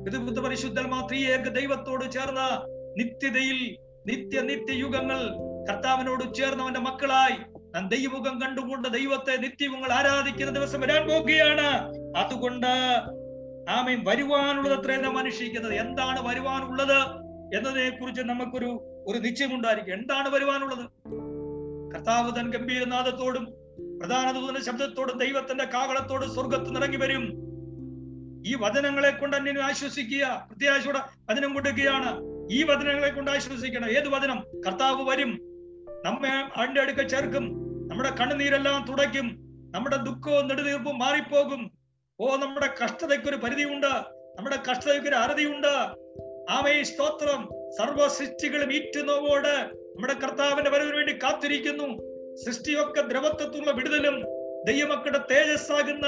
പിതൃപുത്ര 0.04 0.40
പരിശുദ്ധൽമാ 0.40 1.06
ത്രിയേക 1.06 1.48
ദൈവത്തോട് 1.48 2.10
ചേർന്ന 2.10 2.40
നിത്യതയിൽ 2.98 3.76
നിത്യ 4.06 4.40
നിത്യയുഗങ്ങൾ 4.40 5.20
കർത്താവിനോട് 5.68 6.34
ചേർന്നവന്റെ 6.34 6.80
മക്കളായി 6.80 7.36
നാം 7.74 7.88
ദൈവമുഖം 7.88 8.40
കണ്ടുകൊണ്ട് 8.40 8.88
ദൈവത്തെ 8.88 9.36
നിത്യമുഖങ്ങൾ 9.36 9.92
ആരാധിക്കുന്ന 9.92 10.52
ദിവസം 10.52 10.80
വരാൻ 10.80 11.08
പോകുകയാണ്. 11.08 11.92
അതുകൊണ്ട് 12.16 12.72
ആമേൻ. 13.70 14.04
വരുവാനുള്ളത് 14.04 14.80
അത്രേ 14.80 14.96
നാം 14.96 15.28
എന്താണ് 15.72 16.28
വരുവാനുള്ളത് 16.28 16.98
എന്നതിനെ 17.58 17.98
കുറിച്ച് 18.00 18.22
നമുക്കൊരു 18.22 18.88
ഒരു 19.06 19.18
നിശ്ചയമുണ്ടായിരിക്കും. 19.18 19.92
എന്താണ് 19.94 20.28
വരുവാനുള്ളത്? 20.28 20.84
കർത്താവ് 21.94 22.36
തൻ 22.36 22.50
ഗംഭീരനാഥത്തോടും 22.50 23.44
പ്രധാന 24.00 24.62
ശബ്ദത്തോടും 24.62 25.18
ദൈവത്തിന്റെ 25.18 25.64
കാകളത്തോടും 25.64 26.34
സ്വർഗത്ത് 26.34 26.76
നിറങ്ങി 26.76 26.96
വരും. 26.96 27.52
ഈ 28.46 28.54
വചനങ്ങളെ 28.54 29.10
കൊണ്ട് 29.10 29.36
അന്യനെ 29.36 29.60
ആശ്വസിക്കുക. 29.60 30.48
പ്രത്യാശയുടെ 30.50 31.00
വചനം 31.30 31.54
കൊടുക്കുകയാണ്. 31.54 32.18
ഈ 32.50 32.62
വചനങ്ങളെ 32.62 33.10
കൊണ്ട് 33.10 33.30
ആശ്വസിക്കണം. 33.30 33.90
ഏത് 33.90 34.08
വചനം? 34.08 34.44
കർത്താവ് 34.66 35.08
വരും. 35.08 35.30
നമ്മെ 36.06 36.28
അവന്റെ 36.28 36.80
അടുക്ക 36.80 37.06
ചേർക്കും. 37.06 37.44
നമ്മുടെ 37.88 38.14
കണ്ണുനീരെല്ലാം 38.20 38.86
തുടയ്ക്കും. 38.88 39.26
നമ്മുടെ 39.74 39.96
ദുഃഖവും 39.96 40.48
നെടുതീർപ്പും 40.48 40.98
മാറിപ്പോകും. 40.98 41.81
ഓ 42.22 42.36
നമ്മുടെ 42.36 42.68
കഷ്ടതയ്ക്ക് 42.84 43.28
ഒരു 43.28 43.36
പരിധിയുണ്ട്. 43.36 43.92
നമ്മുടെ 44.36 44.56
കഷ്ടതയ്ക്ക് 44.70 45.08
ഒരു 45.08 45.14
അറുതിയുണ്ട്. 45.14 45.72
ആമേ 46.50 46.82
സ്തോത്രം 46.82 47.48
സർവ 47.70 48.08
സൃഷ്ടികളും 48.08 48.72
ഈറ്റുന്നവോട് 48.72 49.54
നമ്മുടെ 49.94 50.12
കർത്താവിന്റെ 50.12 50.70
വരവിന് 50.70 50.96
വേണ്ടി 50.96 51.12
കാത്തിരിക്കുന്നു. 51.12 51.88
സൃഷ്ടിയൊക്കെ 52.36 53.00
ദ്രവത്വത്തിലുള്ള 53.00 53.70
വിടുതലും 53.70 54.22
ദൈവമക്കളുടെ 54.66 55.18
തേജസ്സാകുന്ന 55.18 56.06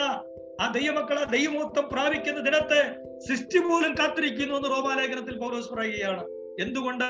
ആ 0.61 0.73
ദൈവമക്കളെ 0.73 1.25
ദൈവമൂത്തം 1.25 1.89
പ്രാപിക്കുന്ന 1.93 2.41
ദിനത്തെ 2.41 2.83
സൃഷ്ടി 3.19 3.59
പോലും 3.59 3.95
കാത്തിരിക്കുന്നു 3.95 4.55
എന്ന് 4.55 4.69
റോമാലേഖനത്തിൽ 4.69 5.39
പൗലോസ് 5.39 5.73
പറയുകയാണ്. 5.73 6.25
എന്തുകൊണ്ട്? 6.61 7.09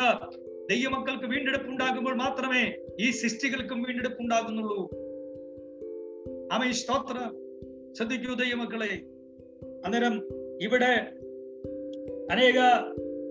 ദൈവമക്കൾക്ക് 0.71 1.27
വീണ്ടെടുപ്പ് 1.27 1.69
ഉണ്ടാകുമ്പോൾ 1.69 2.15
മാത്രമേ 2.15 2.63
ഈ 3.01 3.11
സൃഷ്ടികൾക്കും 3.11 3.83
വീണ്ടെടുപ്പ് 3.83 4.23
ഉണ്ടാകുന്നുള്ളൂ 4.23 4.83
ആമേ 6.53 6.73
സ്തോത്ര 6.73 7.17
ശ്രദ്ധിക്കൂ 7.97 8.35
ദൈവമക്കളെ. 8.35 9.01
അന്നേരം 9.85 10.15
ഇവിടെ 10.63 11.13
അനേക 12.31 12.55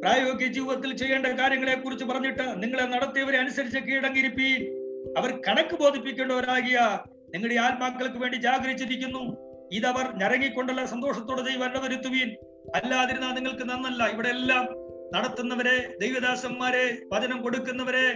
പ്രായോഗിക 0.01 0.47
ജീവിതത്തിൽ 0.47 0.97
ചെയ്യേണ്ട 0.97 1.27
കാര്യങ്ങളെ 1.27 1.75
കുറിച്ച് 1.75 2.05
പറഞ്ഞിട്ട് 2.05 2.63
നിങ്ങളെ 2.63 2.83
നടത്തിയവരെ 2.83 3.37
അനുസരിച്ച് 3.37 3.79
കീഴടങ്ങിയിരിപ്പീൻ. 3.79 4.83
അവർ 5.17 5.41
കണക്ക് 5.47 5.79
ബോധിപ്പിക്കേണ്ടവരാകിയ 5.79 6.99
നിങ്ങളുടെ 7.33 7.55
ആത്മാക്കൾക്ക് 7.55 8.17
വേണ്ടി 8.17 8.37
ജാഗരിച്ചിരിക്കുന്നു 8.37 9.37
ഇതവർ 9.71 10.15
ഞരങ്ങിക്കൊണ്ടല്ല 10.15 10.85
സന്തോഷത്തോടെ 10.85 11.41
ദൈവം 11.41 11.83
വരുത്തുവീൻ. 11.83 12.29
അല്ലാതിരുന്നാൽ 12.75 13.33
നിങ്ങൾക്ക് 13.33 13.69
നന്നല്ല. 13.69 14.07
ഇവിടെ 14.07 14.27
എല്ലാം 14.27 14.67
നടത്തുന്നവരെ 15.15 15.97
ദൈവദാസന്മാരെ 16.01 16.97
വചനം 17.13 17.41
കൊടുക്കുന്നവരെ 17.41 18.13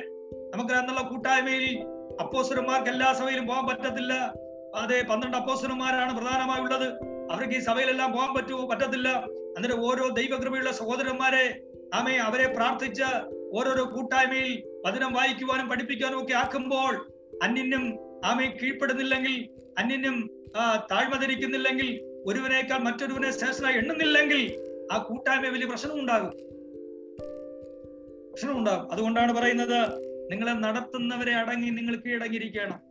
നമുക്ക് 0.56 0.74
അന്നുള്ള 0.74 1.02
കൂട്ടായ്മയിൽ 1.02 1.80
അപ്പോസരന്മാർക്ക് 2.22 2.90
എല്ലാ 2.90 3.14
സഭയിലും 3.14 3.48
പോകാൻ 3.48 3.68
പറ്റത്തില്ല. 3.68 4.34
അതെ 4.76 5.02
പന്ത്രണ്ട് 5.02 5.38
അപ്പോസ്റ്റർമാരാണ് 5.38 6.18
പ്രധാനമായി 6.18 6.62
ഉള്ളത്. 6.62 6.88
അവർക്ക് 7.32 7.54
ഈ 7.54 7.60
സഭയിലെല്ലാം 7.60 8.12
പോകാൻ 8.12 8.34
പറ്റുമോ 8.34 8.68
പറ്റത്തില്ല. 8.68 9.10
അങ്ങനെ 9.58 9.76
ഓരോ 9.76 10.08
ദൈവകൃപയുള്ള 10.08 10.72
സഹോദരന്മാരെ 10.72 11.62
ആമേ 11.94 12.18
അവരെ 12.18 12.54
പ്രാർത്ഥിച്ച് 12.54 13.04
ഓരോരോ 13.54 13.84
കൂട്ടായ്മയിൽ 13.84 14.64
വചനം 14.86 15.14
വായിക്കുവാനും 15.14 15.70
പഠിപ്പിക്കുവാനും 15.70 16.24
ഒക്കെ 16.24 16.34
ആക്കുമ്പോൾ 16.34 17.12
അന്യനും 17.44 18.00
ആമെ 18.26 18.58
കീഴ്പ്പെടുന്നില്ലെങ്കിൽ 18.64 19.50
അന്യനും 19.78 20.30
താഴ്മ 20.92 21.16
ധരിക്കുന്നില്ലെങ്കിൽ 21.16 22.02
ഒരുവനേക്കാൾ 22.26 22.78
മറ്റൊരുവനെ 22.78 23.32
ശ്രേഷ്ഠനായി 23.32 23.78
എണ്ണുന്നില്ലെങ്കിൽ 23.78 24.42
ആ 24.92 24.98
കൂട്ടായ്മ 24.98 25.48
വലിയ 25.48 25.66
പ്രശ്നം 25.66 26.00
ഉണ്ടാകും. 26.00 26.30
പ്രശ്നമുണ്ടാകും 28.30 28.92
അതുകൊണ്ടാണ് 28.92 29.34
പറയുന്നത് 29.34 29.80
നിങ്ങളെ 30.32 30.52
നടത്തുന്നവരെ 30.52 31.34
അടങ്ങി 31.36 31.70
നിങ്ങൾ 31.70 31.96
കീഴടങ്ങിയിരിക്കണം. 31.96 32.87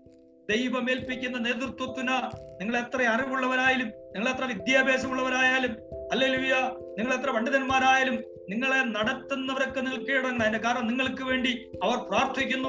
ദൈവമേൽപ്പിക്കുന്ന 0.51 1.39
നേതൃത്വത്തിന് 1.39 2.17
നിങ്ങൾ 2.61 2.77
എത്ര 2.77 3.03
അറിവുള്ളവരായാലും 3.03 3.87
നിങ്ങൾ 3.87 4.29
എത്ര 4.29 4.45
വിദ്യാഭ്യാസമുള്ളവരായാലും 4.45 5.77
അല്ലെങ്കിൽ 6.13 6.55
നിങ്ങൾ 6.99 7.15
എത്ര 7.15 7.31
പണ്ഡിതന്മാരായാലും 7.31 8.25
നിങ്ങളെ 8.51 8.81
നടത്തുന്നവരൊക്കെ 8.83 9.81
നിങ്ങൾ 9.81 9.97
കീഴടങ്ങണം 9.97 10.41
അതിന്റെ 10.41 10.59
കാരണം 10.59 10.87
നിങ്ങൾക്ക് 10.87 11.23
വേണ്ടി 11.23 11.71
അവർ 11.83 11.97
പ്രാർത്ഥിക്കുന്നു. 11.97 12.69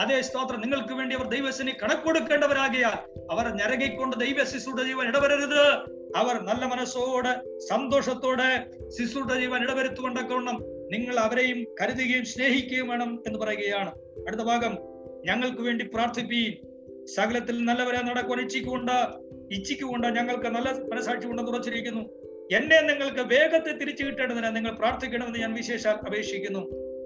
അതേ 0.00 0.20
സ്തോത്രം 0.20 0.60
നിങ്ങൾക്ക് 0.60 0.94
വേണ്ടി 0.94 1.16
അവർ 1.16 1.26
ദൈവസിന് 1.26 1.70
കണക്കൊടുക്കേണ്ടവരാകിയാൽ 1.82 3.24
അവർ 3.30 3.48
ഞരകിക്കൊണ്ട് 3.54 4.16
ദൈവ 4.16 4.44
ശിശുടെ 4.44 4.82
ജീവൻ 4.82 5.06
ഇടവരരുത്. 5.08 5.62
അവർ 6.16 6.40
നല്ല 6.40 6.66
മനസ്സോടെ 6.66 7.58
സന്തോഷത്തോടെ 7.58 8.66
ശിശുടെ 8.88 9.40
ജീവൻ 9.40 9.62
ഇടവരുത്തുകൊണ്ടൊക്കെ 9.62 10.34
നിങ്ങൾ 10.96 11.20
അവരെയും 11.20 11.66
കരുതുകയും 11.80 12.24
സ്നേഹിക്കുകയും 12.24 12.88
വേണം 12.88 13.22
എന്ന് 13.26 13.38
പറയുകയാണ്. 13.38 13.90
അടുത്ത 14.26 14.40
ഭാഗം 14.40 14.78
ഞങ്ങൾക്ക് 15.24 15.62
വേണ്ടി 15.62 15.84
പ്രാർത്ഥിപ്പീൻ. 15.94 16.71
സകലത്തിൽ 17.06 17.64
നല്ലവരെ 17.64 18.02
നടക്കുവാൻ 18.02 18.40
ഇച്ഛിക്കുകൊണ്ട് 18.40 18.92
ഇച്ഛിക്കുകൊണ്ട് 19.54 20.06
ഞങ്ങൾക്ക് 20.06 20.46
നല്ല 20.46 20.72
മനസാക്ഷി 20.72 21.26
കൊണ്ട് 21.26 21.42
ഉറച്ചിരിക്കുന്നു. 21.42 22.00
എന്നെ 22.52 22.80
നിങ്ങൾക്ക് 22.80 23.20
വേഗത്തെ 23.20 23.72
തിരിച്ചു 23.72 24.04
കിട്ടേണ്ടതിന് 24.04 24.56
നിങ്ങൾ 24.56 24.70
പ്രാർത്ഥിക്കണമെന്ന് 24.70 25.38
ഞാൻ 25.38 25.54
വിശേഷാൽ 25.54 25.94
അപേക്ഷിക്കുന്നു. 26.06 26.58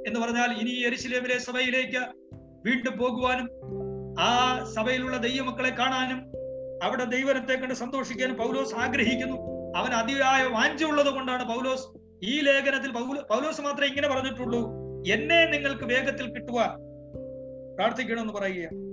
എന്ന് 0.09 0.21
പറഞ്ഞാൽ 0.21 0.61
ഇനി 0.61 0.87
എരിശിലേമിലെ 0.87 1.39
സഭയിലേക്ക് 1.39 2.03
വീണ്ടും 2.67 2.99
പോകുവാനും 2.99 3.51
ആ 4.21 4.65
സഭയിലുള്ള 4.77 5.17
ദൈവമക്കളെ 5.17 5.71
കാണാനും 5.71 6.33
അവിടെ 6.83 7.05
ദൈവത്തെ 7.05 7.55
കണ്ട് 7.55 7.75
സന്തോഷിക്കാനും 7.75 8.37
പൗലോസ് 8.37 8.75
ആഗ്രഹിക്കുന്നു. 8.75 9.37
അവൻ 9.79 9.93
അതിയായ 9.93 10.45
വാഞ്ചുള്ളത് 10.45 11.07
കൊണ്ടാണ് 11.07 11.49
പൗലോസ് 11.49 11.87
ഈ 12.25 12.41
ലേഖനത്തിൽ 12.41 12.91
പൗലോസ് 13.31 13.61
മാത്രമേ 13.61 13.87
ഇങ്ങനെ 13.87 14.09
പറഞ്ഞിട്ടുള്ളൂ. 14.09 14.61
എന്നെ 15.13 15.45
നിങ്ങൾക്ക് 15.45 15.85
വേഗത്തിൽ 15.85 16.33
കിട്ടുവാൻ 16.33 16.71
പ്രാർത്ഥിക്കണമെന്ന് 17.75 18.33
പറയുക 18.33 18.86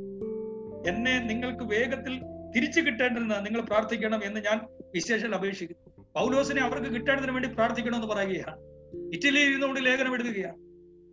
എന്നെ 0.88 1.20
നിങ്ങൾക്ക് 1.20 1.64
വേഗത്തിൽ 1.64 2.22
തിരിച്ചു 2.56 2.82
കിട്ടേണ്ടതെന്ന് 2.82 3.46
നിങ്ങൾ 3.46 3.62
പ്രാർത്ഥിക്കണം 3.62 4.22
എന്ന് 4.24 4.40
ഞാൻ 4.40 4.60
വിശേഷം 4.96 5.36
അപേക്ഷിക്കുന്നു. 5.36 6.08
പൗലോസിനെ 6.16 6.62
അവർക്ക് 6.62 6.90
കിട്ടേണ്ടതിന് 6.96 7.32
വേണ്ടി 7.32 7.50
പ്രാർത്ഥിക്കണമെന്ന് 7.50 8.08
പറയുകയാണ്. 8.08 8.56
ഇറ്റലിയിൽ 9.16 9.50
ഇരുന്നുകൊണ്ട് 9.50 9.86
ലേഖനം 9.86 10.14
എഴുതുകയാണ്. 10.14 10.58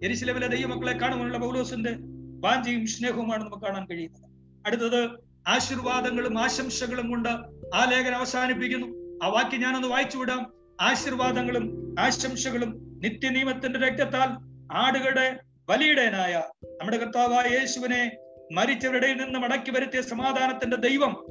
എരിശിലവിലെ 0.05 0.47
ദൈവമക്കളെ 0.47 0.99
കാണുവാനുള്ള 0.99 1.39
പൗലോസിന്റെ 1.39 1.97
വാഞ്ചിയും 2.41 2.87
സ്നേഹവുമാണ് 2.87 3.41
നമുക്ക് 3.41 3.65
കാണാൻ 3.65 3.87
കഴിയുന്നത്. 3.87 4.31
അടുത്തത് 4.67 5.11
ആശീർവാദങ്ങളും 5.49 6.39
ആശംസകളും 6.39 7.11
കൊണ്ട് 7.11 7.29
ആ 7.75 7.91
ലേഖനം 7.91 8.17
അവസാനിപ്പിക്കുന്നു. 8.17 9.19
ആ 9.23 9.29
വാക്യം 9.29 9.61
ഞാനൊന്ന് 9.61 9.89
വായിച്ചു 9.89 10.19
വിടാം. 10.19 10.53
ആശീർവാദങ്ങളും 10.81 11.95
ആശംസകളും 11.99 13.01
നിത്യനിയമത്തിന്റെ 13.05 13.79
രക്തത്താൽ 13.79 14.29
ആടുകളുടെ 14.73 15.41
ബലിയിടയനായ 15.69 16.43
നമ്മുടെ 16.65 16.97
കർത്താവായ 16.97 17.59
യേശുവിനെ 17.59 18.17
മരിച്ചവരുടെ 18.53 19.15
നിന്ന് 19.15 19.39
മടക്കി 19.39 19.71
വരുത്തിയ 19.71 20.01
സമാധാനത്തിന്റെ 20.01 20.77
ദൈവം 20.77 21.27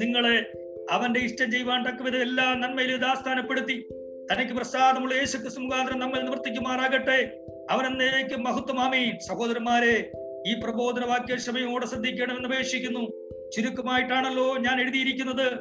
നിങ്ങളെ 0.00 0.52
അവന്റെ 0.90 1.20
ഇഷ്ടം 1.20 1.52
ചെയ്യുവാൻ 1.52 1.82
തക്കവിധം 1.82 2.22
എല്ലാ 2.22 2.54
നന്മയിലും 2.54 3.06
ആസ്ഥാനപ്പെടുത്തി 3.06 3.88
തനിക്ക് 4.32 4.52
പ്രസാദമുള്ള 4.52 5.14
യേശു 5.14 5.36
ക്രിസ്തു 5.36 5.60
മുഖാന്തരം 5.60 5.98
നമ്മൾ 5.98 6.22
നിവർത്തിക്കുമാറാകട്ടെ. 6.22 7.44
അവനെന്നേക്ക് 7.70 8.36
മഹത്വമാമീൻ. 8.36 9.18
സഹോദരന്മാരെ 9.18 10.12
ഈ 10.46 10.54
പ്രബോധന 10.64 11.04
വാക്യ 11.04 11.34
ക്ഷമയോടെ 11.34 11.86
ശ്രദ്ധിക്കണമെന്ന് 11.86 12.48
അപേക്ഷിക്കുന്നു. 12.48 13.10
ചുരുക്കമായിട്ടാണല്ലോ 13.50 14.58
ഞാൻ 14.58 14.80
എഴുതിയിരിക്കുന്നത്. 14.80 15.52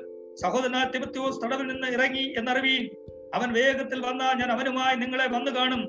സഹോദരനാ 0.44 0.84
തിമത്യോസ് 0.84 1.46
തടവിൽ 1.46 1.68
നിന്ന് 1.68 1.88
ഇറങ്ങി 1.88 2.34
എന്നറിവീൻ. 2.38 2.90
അവൻ 3.34 3.54
വേഗത്തിൽ 3.54 4.00
വന്നാൽ 4.00 4.34
ഞാൻ 4.34 4.52
അവനുമായി 4.52 4.96
നിങ്ങളെ 4.96 5.28
വന്നു 5.28 5.52
കാണും 5.52 5.82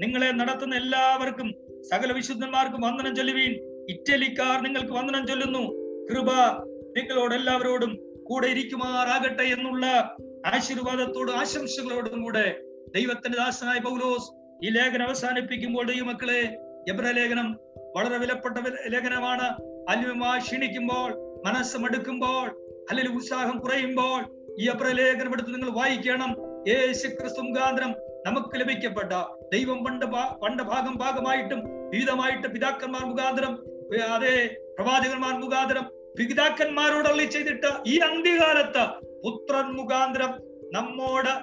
നിങ്ങളെ 0.00 0.30
നടത്തുന്ന 0.30 0.76
എല്ലാവർക്കും 0.76 1.54
സകല 1.90 2.12
വിശുദ്ധന്മാർക്കും 2.12 2.80
വന്ദനം 2.80 3.16
ചൊല്ലുവീൻ. 3.16 3.65
ഇറ്റലിക്കാർ 3.88 4.62
നിങ്ങൾക്ക് 4.62 4.92
വന്ദനം 4.92 5.26
ചൊല്ലുന്നു. 5.26 5.64
കൃപ 6.10 6.30
നിങ്ങളോട് 6.96 7.34
എല്ലാവരോടും 7.34 7.92
കൂടെ 8.24 8.46
ഇരിക്കുമാറാകട്ടെ 8.46 9.42
എന്നുള്ള 9.42 9.86
ആശീർവാദത്തോടും 10.46 11.36
ആശംസകളോടും 11.36 12.22
കൂടെ 12.22 12.60
ദൈവത്തിന്റെ 12.94 13.38
ദാസനായ 13.38 13.78
പൗലോസ് 13.78 14.28
ഈ 14.66 14.70
ലേഖനം 14.70 15.06
അവസാനിപ്പിക്കുമ്പോൾ 15.06 16.00
മക്കളെ 16.00 16.40
എബ്ര 16.90 17.10
ലേഖനം 17.10 17.48
വളരെ 17.96 18.18
വിലപ്പെട്ട 18.18 18.56
ലേഖനമാണ്. 18.88 19.46
അല്പമായി 19.90 20.40
ക്ഷീണിക്കുമ്പോൾ 20.40 21.10
മനസ്സ് 21.46 21.76
മടുക്കുമ്പോൾ 21.76 22.46
അല്ലെങ്കിൽ 22.90 23.12
ഉത്സാഹം 23.12 23.58
കുറയുമ്പോൾ 23.58 24.20
ഈ 24.60 24.68
എബ്ര 24.68 24.88
ലേഖനം 24.88 25.32
എടുത്ത് 25.32 25.54
നിങ്ങൾ 25.54 25.70
വായിക്കണം. 25.70 26.30
യേശു 26.68 27.08
ക്രിസ്തു 27.08 27.40
മുഖാന്തരം 27.40 27.90
നമുക്ക് 28.26 28.60
ലഭിക്കപ്പെട്ട 28.60 29.12
ദൈവം 29.52 29.84
പണ്ട് 29.84 30.06
പണ്ട് 30.42 30.62
ഭാഗം 30.62 30.96
ഭാഗമായിട്ടും 30.96 31.60
വിവിധമായിട്ട് 31.66 32.48
പിതാക്കന്മാർ 32.48 33.04
മുഖാന്തരം 33.04 33.75
അതേ 33.92 34.46
പ്രവാചകന്മാർ 34.78 35.34
മുഖാന്തരം 35.40 35.84
പിതാക്കന്മാരോട് 36.16 37.08
അള്ളി 37.08 37.24
ചെയ്തിട്ട് 37.24 37.70
ഈ 37.86 37.98
അന്ത്യകാലത്ത് 37.98 38.84
പുത്രൻ 39.22 39.76
മുഖാന്തരം 39.76 40.38
നമ്മോട് 40.72 41.34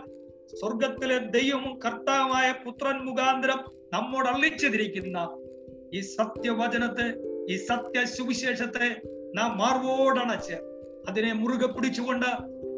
സ്വർഗത്തിലെ 0.59 1.17
ദൈവവും 1.17 1.79
കർത്താവുമായ 1.85 2.51
പുത്രൻ 2.65 3.05
മുഖാന്തരം 3.05 3.59
നമ്മോട് 3.93 4.29
അള്ളിച്ചതിരിക്കുന്ന 4.29 5.29
ഈ 5.93 6.01
സത്യവചനത്തെ 6.01 7.13
ഈ 7.49 7.57
സത്യ 7.57 8.05
സുവിശേഷത്തെ 8.05 9.01
നാം 9.35 9.57
മാർവോടണച്ച് 9.57 10.57
അതിനെ 11.07 11.33
മുറുകെ 11.33 11.67
പിടിച്ചുകൊണ്ട് 11.67 12.25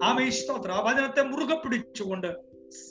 ആമേശ്വത്ര 0.03 0.71
വചനത്തെ 0.85 1.21
മുറുകെ 1.21 1.55
പിടിച്ചുകൊണ്ട് 1.55 2.27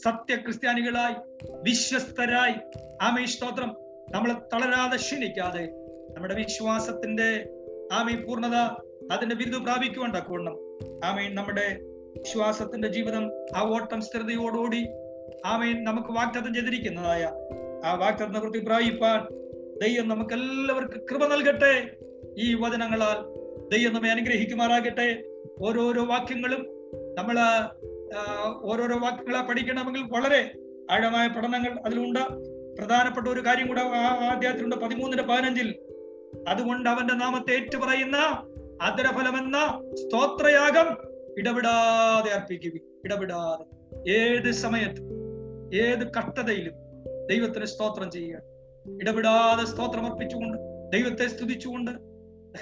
സത്യ 0.03 0.37
ക്രിസ്ത്യാനികളായി 0.37 1.14
വിശ്വസ്തരായി 1.62 2.55
ആമേശ്വത്രം 3.03 3.77
നമ്മളെ 4.12 4.35
തളരാതെ 4.53 4.97
ക്ഷീണിക്കാതെ 4.97 5.84
നമ്മുടെ 6.15 6.35
വിശ്വാസത്തിന്റെ 6.35 7.49
ആമീ 7.93 8.15
പൂർണത 8.15 8.55
അതിന്റെ 9.12 9.37
ബിരുദ 9.37 9.62
പ്രാപിക്കുവാൻ 9.62 10.11
തക്കവണ്ണം. 10.17 10.53
ആമീൻ. 11.05 11.35
നമ്മുടെ 11.35 11.79
വിശ്വാസത്തിന്റെ 12.19 12.89
ജീവിതം 12.89 13.31
ആ 13.57 13.62
ഓട്ടം 13.62 14.01
സ്ഥിരതയോടുകൂടി 14.01 14.87
ആമീൻ 15.47 15.85
നമുക്ക് 15.85 16.09
വാഗ്ദത്തം 16.09 16.55
ചെയ്തിരിക്കുന്നതായ 16.55 17.33
ആ 17.85 17.95
വാഗ്ദത്തം 17.95 18.41
പ്രതി 18.41 18.59
പ്രാപിപ്പാൻ 18.59 19.27
ദൈവം 19.79 20.09
നമുക്ക് 20.09 20.35
എല്ലാവർക്കും 20.35 21.07
കൃപ 21.11 21.27
നൽകട്ടെ. 21.27 21.97
ഈ 22.39 22.55
വചനങ്ങളാൽ 22.55 23.45
ദൈവം 23.77 23.95
നമ്മെ 23.95 24.11
അനുഗ്രഹിക്കുമാറാകട്ടെ. 24.11 25.25
ഓരോരോ 25.61 26.05
വാക്യങ്ങളും 26.05 26.67
നമ്മൾ 27.15 27.39
ഓരോരോ 28.62 28.99
വാക്യങ്ങളെ 28.99 29.43
പഠിക്കണമെങ്കിൽ 29.43 30.03
വളരെ 30.03 30.53
ആഴമായ 30.91 31.29
പഠനങ്ങൾ 31.29 31.81
അതിലുണ്ട്. 31.87 32.21
പ്രധാനപ്പെട്ട 32.81 33.29
ഒരു 33.29 33.41
കാര്യം 33.41 33.69
കൂടെ 33.69 33.81
ആ- 33.81 34.31
അധ്യായത്തിലുണ്ട്. 34.31 34.77
പതിമൂന്നിന്റെ 34.77 35.23
പതിനഞ്ചിൽ 35.23 35.75
അതുകൊണ്ട് 36.49 36.89
അവന്റെ 36.89 37.14
നാമത്തെ 37.14 37.53
ഏറ്റുപറയുന്ന 37.53 38.16
അദ്രഫലമെന്ന 38.82 39.80
സ്തോത്രയാഗം 39.95 40.97
ഇടപെടാതെ 41.39 42.30
അർപ്പിക്കുക 42.30 42.80
ഇടപെടാതെ 43.05 43.64
ഏത് 44.12 44.51
സമയത്തും 44.51 45.07
ഏത് 45.76 46.12
കട്ടതയിലും 46.12 46.74
ദൈവത്തിന് 47.26 47.64
സ്തോത്രം 47.64 48.11
ചെയ്യുക. 48.11 48.41
ഇടപെടാതെ 49.01 49.64
സ്തോത്രം 49.64 50.07
അർപ്പിച്ചുകൊണ്ട് 50.07 50.59
ദൈവത്തെ 50.93 51.26
സ്തുതിച്ചുകൊണ്ട് 51.26 51.91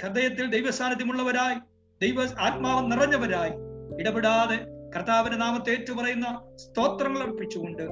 ഹൃദയത്തിൽ 0.01 0.51
ദൈവസാന്നിധ്യമുള്ളവരായി 0.51 1.55
ദൈവ 2.01 2.25
ആത്മാവ് 2.25 2.93
നിറഞ്ഞവരായി 2.93 3.51
ഇടപെടാതെ 4.01 4.57
കർത്താവിന്റെ 4.97 5.39
നാമത്തെ 5.39 5.71
ഏറ്റുപറയുന്ന 5.71 6.27
സ്തോത്രങ്ങൾ 6.57 7.23
അർപ്പിച്ചുകൊണ്ട് 7.23 7.83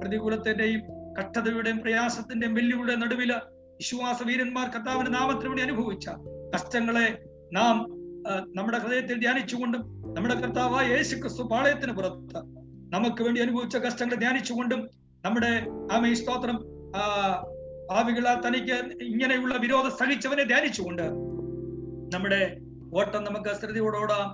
പ്രതികൂലത്തിന്റെയും 0.00 0.82
കഷ്ടതയുടെയും 1.20 1.78
പ്രയാസത്തിന്റെയും 1.78 2.54
വെല്ലുവിളിയുടെ 2.54 3.04
നടുവിൽ 3.04 3.32
വിശ്വാസ 3.78 4.18
വീരന്മാർ 4.22 4.66
കർത്താവിന്റെ 4.74 5.12
നാമത്തിന് 5.18 5.48
വേണ്ടി 5.48 5.62
അനുഭവിച്ച 5.62 6.06
കഷ്ടങ്ങളെ 6.54 7.06
നാം 7.52 7.76
നമ്മുടെ 8.54 8.78
ഹൃദയത്തിൽ 8.78 9.18
ധ്യാനിച്ചുകൊണ്ടും 9.18 9.82
നമ്മുടെ 10.16 10.34
കർത്താവായ 10.34 10.86
യേശു 10.96 11.14
ക്രിസ്തു 11.16 11.42
പാളയത്തിന് 11.42 11.92
പുറത്ത് 11.92 12.40
നമുക്ക് 12.94 13.22
വേണ്ടി 13.22 13.40
അനുഭവിച്ച 13.40 13.76
കഷ്ടങ്ങൾ 13.76 14.16
ധ്യാനിച്ചുകൊണ്ടും 14.16 14.80
നമ്മുടെ 15.24 15.52
ആമേ 15.92 16.10
സ്തോത്രം 16.14 16.56
ആ 16.96 17.02
ഭാവികളാ 17.90 18.32
തനിക്ക് 18.44 18.76
ഇങ്ങനെയുള്ള 19.10 19.54
വിരോധം 19.64 19.92
സഹിച്ചവനെ 20.00 20.44
ധ്യാനിച്ചുകൊണ്ട് 20.44 21.06
നമ്മുടെ 22.14 22.40
ഓട്ടം 23.00 23.22
നമുക്ക് 23.24 23.50
സ്ഥിരതയോടോടാം 23.54 24.26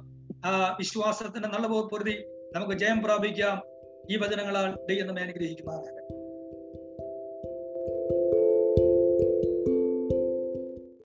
ആ 0.46 0.52
വിശ്വാസത്തിന്റെ 0.78 1.48
നല്ല 1.48 1.66
പൊരുതി 1.92 2.16
നമുക്ക് 2.54 2.74
ജയം 2.82 2.98
പ്രാപിക്കാം. 3.04 3.56
ഈ 4.10 4.16
വചനങ്ങളാൽ 4.22 4.70
ദൈവം 4.88 5.06
നമ്മെ 5.08 5.22
അനുഗ്രഹിക്കുമാറാകട്ടെ. 5.26 6.01